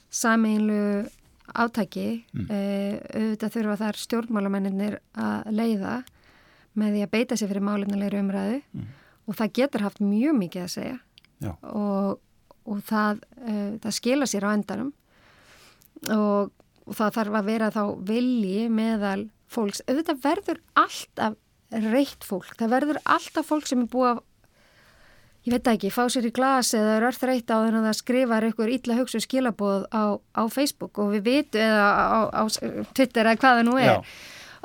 sameinlu 0.09 1.09
átæki, 1.59 2.23
mm. 2.31 2.45
uh, 2.45 2.95
auðvitað 3.17 3.53
þurfa 3.55 3.75
þar 3.81 3.99
stjórnmálamenninir 4.03 4.95
að 5.19 5.49
leiða 5.57 5.97
með 6.79 6.95
því 6.95 7.03
að 7.03 7.11
beita 7.17 7.37
sér 7.39 7.51
fyrir 7.51 7.65
málinnilegri 7.67 8.21
umræðu. 8.23 8.61
Mm. 8.71 8.87
Og 9.29 9.37
það 9.37 9.53
getur 9.59 9.85
haft 9.85 9.99
mjög 10.03 10.39
mikið 10.39 10.63
að 10.63 10.71
segja. 10.73 10.95
Og, 11.73 12.21
og 12.69 12.79
það, 12.87 13.21
uh, 13.43 13.75
það 13.83 13.97
skila 13.97 14.29
sér 14.29 14.47
á 14.47 14.49
endanum. 14.53 14.93
Og, 16.15 16.55
og 16.87 16.95
það 16.95 17.19
þarf 17.19 17.37
að 17.41 17.51
vera 17.51 17.71
þá 17.75 17.83
vilji 18.07 18.69
meðal 18.71 19.27
fólks, 19.49 19.83
auðvitað 19.89 20.23
verður 20.23 20.63
alltaf 20.79 21.37
reitt 21.69 22.25
fólk, 22.25 22.55
það 22.57 22.73
verður 22.75 22.99
alltaf 23.05 23.47
fólk 23.51 23.69
sem 23.69 23.85
er 23.85 23.91
búið 23.91 24.11
að 24.13 24.25
ég 25.47 25.55
veit 25.55 25.69
ekki, 25.71 25.91
fá 25.93 26.03
sér 26.11 26.27
í 26.27 26.33
glas 26.35 26.73
eða 26.77 26.97
er 26.97 27.07
örð 27.09 27.23
reitt 27.29 27.51
á 27.53 27.57
þennan 27.63 27.87
að 27.89 27.99
skrifa 28.01 28.41
eitthvað 28.41 28.73
ítla 28.75 28.97
hugsu 28.99 29.21
skilabóð 29.23 29.87
á, 29.93 30.19
á 30.19 30.43
Facebook 30.51 30.99
og 30.99 31.13
við 31.15 31.25
vitum 31.29 31.63
eða 31.63 31.87
á, 31.95 32.19
á 32.33 32.43
Twitter 32.93 33.29
eða 33.29 33.39
hvaða 33.39 33.65
nú 33.67 33.79
er 33.79 33.95
Já. 33.95 33.99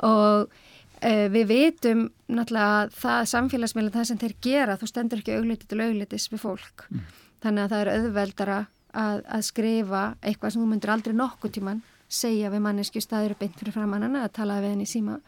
og 0.05 0.61
Uh, 1.05 1.27
við 1.29 1.49
vitum 1.49 2.05
náttúrulega 2.31 2.77
að 2.79 2.93
það 2.97 3.25
samfélagsmiðla 3.29 3.91
það 3.93 4.05
sem 4.09 4.19
þeir 4.21 4.35
gera, 4.41 4.77
þú 4.79 4.87
stendur 4.89 5.19
ekki 5.21 5.33
auglítið 5.35 5.67
til 5.69 5.81
auglítis 5.83 6.27
við 6.31 6.39
fólk. 6.41 6.85
Mm. 6.87 7.01
Þannig 7.43 7.65
að 7.65 7.73
það 7.73 7.81
er 7.81 7.91
auðveldara 7.91 8.55
að, 8.95 9.19
að 9.35 9.43
skrifa 9.49 10.03
eitthvað 10.23 10.55
sem 10.55 10.63
þú 10.63 10.69
myndir 10.71 10.93
aldrei 10.95 11.13
nokkuð 11.19 11.53
tíman 11.57 11.83
segja 12.07 12.49
við 12.53 12.63
mannesku 12.63 13.03
staður 13.03 13.35
beint 13.37 13.59
fyrir 13.59 13.75
framannana 13.75 14.23
að 14.25 14.33
tala 14.39 14.57
við 14.63 14.73
henni 14.73 14.87
í 14.87 14.93
síma. 14.95 15.19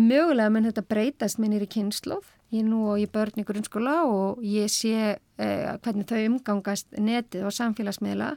Mögulega 0.00 0.52
menn 0.52 0.68
þetta 0.70 0.86
breytast 0.88 1.40
minnir 1.42 1.66
í 1.66 1.68
kynnslóð. 1.70 2.24
Ég 2.52 2.64
er 2.64 2.68
nú 2.68 2.86
og 2.92 3.00
ég 3.00 3.12
börn 3.12 3.40
í 3.40 3.44
grunnskóla 3.48 4.02
og 4.08 4.40
ég 4.44 4.70
sé 4.72 4.96
uh, 5.16 5.76
hvernig 5.84 6.08
þau 6.08 6.18
umgangast 6.26 6.88
netið 6.96 7.46
og 7.48 7.54
samfélagsmiðla. 7.56 8.34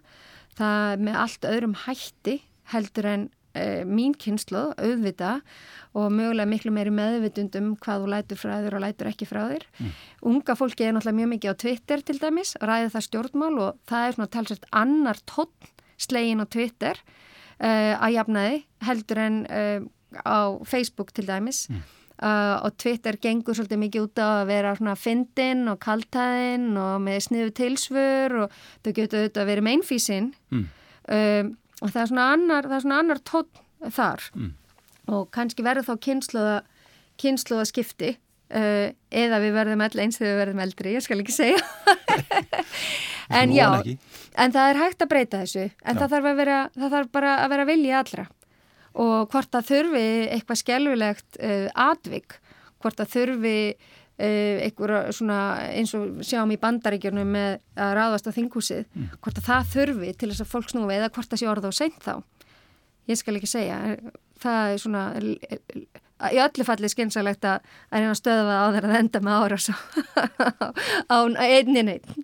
Það 0.56 1.08
með 1.08 1.18
allt 1.24 1.48
öðrum 1.50 1.80
hætti 1.86 2.38
heldur 2.72 3.10
en 3.12 3.26
uh, 3.56 3.84
mín 3.88 4.16
kynslu, 4.20 4.70
auðvita 4.76 5.38
og 5.96 6.12
mögulega 6.12 6.52
miklu 6.52 6.74
meiri 6.76 6.92
meðvitundum 6.96 7.74
hvað 7.84 8.04
þú 8.04 8.12
lætur 8.14 8.40
frá 8.40 8.56
þér 8.66 8.78
og 8.80 8.86
lætur 8.86 9.12
ekki 9.12 9.28
frá 9.30 9.44
þér. 9.52 9.68
Mm. 9.80 9.92
Unga 10.32 10.58
fólki 10.60 10.88
er 10.88 10.96
náttúrulega 10.96 11.20
mjög 11.22 11.34
mikið 11.36 11.56
á 11.56 11.62
Twitter 11.64 12.06
til 12.08 12.18
dæmis, 12.20 12.56
ræði 12.64 12.92
það 12.96 13.08
stjórnmál 13.08 13.54
og 13.64 13.82
það 13.88 14.08
er 14.08 14.18
svona 14.18 14.34
talsvægt 14.36 14.70
annar 14.76 15.22
tótt 15.24 15.72
slegin 16.02 16.44
á 16.44 16.46
Twitter 16.52 17.00
uh, 17.00 17.94
að 17.96 18.16
jafnaði 18.18 18.64
heldur 18.88 19.24
en 19.24 19.44
uh, 19.48 19.92
á 20.24 20.56
Facebook 20.64 21.14
til 21.16 21.28
dæmis. 21.28 21.66
Mm. 21.70 21.84
Uh, 22.16 22.64
og 22.64 22.78
Twitter 22.80 23.18
gengur 23.20 23.58
svolítið 23.58 23.80
mikið 23.82 24.04
út 24.06 24.20
á 24.24 24.40
að 24.40 24.46
vera 24.48 24.70
svona 24.78 24.94
fyndin 24.96 25.66
og 25.68 25.82
kaltæðin 25.84 26.70
og 26.80 27.02
með 27.04 27.18
sniðu 27.26 27.52
tilsvör 27.58 28.36
og 28.46 28.54
þau 28.86 28.92
getur 28.96 29.20
auðvitað 29.20 29.42
að 29.42 29.50
vera 29.50 29.64
með 29.66 29.76
einfísin 29.76 30.30
mm. 30.48 30.62
um, 31.12 31.50
og 31.82 31.92
það 31.92 32.00
er 32.02 32.12
svona 32.14 32.30
annar, 32.38 32.70
annar 32.72 33.20
tótt 33.28 33.60
þar 33.98 34.24
mm. 34.32 34.54
og 35.12 35.28
kannski 35.36 35.66
verður 35.68 35.90
þá 35.90 36.06
kynsluða, 36.08 36.56
kynsluða 37.20 37.68
skipti 37.68 38.14
uh, 38.16 38.88
eða 39.12 39.42
við 39.44 39.56
verðum 39.60 39.84
all 39.84 40.06
eins 40.06 40.22
þegar 40.22 40.32
við 40.32 40.42
verðum 40.46 40.64
eldri, 40.70 40.96
ég 40.96 41.04
skal 41.04 41.20
ekki 41.20 41.36
segja 41.36 41.60
en 43.42 43.52
já 43.52 43.68
en 44.40 44.56
það 44.56 44.70
er 44.70 44.82
hægt 44.86 45.04
að 45.04 45.12
breyta 45.12 45.44
þessu 45.44 45.68
en 45.68 46.00
það 46.00 46.16
þarf, 46.16 46.32
vera, 46.40 46.64
það 46.80 46.98
þarf 46.98 47.14
bara 47.20 47.38
að 47.44 47.54
vera 47.58 47.68
vilja 47.74 48.00
allra 48.06 48.28
og 49.02 49.30
hvort 49.34 49.52
það 49.52 49.70
þurfi 49.72 50.08
eitthvað 50.36 50.62
skjálfilegt 50.62 51.40
uh, 51.42 51.68
atvik, 51.86 52.38
hvort 52.84 53.00
það 53.02 53.12
þurfi 53.16 53.58
uh, 53.76 54.56
eitthvað 54.66 55.10
svona 55.18 55.40
eins 55.72 55.96
og 55.98 56.22
sjáum 56.26 56.54
í 56.56 56.60
bandaríkjörnum 56.62 57.36
með 57.36 57.60
að 57.76 57.96
ráðast 58.00 58.30
á 58.32 58.36
þinghúsið, 58.38 58.86
mm. 58.94 59.12
hvort 59.20 59.42
að 59.42 59.50
það 59.50 59.74
þurfi 59.76 60.14
til 60.14 60.32
þess 60.32 60.46
að 60.46 60.54
fólk 60.54 60.72
snúi 60.72 60.96
eða 60.96 61.12
hvort 61.12 61.34
það 61.34 61.44
sé 61.44 61.52
orða 61.52 61.72
og 61.72 61.78
seint 61.78 62.00
þá. 62.06 62.16
Ég 63.06 63.20
skal 63.20 63.36
ekki 63.38 63.52
segja, 63.52 63.80
það 64.42 64.72
er 64.72 64.82
svona 64.82 65.04
í 66.32 66.40
öllu 66.42 66.66
falli 66.66 66.90
skynsalegt 66.90 67.46
að 67.46 67.66
að 67.94 68.16
stöða 68.18 68.46
það 68.48 68.64
á 68.64 68.74
þeirra 68.76 68.94
að 68.94 69.02
enda 69.02 69.22
með 69.26 69.44
ára 69.44 69.60
á 71.12 71.18
einni 71.44 71.84
neitt. 71.86 72.16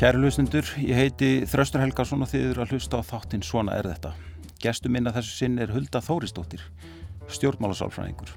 Kæri 0.00 0.16
hlustundur, 0.16 0.64
ég 0.80 0.96
heiti 0.96 1.26
Þraustur 1.44 1.82
Helgarsson 1.82 2.24
og 2.24 2.30
þið 2.30 2.44
eru 2.54 2.62
að 2.64 2.70
hlusta 2.72 3.02
á 3.04 3.04
þáttinn 3.04 3.42
Svona 3.44 3.74
er 3.76 3.84
þetta. 3.90 4.14
Gestur 4.64 4.94
minna 4.94 5.12
þessu 5.12 5.34
sinn 5.42 5.60
er 5.60 5.74
Hulda 5.74 6.00
Þóristóttir, 6.00 6.62
stjórnmálasálfræðingur. 7.36 8.32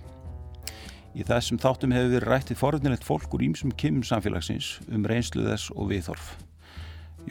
Í 1.16 1.24
þessum 1.24 1.62
þáttum 1.64 1.96
hefur 1.96 2.12
við 2.18 2.26
rættið 2.28 2.60
forðnilegt 2.60 3.08
fólk 3.08 3.32
úr 3.32 3.48
ímsum 3.48 3.72
kymum 3.80 4.04
samfélagsins 4.04 4.74
um 4.92 5.08
reynslu 5.08 5.48
þess 5.48 5.72
og 5.72 5.88
viðhorf. 5.94 6.36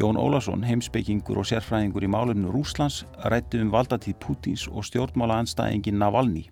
Jón 0.01 0.17
Ólason, 0.17 0.65
heimsbyggingur 0.65 1.45
og 1.45 1.51
sérfræðingur 1.53 2.09
í 2.09 2.13
málunum 2.17 2.57
Rúslands, 2.57 3.03
rætti 3.29 3.61
um 3.61 3.69
valdatíð 3.77 4.17
Pútins 4.17 4.65
og 4.65 4.89
stjórnmála 4.89 5.43
anstæðingin 5.45 6.01
Navalny. 6.01 6.47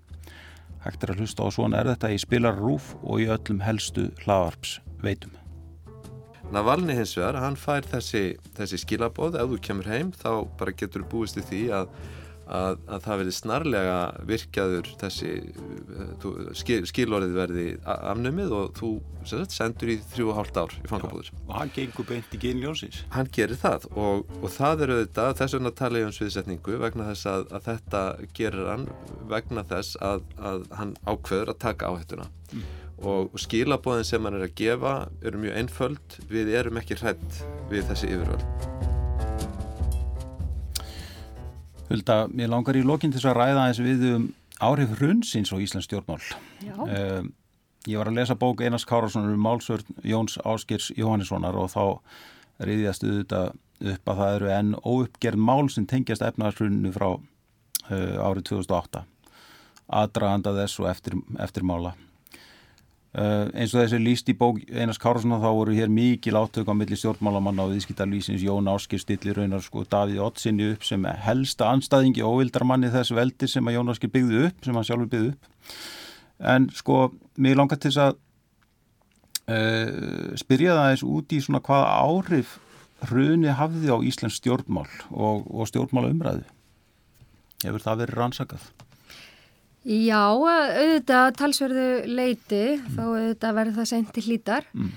Hægt 0.84 1.08
er 1.08 1.16
að 1.16 1.24
hlusta 1.24 1.48
á 1.48 1.56
Svona 1.56 1.80
er 1.80 1.94
þetta 1.94 2.12
í 2.12 2.20
spilar 2.20 2.60
rúf 2.60 2.92
og 3.00 3.24
í 3.24 3.32
öllum 3.32 3.64
helstu 3.64 4.10
hlaðarps 4.26 4.82
veitum. 5.00 5.39
Navalni 6.50 6.96
hins 6.98 7.12
vegar, 7.14 7.38
hann 7.38 7.58
fær 7.58 7.86
þessi, 7.86 8.24
þessi 8.56 8.80
skilabóð, 8.82 9.38
ef 9.38 9.52
þú 9.52 9.60
kemur 9.68 9.90
heim 9.90 10.14
þá 10.16 10.32
bara 10.58 10.74
getur 10.74 11.04
búist 11.06 11.38
í 11.38 11.44
því 11.46 11.60
að, 11.76 11.92
að, 12.50 12.80
að 12.90 13.04
það 13.04 13.20
verði 13.20 13.34
snarlega 13.36 13.98
virkjaður 14.26 14.90
þessi 14.98 15.30
skil, 16.58 16.80
skilorðið 16.90 17.38
verði 17.38 17.66
afnumið 17.86 18.56
og 18.58 18.74
þú 18.80 18.90
sagt, 19.30 19.54
sendur 19.54 19.94
í 19.94 19.96
þrjú 20.10 20.32
og 20.32 20.40
hálft 20.40 20.58
ár 20.58 20.74
í 20.80 20.90
fangabúður. 20.90 21.30
Og 21.46 21.54
hann 21.60 21.70
gengur 21.76 22.10
beint 22.10 22.34
í 22.34 22.42
genljósins. 22.42 23.04
Hann 23.14 23.30
gerir 23.30 23.62
það 23.62 23.86
og, 23.94 24.26
og 24.40 24.50
það 24.56 24.86
eru 24.88 24.98
þetta, 25.04 25.30
þess 25.38 25.58
vegna 25.60 25.74
tala 25.84 26.02
ég 26.02 26.10
um 26.10 26.18
sviðsetningu 26.18 26.82
vegna 26.82 27.10
þess 27.12 27.30
að, 27.30 27.46
að 27.54 27.70
þetta 27.70 28.04
gerir 28.40 28.74
hann 28.74 28.90
vegna 29.30 29.66
þess 29.70 30.02
að 30.02 30.26
hann 30.74 30.98
ákveður 31.06 31.54
að 31.54 31.62
taka 31.68 31.94
áhættuna. 31.94 32.30
Mm 32.50 32.68
og 33.00 33.36
skilabóðin 33.40 34.06
sem 34.06 34.24
hann 34.26 34.36
er 34.36 34.46
að 34.46 34.56
gefa 34.58 34.94
eru 35.24 35.40
mjög 35.40 35.56
einföld, 35.60 36.16
við 36.28 36.52
erum 36.58 36.80
ekki 36.80 36.98
hrætt 37.00 37.40
við 37.70 37.86
þessi 37.88 38.10
yfirvöld. 38.14 38.44
Hulda, 41.90 42.16
mér 42.30 42.52
langar 42.52 42.78
í 42.78 42.84
lokinn 42.86 43.14
til 43.14 43.22
að 43.24 43.38
ræða 43.40 43.66
eins 43.66 43.80
við 43.82 44.04
um 44.12 44.26
áhrif 44.60 44.92
hrunsins 44.98 45.50
og 45.54 45.62
Íslands 45.64 45.88
stjórnmál. 45.88 46.20
Uh, 46.62 47.24
ég 47.88 47.96
var 47.98 48.10
að 48.10 48.20
lesa 48.20 48.36
bók 48.38 48.60
Einars 48.62 48.86
Kárassonar 48.86 49.32
um 49.32 49.42
málsvörn 49.42 50.04
Jóns 50.06 50.36
Áskirs 50.44 50.90
Jóhannessonar 50.98 51.56
og 51.58 51.72
þá 51.72 51.84
reyðjast 52.60 53.06
auðvitað 53.06 53.56
upp 53.90 54.12
að 54.12 54.20
það 54.20 54.34
eru 54.36 54.52
enn 54.52 54.74
óuppgerð 54.84 55.40
mál 55.40 55.70
sem 55.72 55.88
tengjast 55.88 56.22
efnaðarhruninu 56.26 56.92
frá 56.92 57.08
uh, 57.16 58.16
árið 58.20 58.50
2008 58.52 59.06
aðdraganda 59.90 60.52
þess 60.54 60.82
og 60.82 60.90
eftir, 60.92 61.16
eftirmála 61.40 61.96
Uh, 63.10 63.48
eins 63.58 63.72
og 63.74 63.80
þessi 63.80 63.98
líst 63.98 64.28
í 64.30 64.36
bók 64.38 64.60
Einars 64.70 65.00
Kárasson 65.02 65.32
þá 65.42 65.48
voru 65.50 65.72
hér 65.74 65.90
mikið 65.90 66.36
átök 66.38 66.68
á 66.70 66.78
milli 66.78 66.94
stjórnmálamanna 66.94 67.64
og 67.64 67.72
viðskiptarlýsins 67.72 68.44
Jón 68.46 68.70
Áskir 68.70 69.00
stillir 69.02 69.34
raunar 69.34 69.64
sko 69.64 69.82
Davíð 69.82 70.20
Ottsinni 70.22 70.68
upp 70.76 70.86
sem 70.86 71.08
helsta 71.24 71.72
anstæðingi 71.72 72.22
óvildarmanni 72.22 72.86
þess 72.94 73.10
veldi 73.18 73.48
sem 73.50 73.66
að 73.66 73.74
Jón 73.80 73.90
Áskir 73.90 74.12
byggði 74.14 74.44
upp 74.46 74.62
sem 74.62 74.78
hann 74.78 74.86
sjálfur 74.86 75.10
byggði 75.10 75.32
upp 75.32 76.46
en 76.54 76.68
sko 76.70 77.00
mér 77.34 77.58
langar 77.58 77.80
til 77.82 77.90
þess 77.90 78.04
að 78.04 78.14
uh, 79.58 80.30
spyrja 80.38 80.76
það 80.78 80.90
eins 80.92 81.02
út 81.10 81.34
í 81.34 81.40
svona 81.42 81.62
hvaða 81.66 81.90
áhrif 82.06 82.52
hruni 83.10 83.50
hafði 83.58 83.90
á 83.90 83.98
Íslands 84.06 84.38
stjórnmál 84.38 84.86
og, 85.10 85.50
og 85.50 85.66
stjórnmála 85.66 86.14
umræðu 86.14 86.46
hefur 87.64 87.88
það 87.88 88.04
verið 88.04 88.22
rannsakað? 88.22 88.70
Já, 89.88 90.20
auðvitað 90.36 91.30
talsverðu 91.40 91.88
leiti 92.10 92.64
mm. 92.74 92.90
þá 92.96 93.02
auðvitað 93.06 93.56
verður 93.56 93.78
það 93.78 93.88
sent 93.88 94.12
til 94.16 94.24
hlítar. 94.26 94.66
Mm. 94.76 94.90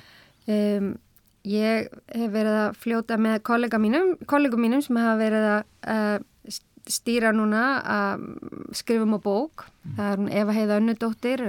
Um, 0.53 0.89
ég 1.47 1.87
hef 2.11 2.33
verið 2.33 2.59
að 2.65 2.81
fljóta 2.83 3.17
með 3.19 3.37
kollega 3.47 3.79
mínum, 3.79 4.13
kollegum 4.27 4.63
mínum 4.63 4.83
sem 4.83 4.99
hafa 4.99 5.15
verið 5.21 5.47
að 5.53 5.61
uh, 5.93 6.57
stýra 6.91 7.31
núna 7.31 7.63
að 7.79 8.27
skrifum 8.75 9.15
á 9.15 9.19
bók. 9.23 9.65
Mm. 9.83 9.95
Það 9.95 10.11
er 10.11 10.21
hún 10.21 10.35
Eva 10.41 10.57
Heiða 10.57 10.81
Önnudóttir, 10.81 11.45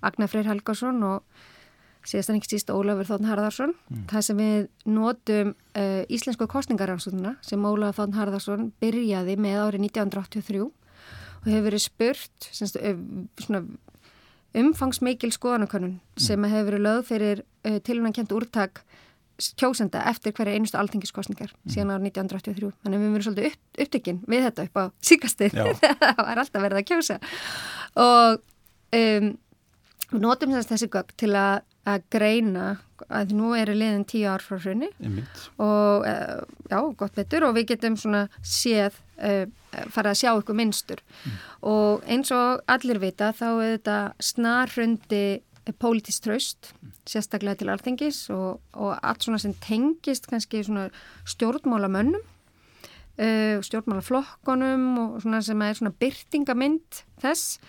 Agnar 0.00 0.32
Freyr 0.32 0.48
Helgarsson 0.48 1.04
og 1.04 1.44
síðast 2.08 2.32
en 2.32 2.38
ekki 2.38 2.54
síst 2.54 2.72
Ólafur 2.72 3.10
Þórn 3.10 3.28
Harðarsson. 3.28 3.76
Mm. 3.92 4.02
Það 4.08 4.26
sem 4.30 4.40
við 4.40 4.68
notum 4.88 5.52
uh, 5.52 6.02
íslensku 6.08 6.48
kostningarannsóðuna 6.48 7.36
sem 7.44 7.68
Ólafur 7.68 8.00
Þórn 8.00 8.16
Harðarsson 8.16 8.68
byrjaði 8.80 9.36
með 9.36 9.60
árið 9.66 9.88
1983 9.90 10.64
og 11.42 11.50
hefur 11.50 11.68
verið 11.68 11.84
spurt 11.84 12.48
semst, 12.50 12.78
umfangsmikil 14.58 15.32
skoðanakönnun 15.34 15.98
mm. 15.98 16.22
sem 16.22 16.48
hefur 16.50 16.70
verið 16.72 16.86
lögð 16.86 17.08
fyrir 17.12 17.42
uh, 17.42 17.78
tilvægna 17.84 18.14
kent 18.16 18.34
úrtak 18.34 18.82
kjósenda 19.58 20.02
eftir 20.10 20.34
hverja 20.34 20.56
einustu 20.58 20.78
alþengiskostningar 20.80 21.52
mm. 21.52 21.72
síðan 21.72 21.92
ára 21.94 22.02
1983. 22.02 22.72
Þannig 22.82 22.98
að 22.98 23.02
við 23.04 23.12
verðum 23.14 23.26
svolítið 23.26 23.50
upp, 23.50 23.60
upptökinn 23.84 24.22
við 24.26 24.46
þetta 24.48 24.64
upp 24.66 24.80
á 24.80 24.84
síkastið 25.10 25.58
það 26.02 26.22
var 26.24 26.42
alltaf 26.42 26.64
verið 26.64 26.80
að 26.80 26.88
kjósa 26.90 27.18
og 28.02 28.40
um, 28.98 29.28
notum 30.24 30.56
þessi 30.56 30.90
gögg 30.90 31.14
til 31.20 31.30
að, 31.38 31.62
að 31.88 32.04
greina 32.12 32.68
að 33.08 33.34
nú 33.38 33.52
eru 33.56 33.74
liðin 33.76 34.06
tíu 34.08 34.28
ár 34.28 34.42
frá 34.44 34.58
hrunni 34.58 34.88
og 35.62 36.06
uh, 36.08 36.40
já, 36.68 36.78
gott 36.98 37.14
betur 37.16 37.46
og 37.48 37.54
við 37.56 37.70
getum 37.72 37.96
svona 38.00 38.26
séð 38.42 38.98
uh, 39.22 39.44
fara 39.94 40.12
að 40.12 40.22
sjá 40.22 40.30
ykkur 40.32 40.58
minnstur 40.58 41.02
mm. 41.02 41.36
og 41.70 42.08
eins 42.10 42.32
og 42.34 42.64
allir 42.70 43.00
vita 43.02 43.30
þá 43.36 43.46
er 43.50 43.76
þetta 43.76 43.98
snarrundi 44.30 45.26
pólitist 45.78 46.24
tröst, 46.24 46.72
mm. 46.80 46.96
sérstaklega 47.08 47.60
til 47.60 47.70
alþengis 47.72 48.22
og, 48.34 48.58
og 48.72 48.96
allt 49.02 49.26
svona 49.26 49.40
sem 49.42 49.54
tengist 49.62 50.28
kannski 50.30 50.64
svona 50.66 50.88
stjórnmálamönnum 51.28 52.24
uh, 52.24 53.60
stjórnmálaflokkonum 53.68 54.88
og 55.04 55.22
svona 55.22 55.44
sem 55.44 55.62
er 55.62 55.78
svona 55.78 55.94
byrtingamind 56.00 57.04
þess 57.22 57.60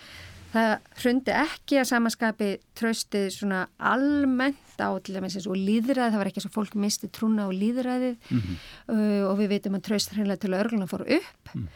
það 0.50 0.72
hrundi 1.02 1.34
ekki 1.36 1.78
að 1.80 1.88
samaskapi 1.90 2.50
tröstið 2.78 3.28
svona 3.34 3.62
almennt 3.76 4.82
á 4.82 4.90
til 5.04 5.16
dæmis 5.16 5.36
eins 5.38 5.48
og 5.50 5.58
líðræði, 5.58 6.10
það 6.10 6.20
var 6.20 6.30
ekki 6.30 6.40
eins 6.40 6.48
og 6.50 6.56
fólk 6.56 6.76
misti 6.80 7.10
trúna 7.12 7.46
á 7.46 7.50
líðræðið 7.52 8.16
mm 8.16 8.40
-hmm. 8.40 8.60
uh, 8.94 9.24
og 9.30 9.38
við 9.38 9.52
veitum 9.54 9.78
að 9.78 9.86
tröst 9.88 10.14
hreinlega 10.14 10.42
til 10.42 10.54
örgluna 10.54 10.90
fór 10.90 11.04
upp 11.06 11.54
mm. 11.54 11.66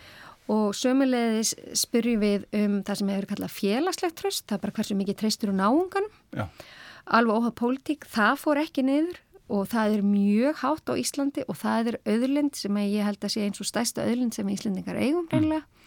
og 0.48 0.74
sömulegðis 0.74 1.54
spyrjum 1.74 2.20
við 2.20 2.46
um 2.52 2.82
það 2.82 2.94
sem 2.94 3.08
hefur 3.08 3.30
kallað 3.32 3.56
félagslegt 3.60 4.16
tröst, 4.16 4.46
það 4.46 4.56
er 4.56 4.62
bara 4.62 4.72
hversu 4.72 4.94
mikið 4.94 5.16
treystur 5.16 5.50
og 5.50 5.56
náunganum, 5.56 6.14
Já. 6.32 6.48
alveg 7.06 7.36
óhað 7.36 7.54
pólitík, 7.54 8.06
það 8.06 8.34
fór 8.38 8.58
ekki 8.58 8.82
niður 8.82 9.20
og 9.48 9.68
það 9.68 9.94
er 9.94 10.02
mjög 10.02 10.54
hátt 10.62 10.88
á 10.88 10.94
Íslandi 10.96 11.44
og 11.48 11.56
það 11.60 11.88
er 11.90 11.96
öðurlind 12.08 12.56
sem 12.56 12.76
ég 12.76 13.04
held 13.04 13.20
að 13.20 13.34
sé 13.34 13.44
eins 13.44 13.60
og 13.60 13.68
stæsta 13.68 14.06
öðurlind 14.06 14.34
sem 14.34 14.48
Íslandingar 14.48 14.96
eigum 14.96 15.28
hreinlega 15.28 15.60
mm. 15.60 15.83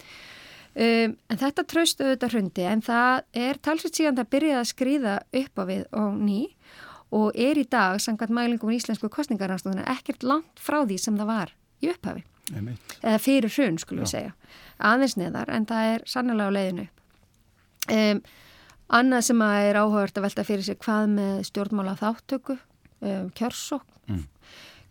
Um, 0.78 1.16
en 1.26 1.40
þetta 1.42 1.64
tröstu 1.66 2.06
auðvitað 2.06 2.34
hrundi 2.36 2.66
en 2.70 2.84
það 2.86 3.24
er 3.34 3.58
talsveit 3.66 3.98
síðan 3.98 4.18
það 4.20 4.28
byrjaði 4.36 4.58
að 4.60 4.68
skrýða 4.70 5.14
upp 5.40 5.58
á 5.58 5.64
við 5.66 5.86
og 5.98 6.20
ný 6.22 6.42
og 7.18 7.40
er 7.40 7.58
í 7.58 7.64
dag, 7.66 7.98
samkvæmt 8.04 8.36
mælingum 8.36 8.70
í 8.70 8.78
Íslensku 8.78 9.10
kostningarnastóðuna, 9.10 9.88
ekkert 9.96 10.26
langt 10.28 10.62
frá 10.62 10.84
því 10.84 10.98
sem 11.02 11.18
það 11.18 11.32
var 11.32 11.54
í 11.82 11.90
upphafi. 11.90 12.26
Eða 13.02 13.22
fyrir 13.24 13.54
hrun, 13.56 13.80
skulum 13.82 14.04
við 14.04 14.12
segja. 14.12 14.36
Aðeins 14.78 15.16
neðar, 15.18 15.50
en 15.56 15.66
það 15.70 15.94
er 15.94 16.06
sannlega 16.12 16.52
á 16.52 16.56
leiðinu 16.58 16.86
upp. 16.86 17.02
Um, 17.88 18.22
Annað 18.88 19.26
sem 19.28 19.42
að 19.44 19.66
er 19.68 19.78
áhugavert 19.82 20.20
að 20.20 20.24
velta 20.24 20.44
fyrir 20.48 20.64
sig 20.64 20.78
hvað 20.80 21.10
með 21.12 21.40
stjórnmála 21.50 21.98
þáttöku 22.00 22.56
um, 22.56 23.26
kjörsókn. 23.36 23.98
Mm. 24.08 24.22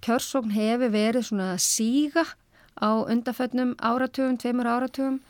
Kjörsókn 0.04 0.52
hefur 0.52 0.92
verið 0.92 1.30
svona 1.30 1.54
síga 1.62 2.26
á 2.76 2.88
undaföllnum 3.08 3.72
áratugum, 3.80 4.36
tveimur 4.36 4.68
áratugum 4.68 5.22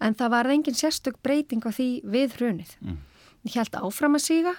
en 0.00 0.14
það 0.14 0.34
var 0.36 0.50
engin 0.54 0.78
sérstök 0.78 1.20
breyting 1.22 1.64
á 1.64 1.70
því 1.70 1.88
við 2.04 2.38
hrunið. 2.38 2.74
Mm. 2.80 2.98
Ég 3.48 3.58
held 3.58 3.78
áfram 3.78 4.18
að 4.18 4.26
síga 4.26 4.54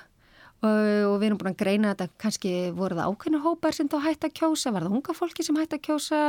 og 0.59 1.13
við 1.21 1.29
erum 1.29 1.37
búin 1.39 1.53
að 1.53 1.59
greina 1.61 1.91
þetta 1.93 2.19
kannski 2.19 2.49
voru 2.75 2.97
það 2.97 3.13
ákveðinu 3.13 3.39
hópar 3.45 3.75
sem 3.75 3.87
þá 3.87 3.95
hætti 4.03 4.27
að 4.27 4.33
kjósa 4.41 4.73
var 4.75 4.83
það 4.83 4.95
unga 4.97 5.13
fólki 5.15 5.45
sem 5.47 5.59
hætti 5.59 5.77
að 5.77 5.85
kjósa 5.87 6.19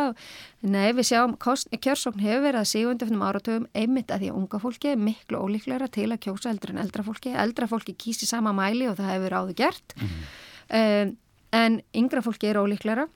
nei 0.63 0.93
við 0.95 1.09
sjáum 1.09 1.35
kjörsókn 1.41 2.23
hefur 2.23 2.45
verið 2.45 2.61
að 2.61 2.69
sígu 2.71 2.93
undir 2.93 3.11
finnum 3.11 3.25
áratöfum 3.27 3.67
einmitt 3.75 4.15
að 4.15 4.23
því 4.23 4.31
að 4.31 4.39
unga 4.39 4.61
fólki 4.63 4.93
er 4.93 5.03
miklu 5.03 5.41
ólíklæra 5.43 5.91
til 5.91 6.07
að 6.13 6.23
kjósa 6.29 6.53
eldur 6.53 6.77
en 6.77 6.83
eldra 6.85 7.07
fólki 7.09 7.35
eldra 7.35 7.71
fólki 7.71 7.97
kýsi 7.99 8.31
sama 8.31 8.55
mæli 8.55 8.87
og 8.87 9.01
það 9.01 9.13
hefur 9.17 9.39
áður 9.41 9.59
gert 9.65 9.97
mm 9.97 10.07
-hmm. 10.07 11.17
en 11.51 11.83
yngra 11.91 12.23
fólki 12.23 12.47
er 12.47 12.63
ólíklæra 12.63 13.09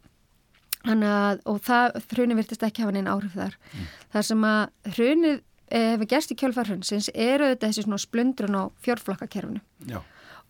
að, 0.84 1.40
og 1.46 1.62
það 1.62 2.02
hrunni 2.10 2.34
virtist 2.34 2.62
ekki 2.62 2.82
hafa 2.82 2.92
neina 2.92 3.14
áhrif 3.14 3.34
þar 3.38 3.54
mm. 3.54 3.86
þar 4.12 4.22
sem 4.22 4.44
að 4.44 4.68
hrunnið 4.96 5.42
hefur 5.70 6.10
gerst 6.10 6.32
í 6.32 6.38
kjölfarhundsins 6.38 7.10
eru 7.14 7.48
þetta 7.52 7.70
þessi 7.70 7.86
svona 7.86 8.02
splundrun 8.02 8.58
á 8.58 8.62
fjórflokkakerfinu. 8.84 9.62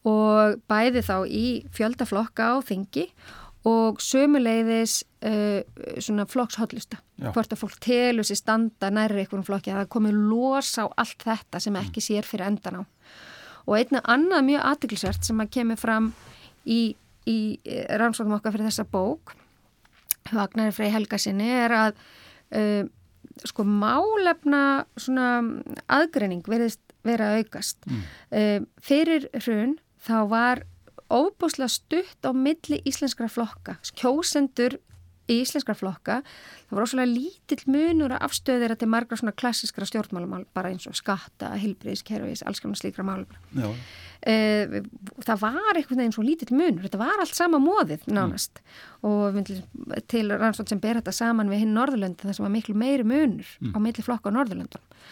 Og 0.05 0.59
bæði 0.69 1.01
þá 1.07 1.17
í 1.25 1.47
fjöldaflokka 1.73 2.51
á 2.53 2.55
þingi 2.67 3.09
og 3.65 4.03
sömuleiðis 4.05 4.99
uh, 5.25 5.63
svona 5.97 6.27
flokkshotlusta 6.29 6.99
hvort 7.33 7.55
að 7.55 7.61
fólk 7.63 7.79
telur 7.81 8.27
sér 8.27 8.37
standa 8.37 8.91
nærri 8.93 9.23
einhvern 9.23 9.47
flokki 9.47 9.73
að 9.73 9.85
það 9.85 9.93
komi 9.95 10.11
los 10.13 10.75
á 10.77 10.85
allt 11.01 11.25
þetta 11.25 11.63
sem 11.63 11.79
ekki 11.81 12.03
mm. 12.03 12.07
sér 12.09 12.29
fyrir 12.29 12.49
endan 12.51 12.81
á. 12.81 12.83
Og 13.65 13.79
einna 13.79 14.03
annað 14.05 14.45
mjög 14.51 14.67
aðtiklisvert 14.69 15.25
sem 15.25 15.41
að 15.41 15.55
kemur 15.57 15.81
fram 15.81 16.11
í, 16.69 16.93
í 17.25 17.39
rannsóknum 17.97 18.37
okkar 18.37 18.53
fyrir 18.53 18.69
þessa 18.69 18.85
bók 18.85 19.33
Vagnari 20.33 20.73
Frey 20.73 20.93
Helgasinni 20.93 21.49
er 21.49 21.75
að 21.77 21.97
uh, 22.57 22.85
sko 23.43 23.67
málefna 23.67 24.85
svona 25.01 25.43
aðgreining 25.93 26.47
verðist 26.49 26.81
vera 27.05 27.35
aukast 27.39 27.83
mm. 27.89 28.05
uh, 28.31 28.61
fyrir 28.85 29.29
hrun 29.43 29.79
þá 30.05 30.17
var 30.31 30.65
óbúslega 31.13 31.69
stutt 31.71 32.25
á 32.25 32.31
milli 32.33 32.81
íslenskra 32.89 33.29
flokka, 33.31 33.77
kjósendur 33.99 34.79
í 35.31 35.39
íslenskra 35.41 35.77
flokka, 35.77 36.19
það 36.69 36.77
var 36.77 36.87
óslulega 36.87 37.13
lítill 37.13 37.63
munur 37.73 38.13
að 38.13 38.27
afstöðira 38.27 38.77
til 38.77 38.89
margra 38.93 39.17
svona 39.17 39.33
klassiskra 39.37 39.87
stjórnmálumál, 39.89 40.45
bara 40.57 40.73
eins 40.73 40.89
og 40.91 40.97
skatta, 40.99 41.55
hilbriðiskerfis, 41.61 42.45
alls 42.45 42.61
konar 42.61 42.81
slíkra 42.81 43.07
málum. 43.07 43.39
E, 44.25 44.83
það 45.21 45.43
var 45.43 45.77
einhvern 45.77 46.01
veginn 46.01 46.15
svo 46.17 46.23
lítill 46.25 46.57
munur, 46.57 46.87
þetta 46.87 47.01
var 47.03 47.21
allt 47.21 47.37
sama 47.37 47.59
móðið 47.61 48.07
nánast 48.09 48.63
mm. 48.63 49.11
og 49.11 49.37
til 50.09 50.25
rannsótt 50.33 50.73
sem 50.73 50.81
ber 50.81 50.97
þetta 51.01 51.13
saman 51.13 51.53
við 51.53 51.65
hinn 51.65 51.75
Norðurlöndin 51.77 52.31
það 52.31 52.39
sem 52.39 52.47
var 52.47 52.55
miklu 52.55 52.77
meiri 52.79 53.05
munur 53.05 53.51
mm. 53.61 53.75
á 53.77 53.79
milli 53.85 54.07
flokka 54.07 54.33
á 54.33 54.37
Norðurlöndunum. 54.39 55.05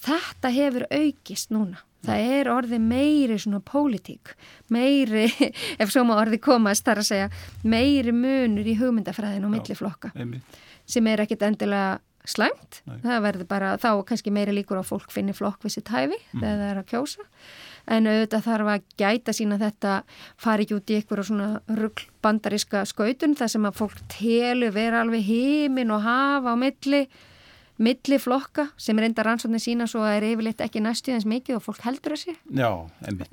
Þetta 0.00 0.50
hefur 0.56 0.88
aukist 0.90 1.54
núna 1.54 1.84
Það 2.06 2.26
er 2.32 2.48
orði 2.48 2.78
meiri 2.80 3.36
svona 3.40 3.60
pólitík, 3.64 4.32
meiri, 4.72 5.26
ef 5.82 5.90
svo 5.92 6.04
má 6.08 6.14
orði 6.16 6.38
komast, 6.42 6.86
þar 6.86 7.02
að 7.02 7.08
segja, 7.10 7.26
meiri 7.60 8.14
munur 8.16 8.68
í 8.68 8.76
hugmyndafræðinu 8.80 9.50
og 9.50 9.56
milliflokka 9.58 10.12
sem 10.90 11.06
er 11.06 11.22
ekkit 11.22 11.44
endilega 11.46 12.00
slæmt. 12.26 12.80
Nei. 12.88 12.96
Það 13.04 13.20
verður 13.26 13.48
bara, 13.50 13.74
þá 13.80 13.90
kannski 14.08 14.32
meiri 14.34 14.54
líkur 14.56 14.80
á 14.80 14.84
fólk 14.84 15.12
finni 15.12 15.34
flokk 15.36 15.62
við 15.64 15.76
sitt 15.76 15.92
hæfi 15.92 16.16
mm. 16.16 16.40
þegar 16.40 16.56
það 16.56 16.70
er 16.70 16.80
að 16.80 16.88
kjósa. 16.90 17.28
En 17.88 18.06
auðvitað 18.10 18.44
þarf 18.46 18.70
að 18.74 18.84
gæta 19.00 19.32
sína 19.36 19.58
þetta, 19.60 19.96
fari 20.40 20.66
ekki 20.66 20.76
út 20.76 20.92
í 20.92 21.00
ykkur 21.00 21.22
og 21.22 21.28
svona 21.30 21.48
ruggbandaríska 21.80 22.84
skautun 22.88 23.36
þar 23.38 23.52
sem 23.54 23.66
að 23.68 23.80
fólk 23.80 24.00
telu 24.12 24.70
vera 24.74 25.00
alveg 25.04 25.24
heimin 25.26 25.92
og 25.94 26.04
hafa 26.04 26.54
á 26.54 26.56
milli 26.60 27.06
milli 27.80 28.18
flokka 28.20 28.66
sem 28.80 28.98
enda 29.00 29.24
rannsóknir 29.24 29.62
sína 29.62 29.86
svo 29.88 30.02
að 30.04 30.18
er 30.18 30.28
yfirleitt 30.34 30.60
ekki 30.64 30.82
næstu 30.84 31.14
eins 31.14 31.24
mikið 31.28 31.56
og 31.56 31.64
fólk 31.64 31.80
heldur 31.86 32.12
þessi. 32.16 32.36
Já, 32.52 32.70
einmitt. 33.08 33.32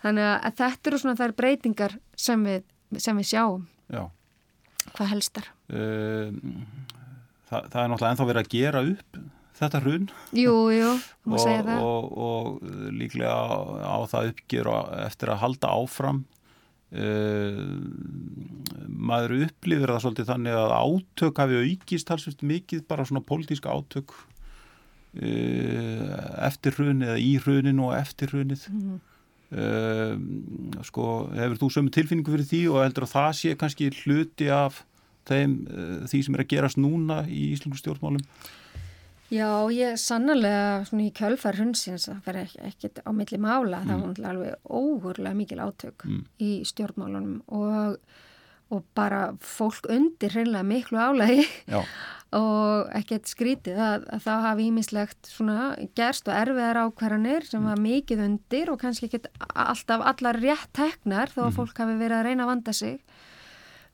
Þannig 0.00 0.28
að 0.30 0.60
þetta 0.62 0.90
eru 0.90 1.00
svona 1.02 1.18
þær 1.18 1.34
breytingar 1.36 1.96
sem 2.16 2.46
við, 2.46 2.62
sem 3.02 3.18
við 3.18 3.28
sjáum. 3.32 3.66
Já. 3.90 4.04
Hvað 4.94 5.10
helstar? 5.10 5.50
Uh, 5.68 6.30
það, 7.50 7.66
það 7.72 7.82
er 7.82 7.90
náttúrulega 7.92 8.12
ennþá 8.14 8.28
verið 8.30 8.42
að 8.44 8.54
gera 8.54 8.84
upp 8.94 9.20
þetta 9.60 9.82
hrun. 9.84 10.10
Jú, 10.36 10.56
jú, 10.74 10.90
það. 11.36 11.72
Og, 11.84 12.10
og 12.26 12.42
líklega 12.96 13.30
á, 13.30 13.60
á 13.84 13.98
það 14.10 14.34
uppgjör 14.34 14.70
eftir 15.06 15.34
að 15.34 15.42
halda 15.44 15.72
áfram 15.78 16.24
Uh, 16.90 17.86
maður 18.90 19.44
upplifir 19.44 19.92
það 19.92 20.00
svolítið 20.02 20.26
þannig 20.26 20.56
að 20.58 20.72
átök 20.74 21.36
hafi 21.38 21.60
aukist 21.62 22.08
halsvist 22.10 22.42
mikið 22.42 22.82
bara 22.90 23.06
svona 23.06 23.22
pólitíska 23.22 23.70
átök 23.70 24.10
uh, 24.10 24.18
eftir 26.48 26.74
hrun 26.74 27.06
eða 27.06 27.14
í 27.22 27.38
hrunin 27.44 27.78
og 27.84 27.94
eftir 27.94 28.34
hrunið 28.34 28.66
mm 28.72 28.98
uh, 29.54 30.18
sko 30.90 31.30
hefur 31.36 31.60
þú 31.62 31.68
sömu 31.76 31.90
tilfinningu 31.94 32.34
fyrir 32.34 32.50
því 32.50 32.62
og 32.72 32.82
heldur 32.82 33.06
að 33.06 33.14
það 33.14 33.30
sé 33.38 33.54
kannski 33.62 33.94
hluti 34.02 34.50
af 34.50 34.82
þeim 35.30 35.70
því 36.10 36.18
sem 36.26 36.34
er 36.34 36.42
að 36.42 36.50
gerast 36.56 36.78
núna 36.82 37.22
í 37.30 37.54
Íslands 37.54 37.78
stjórnmálum 37.84 38.26
Já, 39.30 39.46
ég 39.70 39.98
sannlega 40.00 40.82
svona 40.88 41.06
í 41.06 41.12
kjölfar 41.14 41.58
hundsins 41.60 42.08
að 42.10 42.24
vera 42.26 42.42
ekkert 42.66 42.98
á 43.06 43.10
milli 43.14 43.38
mála 43.38 43.84
mm. 43.84 43.90
það 43.90 44.00
var 44.02 44.30
alveg 44.32 44.70
ógurlega 44.80 45.38
mikil 45.38 45.60
átök 45.62 46.06
mm. 46.08 46.22
í 46.42 46.50
stjórnmálunum 46.66 47.36
og, 47.54 48.00
og 48.74 48.80
bara 48.98 49.28
fólk 49.38 49.86
undir 49.92 50.34
hreinlega 50.34 50.66
miklu 50.66 50.98
álægi 50.98 51.44
og 52.40 52.90
ekkert 52.98 53.30
skrítið 53.30 53.78
að, 53.78 54.08
að 54.16 54.24
það 54.26 54.44
hafi 54.48 54.66
ímislegt 54.70 55.30
svona 55.30 55.68
gerst 55.98 56.30
og 56.30 56.34
erfiðar 56.34 56.80
ákvarðanir 56.88 57.46
sem 57.46 57.62
mm. 57.62 57.68
var 57.70 57.84
mikið 57.84 58.24
undir 58.26 58.72
og 58.74 58.80
kannski 58.82 59.06
ekkert 59.06 59.28
alltaf 59.54 60.02
allar 60.10 60.38
rétt 60.42 60.72
teknar 60.74 61.30
þó 61.30 61.44
að 61.44 61.52
mm. 61.52 61.58
fólk 61.60 61.84
hafi 61.84 61.94
verið 62.02 62.18
að 62.18 62.26
reyna 62.26 62.48
að 62.48 62.50
vanda 62.50 62.74
sig 62.80 62.98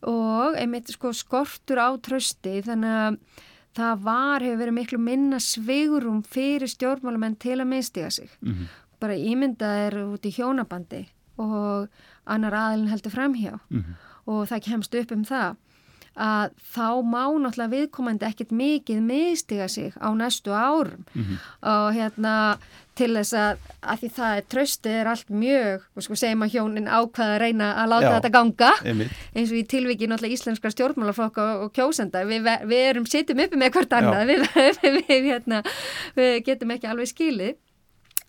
og 0.07 0.57
einmitt 0.57 0.89
sko 0.93 1.13
skortur 1.17 1.81
á 1.81 1.89
trösti 2.01 2.63
þannig 2.65 2.97
að 3.03 3.21
það 3.77 4.03
var, 4.07 4.45
hefur 4.45 4.59
verið 4.63 4.79
miklu 4.79 4.99
minna 4.99 5.41
sveigurum 5.43 6.23
fyrir 6.23 6.71
stjórnmálamenn 6.71 7.37
til 7.43 7.61
að 7.61 7.71
minnstiga 7.73 8.11
sig. 8.11 8.31
Mm 8.41 8.53
-hmm. 8.53 8.67
Bara 9.01 9.15
ímyndað 9.15 9.87
er 9.87 9.95
út 10.07 10.27
í 10.27 10.33
hjónabandi 10.33 11.07
og 11.37 11.89
annar 12.25 12.55
aðilin 12.55 12.89
heldur 12.89 13.13
framhjá 13.13 13.59
mm 13.71 13.79
-hmm. 13.79 13.95
og 14.27 14.49
það 14.49 14.65
kemst 14.65 14.95
upp 14.95 15.13
um 15.13 15.25
það 15.25 15.57
að 16.17 16.51
þá 16.75 16.89
má 17.05 17.25
náttúrulega 17.37 17.75
viðkomandi 17.75 18.25
ekkert 18.25 18.53
mikið 18.53 19.01
mistiga 19.03 19.69
sig 19.69 19.93
á 20.01 20.09
næstu 20.17 20.51
árum 20.51 21.05
mm 21.15 21.23
-hmm. 21.23 21.37
og 21.63 21.95
hérna 21.95 22.59
til 22.97 23.11
þess 23.17 23.37
að, 23.37 23.67
að 23.83 24.01
því 24.03 24.11
það 24.17 24.39
er 24.39 24.47
tröstið 24.55 24.97
er 25.01 25.11
allt 25.13 25.35
mjög, 25.43 25.85
og 25.97 26.07
sko 26.07 26.17
segjum 26.19 26.47
að 26.47 26.55
hjónin 26.57 26.89
ákvaða 26.89 27.35
að 27.37 27.43
reyna 27.45 27.69
að 27.83 27.93
láta 27.93 28.07
Já, 28.07 28.15
þetta 28.17 28.33
ganga. 28.37 28.71
einmitt. 28.85 29.21
eins 29.35 29.53
og 29.53 29.59
í 29.61 29.65
tilviki 29.75 30.09
náttúrulega 30.11 30.39
íslenskra 30.39 30.73
stjórnmálaflokk 30.75 31.41
og, 31.43 31.67
og 31.67 31.75
kjósenda. 31.77 32.25
Við, 32.29 32.51
við 32.71 32.89
erum 32.91 33.07
sittum 33.11 33.45
uppi 33.45 33.61
með 33.61 33.77
hvert 33.77 33.97
annað. 34.01 34.27
Við, 34.37 35.07
við, 35.07 35.29
hérna, 35.31 35.63
við 36.17 36.35
getum 36.47 36.73
ekki 36.75 36.89
alveg 36.91 37.11
skilið 37.13 37.55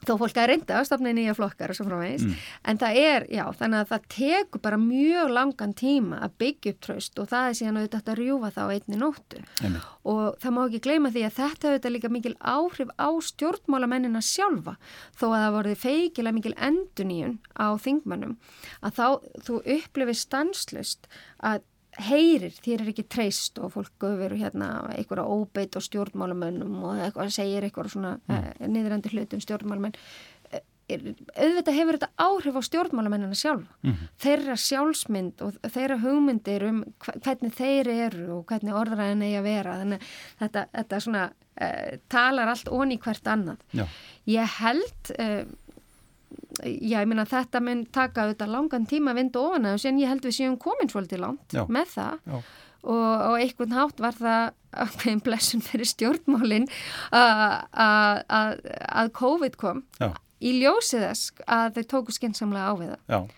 þó 0.08 0.14
fólk 0.22 0.39
að 0.39 0.49
reynda 0.51 0.78
að 0.80 0.88
stopna 0.89 1.14
nýja 1.16 1.36
flokkar 1.38 1.74
og 1.74 1.78
svo 1.78 1.88
frá 1.88 1.97
meins, 1.99 2.26
mm. 2.26 2.47
en 2.72 2.82
það 2.82 2.99
er, 3.03 3.28
já, 3.34 3.43
þannig 3.60 3.84
að 3.84 3.91
það 3.91 4.08
tekur 4.16 4.64
bara 4.64 4.80
mjög 4.82 5.34
langan 5.38 5.76
tíma 5.78 6.22
að 6.26 6.36
byggja 6.43 6.74
upp 6.74 6.82
tröst 6.88 7.22
og 7.22 7.30
það 7.32 7.49
er 7.49 7.58
síðan 7.60 7.80
að 7.82 7.88
þetta 7.97 8.18
rjúfa 8.22 8.51
þá 8.55 8.62
einni 8.66 9.01
nóttu 9.01 9.43
Amen. 9.62 9.80
og 10.14 10.41
það 10.43 10.55
má 10.58 10.62
ekki 10.66 10.84
gleyma 10.88 11.14
því 11.14 11.26
að 11.28 11.38
þetta 11.41 11.72
auðvitað 11.72 11.95
líka 11.95 12.14
mikil 12.14 12.36
áhrif 12.41 12.93
á 12.97 13.10
stjórnmálamennina 13.30 14.24
sjálfa 14.26 14.78
þó 15.18 15.26
að 15.30 15.39
það 15.39 15.55
voruði 15.58 15.82
feikilega 15.86 16.38
mikil 16.38 16.55
enduníun 16.70 17.39
á 17.58 17.68
þingmannum 17.82 18.38
að 18.82 18.99
þá 18.99 19.08
þú 19.47 19.64
upplifir 19.78 20.22
stanslust 20.26 21.10
að 21.38 21.66
heyrir, 21.98 22.56
þér 22.64 22.84
er 22.84 22.89
ekki 22.91 23.06
treyst 23.10 23.60
og 23.62 23.74
fólk 23.74 24.06
verður 24.06 24.38
hérna 24.41 24.70
einhverja 24.93 25.26
óbeit 25.26 25.78
og 25.78 25.86
stjórnmálumönnum 25.86 26.80
og 26.86 27.02
eitthvað 27.02 27.34
segir 27.34 27.66
eitthvað 27.66 27.93
svona 27.95 28.16
mm. 28.20 28.34
uh, 28.38 28.66
niðurandi 28.70 29.14
hlutum 29.14 29.41
stjórnmálamenn 29.43 29.98
uh, 29.98 30.62
auðvitað 30.88 31.74
hefur 31.76 31.98
þetta 31.98 32.28
áhrif 32.28 32.60
á 32.60 32.62
stjórnmálamennina 32.70 33.38
sjálf 33.38 33.66
mm. 33.82 34.06
þeirra 34.24 34.58
sjálfsmynd 34.62 35.43
og 35.48 35.60
þeirra 35.66 36.00
hugmyndir 36.06 36.68
um 36.70 36.82
hvernig 37.02 37.58
þeir 37.58 37.91
eru 37.95 38.28
og 38.38 38.48
hvernig 38.52 38.78
orðræðin 38.78 39.26
eigi 39.28 39.41
að 39.41 39.50
vera 39.50 39.78
þannig 39.82 40.10
þetta, 40.43 40.68
þetta 40.78 41.04
svona 41.08 41.28
uh, 41.34 41.93
talar 42.14 42.54
allt 42.54 42.74
onni 42.74 43.00
hvert 43.02 43.34
annað 43.34 43.80
Já. 43.82 43.88
ég 44.38 44.60
held 44.62 45.18
já, 46.64 47.00
ég 47.02 47.10
minna 47.10 47.26
þetta 47.28 47.62
mun 47.64 47.84
taka 47.94 48.26
auðvitað 48.26 48.54
langan 48.54 48.88
tíma 48.90 49.14
að 49.14 49.20
vinda 49.22 49.44
ofan 49.44 49.68
að 49.68 49.76
þessu 49.78 49.90
en 49.92 50.00
ég 50.02 50.12
held 50.12 50.28
við 50.28 50.38
séum 50.38 50.58
komin 50.62 50.92
svolítið 50.92 51.24
langt 51.24 51.56
já. 51.56 51.64
með 51.72 51.92
það 51.96 52.16
já. 52.24 52.38
og, 52.38 53.12
og 53.16 53.36
einhvern 53.42 53.76
hátt 53.78 54.04
var 54.04 54.16
það 54.20 54.46
ákveðin 54.78 55.24
blessun 55.26 55.66
fyrir 55.66 55.90
stjórnmálin 55.90 56.68
að 57.16 59.12
COVID 59.18 59.60
kom 59.60 59.84
já. 60.02 60.12
í 60.44 60.58
ljósið 60.62 61.08
þess 61.08 61.46
að 61.46 61.78
þau 61.78 61.86
tóku 61.96 62.18
skynnsamlega 62.18 62.68
á 62.70 62.74
við 62.80 62.96
það 62.96 63.30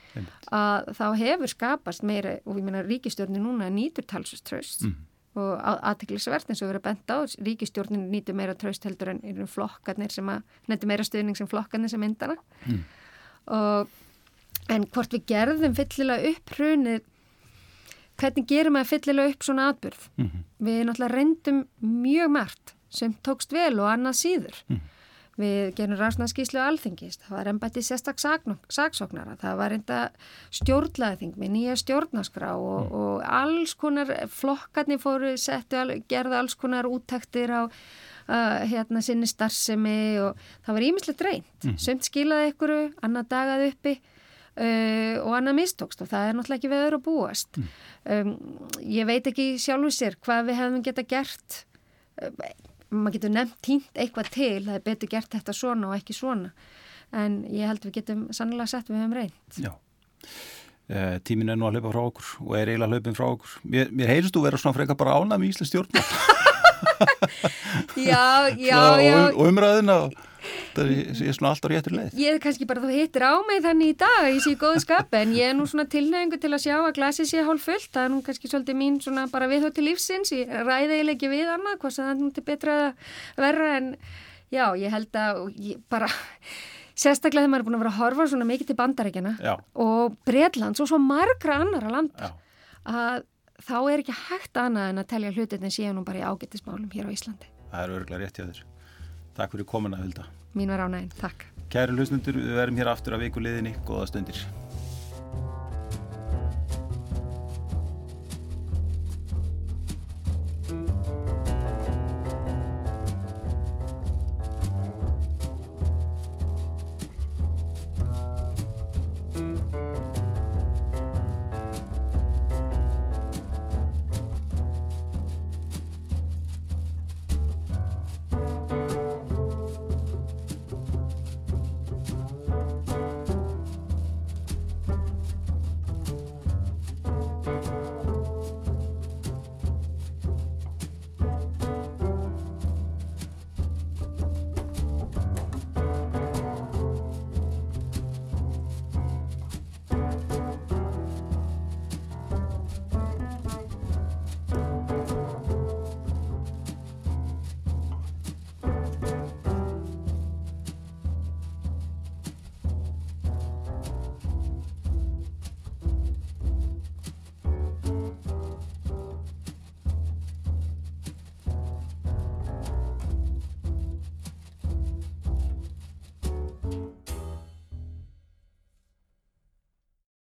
að 0.50 0.90
þá 0.98 1.06
hefur 1.20 1.52
skapast 1.52 2.02
meira 2.08 2.40
og 2.46 2.58
ég 2.58 2.66
minna 2.66 2.82
ríkistjórni 2.82 3.40
núna 3.42 3.70
nýtur 3.74 4.08
talsuströst 4.10 4.88
mm 4.88 5.09
og 5.36 5.51
aðtiklisvert 5.61 6.49
eins 6.49 6.63
og 6.63 6.71
verið 6.71 6.86
benda 6.88 7.19
á 7.19 7.19
ríkistjórnin 7.45 8.09
nýtu 8.09 8.34
meira 8.34 8.55
tröst 8.57 8.84
heldur 8.84 9.13
en 9.13 9.47
flokkarnir 9.47 10.11
sem 10.11 10.30
að, 10.30 10.41
nefndu 10.67 10.88
meira 10.89 11.05
stuðning 11.05 11.38
sem 11.38 11.47
flokkarnir 11.47 11.91
sem 11.91 12.01
myndana 12.01 12.36
mm. 12.65 12.84
og 13.53 13.97
En 14.69 14.86
hvort 14.93 15.13
við 15.15 15.25
gerðum 15.32 15.75
fyllilega 15.77 16.30
upp 16.34 16.53
hrunið, 16.57 17.05
hvernig 18.19 18.47
gerum 18.49 18.77
við 18.77 18.91
fyllilega 18.91 19.34
upp 19.34 19.45
svona 19.47 19.69
atbyrð? 19.73 20.03
Mm 20.17 20.27
-hmm. 20.27 20.43
Við 20.67 20.80
náttúrulega 20.86 21.15
reyndum 21.15 21.67
mjög 21.82 22.30
margt 22.30 22.75
sem 22.89 23.15
tókst 23.23 23.53
vel 23.53 23.80
og 23.80 23.89
annað 23.89 24.19
síður. 24.21 24.55
Mm. 24.69 24.82
Við 25.40 25.70
gerum 25.78 25.96
rannsnaðskíslu 25.96 26.60
alþingist, 26.60 27.22
það 27.24 27.38
var 27.38 27.50
ennbætti 27.54 27.84
sérstak 27.86 28.20
saksóknara, 28.20 29.38
það 29.40 29.62
var 29.62 29.76
enda 29.78 30.00
stjórnlaðing 30.60 31.38
með 31.40 31.54
nýja 31.54 31.78
stjórnaskra 31.80 32.52
og, 32.60 32.82
mm. 32.82 33.00
og 33.00 33.24
alls 33.40 33.76
konar 33.80 34.12
flokkarnir 34.36 35.00
fóru 35.00 35.32
settu, 35.40 35.80
gerði 36.12 36.40
alls 36.42 36.58
konar 36.60 36.90
úttektir 36.92 37.56
á 37.56 37.62
uh, 37.64 38.60
hérna 38.68 39.04
sinni 39.06 39.30
starfsemi 39.32 40.20
og 40.26 40.40
það 40.68 40.80
var 40.80 40.88
ímislegt 40.92 41.28
reynd. 41.30 41.52
Mm. 41.64 41.80
Sumt 41.88 42.12
skilaði 42.12 42.54
ykkuru, 42.54 42.82
annað 43.00 43.36
dagaði 43.38 43.74
uppi 43.74 44.00
Uh, 44.60 45.16
og 45.24 45.38
annað 45.38 45.56
mistókst 45.62 46.02
og 46.04 46.10
það 46.12 46.26
er 46.26 46.34
náttúrulega 46.36 46.60
ekki 46.60 46.70
við 46.74 46.82
öðru 46.84 46.98
að 46.98 47.04
búast 47.06 47.60
mm. 47.62 47.68
um, 48.12 48.32
ég 48.92 49.08
veit 49.08 49.30
ekki 49.30 49.46
sjálfur 49.62 49.94
sér 49.96 50.18
hvað 50.20 50.50
við 50.50 50.58
hefum 50.60 50.82
geta 50.84 51.06
gert 51.08 51.60
uh, 52.20 52.34
maður 52.92 53.18
getur 53.18 53.34
nefnt 53.36 53.58
tínt 53.66 54.00
eitthvað 54.00 54.32
til 54.36 54.62
það 54.66 54.78
er 54.78 54.86
betur 54.86 55.12
gert 55.12 55.34
þetta 55.36 55.56
svona 55.56 55.90
og 55.92 55.98
ekki 56.00 56.16
svona. 56.18 56.54
En 57.16 57.42
ég 57.50 57.66
held 57.70 57.86
við 57.88 57.96
getum 58.02 58.28
sannlega 58.36 58.70
sett 58.70 58.90
við 58.90 59.00
hefum 59.02 59.16
reynd 59.18 59.62
Já. 59.64 59.72
Uh, 60.90 61.18
Tímin 61.22 61.50
er 61.54 61.58
nú 61.58 61.68
að 61.70 61.78
hlaupa 61.78 61.92
frá 61.94 62.02
okkur 62.08 62.30
og 62.48 62.54
er 62.58 62.72
eiginlega 62.72 62.96
hlaupin 62.98 63.18
frá 63.18 63.26
okkur. 63.30 63.52
Mér, 63.70 63.92
mér 63.94 64.10
heyrst 64.10 64.34
þú 64.34 64.42
vera 64.48 64.58
svona 64.58 64.78
frekar 64.78 64.98
bara 64.98 65.18
ánað 65.22 65.42
með 65.44 65.52
Íslands 65.54 65.70
stjórn 65.74 65.90
Já, 68.10 68.50
já, 68.58 68.82
já. 69.04 69.18
og 69.36 69.48
umræðina 69.50 69.96
og 70.08 70.16
það 70.76 70.91
er 70.93 71.36
svona 71.36 71.52
alltaf 71.54 71.72
réttur 71.72 71.95
leið 71.95 72.18
Ég 72.20 72.36
er 72.36 72.41
kannski 72.43 72.68
bara, 72.70 72.84
þú 72.84 72.93
hittir 72.93 73.26
á 73.26 73.34
mig 73.47 73.62
þannig 73.66 73.93
í 73.93 73.97
dag 74.00 74.30
ég 74.30 74.41
sé 74.45 74.56
góðu 74.60 74.82
skap, 74.84 75.14
en 75.20 75.36
ég 75.38 75.52
er 75.52 75.58
nú 75.58 75.68
svona 75.70 75.86
tilnæðingu 75.91 76.39
til 76.41 76.52
að 76.54 76.64
sjá 76.66 76.76
að 76.78 76.95
glasi 76.97 77.28
sé 77.30 77.43
hálf 77.45 77.68
fullt 77.68 77.91
það 77.93 78.08
er 78.08 78.14
nú 78.14 78.22
kannski 78.26 78.52
svolítið 78.52 78.80
mín 78.80 79.00
svona 79.04 79.28
bara 79.32 79.50
viðhótt 79.52 79.78
til 79.78 79.88
lífsins 79.88 80.34
ég 80.36 80.52
ræði 80.52 81.00
eiginlega 81.00 81.16
ekki 81.18 81.32
við 81.32 81.54
annað 81.56 81.80
hvað 81.84 81.95
það 82.00 82.12
er 82.14 82.20
nú 82.20 82.32
til 82.36 82.45
betra 82.50 82.78
að 82.89 83.45
verra 83.45 83.72
en 83.78 83.89
já, 84.54 84.66
ég 84.80 84.93
held 84.93 85.20
að 85.24 85.41
ég 85.70 85.82
bara 85.91 86.12
sérstaklega 87.00 87.45
þegar 87.45 87.54
maður 87.54 87.64
er 87.64 87.68
búin 87.68 87.78
að 87.78 87.84
vera 87.84 87.93
að 87.93 88.00
horfa 88.04 88.30
svona 88.32 88.47
mikið 88.50 88.72
til 88.72 88.80
bandaríkjana 88.80 89.36
já. 89.39 89.54
og 89.80 90.18
Breitlands 90.28 90.82
og 90.84 90.89
svo 90.91 91.00
margra 91.02 91.62
annara 91.64 91.93
land 91.93 92.16
já. 92.18 92.34
að 92.84 93.28
þá 93.64 93.78
er 93.80 94.04
ekki 94.04 94.18
hægt 94.26 94.60
annað 94.60 94.91
en 94.91 95.04
að 95.04 95.08
telja 95.14 95.32
hlutin 95.36 95.64
en 95.68 95.76
séu 95.76 95.93
nú 95.95 96.04
bara 96.08 96.22
í 96.22 96.28
ágættismálum 96.28 96.91
hér 96.91 97.08
á 97.08 97.16
Íslandi 97.16 97.56
Það 97.70 97.84
er 97.84 97.95
örgulega 97.95 98.22
rétt 98.24 98.39
hjá 98.39 98.45
þér 98.47 98.66
Takk 99.39 99.54
fyrir 99.54 99.68
komuna, 99.72 100.00
Hulda. 100.02 100.26
Mín 100.58 100.72
var 100.74 100.82
ánæginn, 100.88 101.12
takk. 101.20 101.45
Kæri 101.70 101.93
hlusnundur, 101.93 102.39
við 102.41 102.56
verum 102.58 102.80
hér 102.82 102.89
aftur 102.89 103.14
að 103.14 103.28
viku 103.28 103.43
liðinni. 103.43 103.76
Góða 103.86 104.08
stundir. 104.10 104.39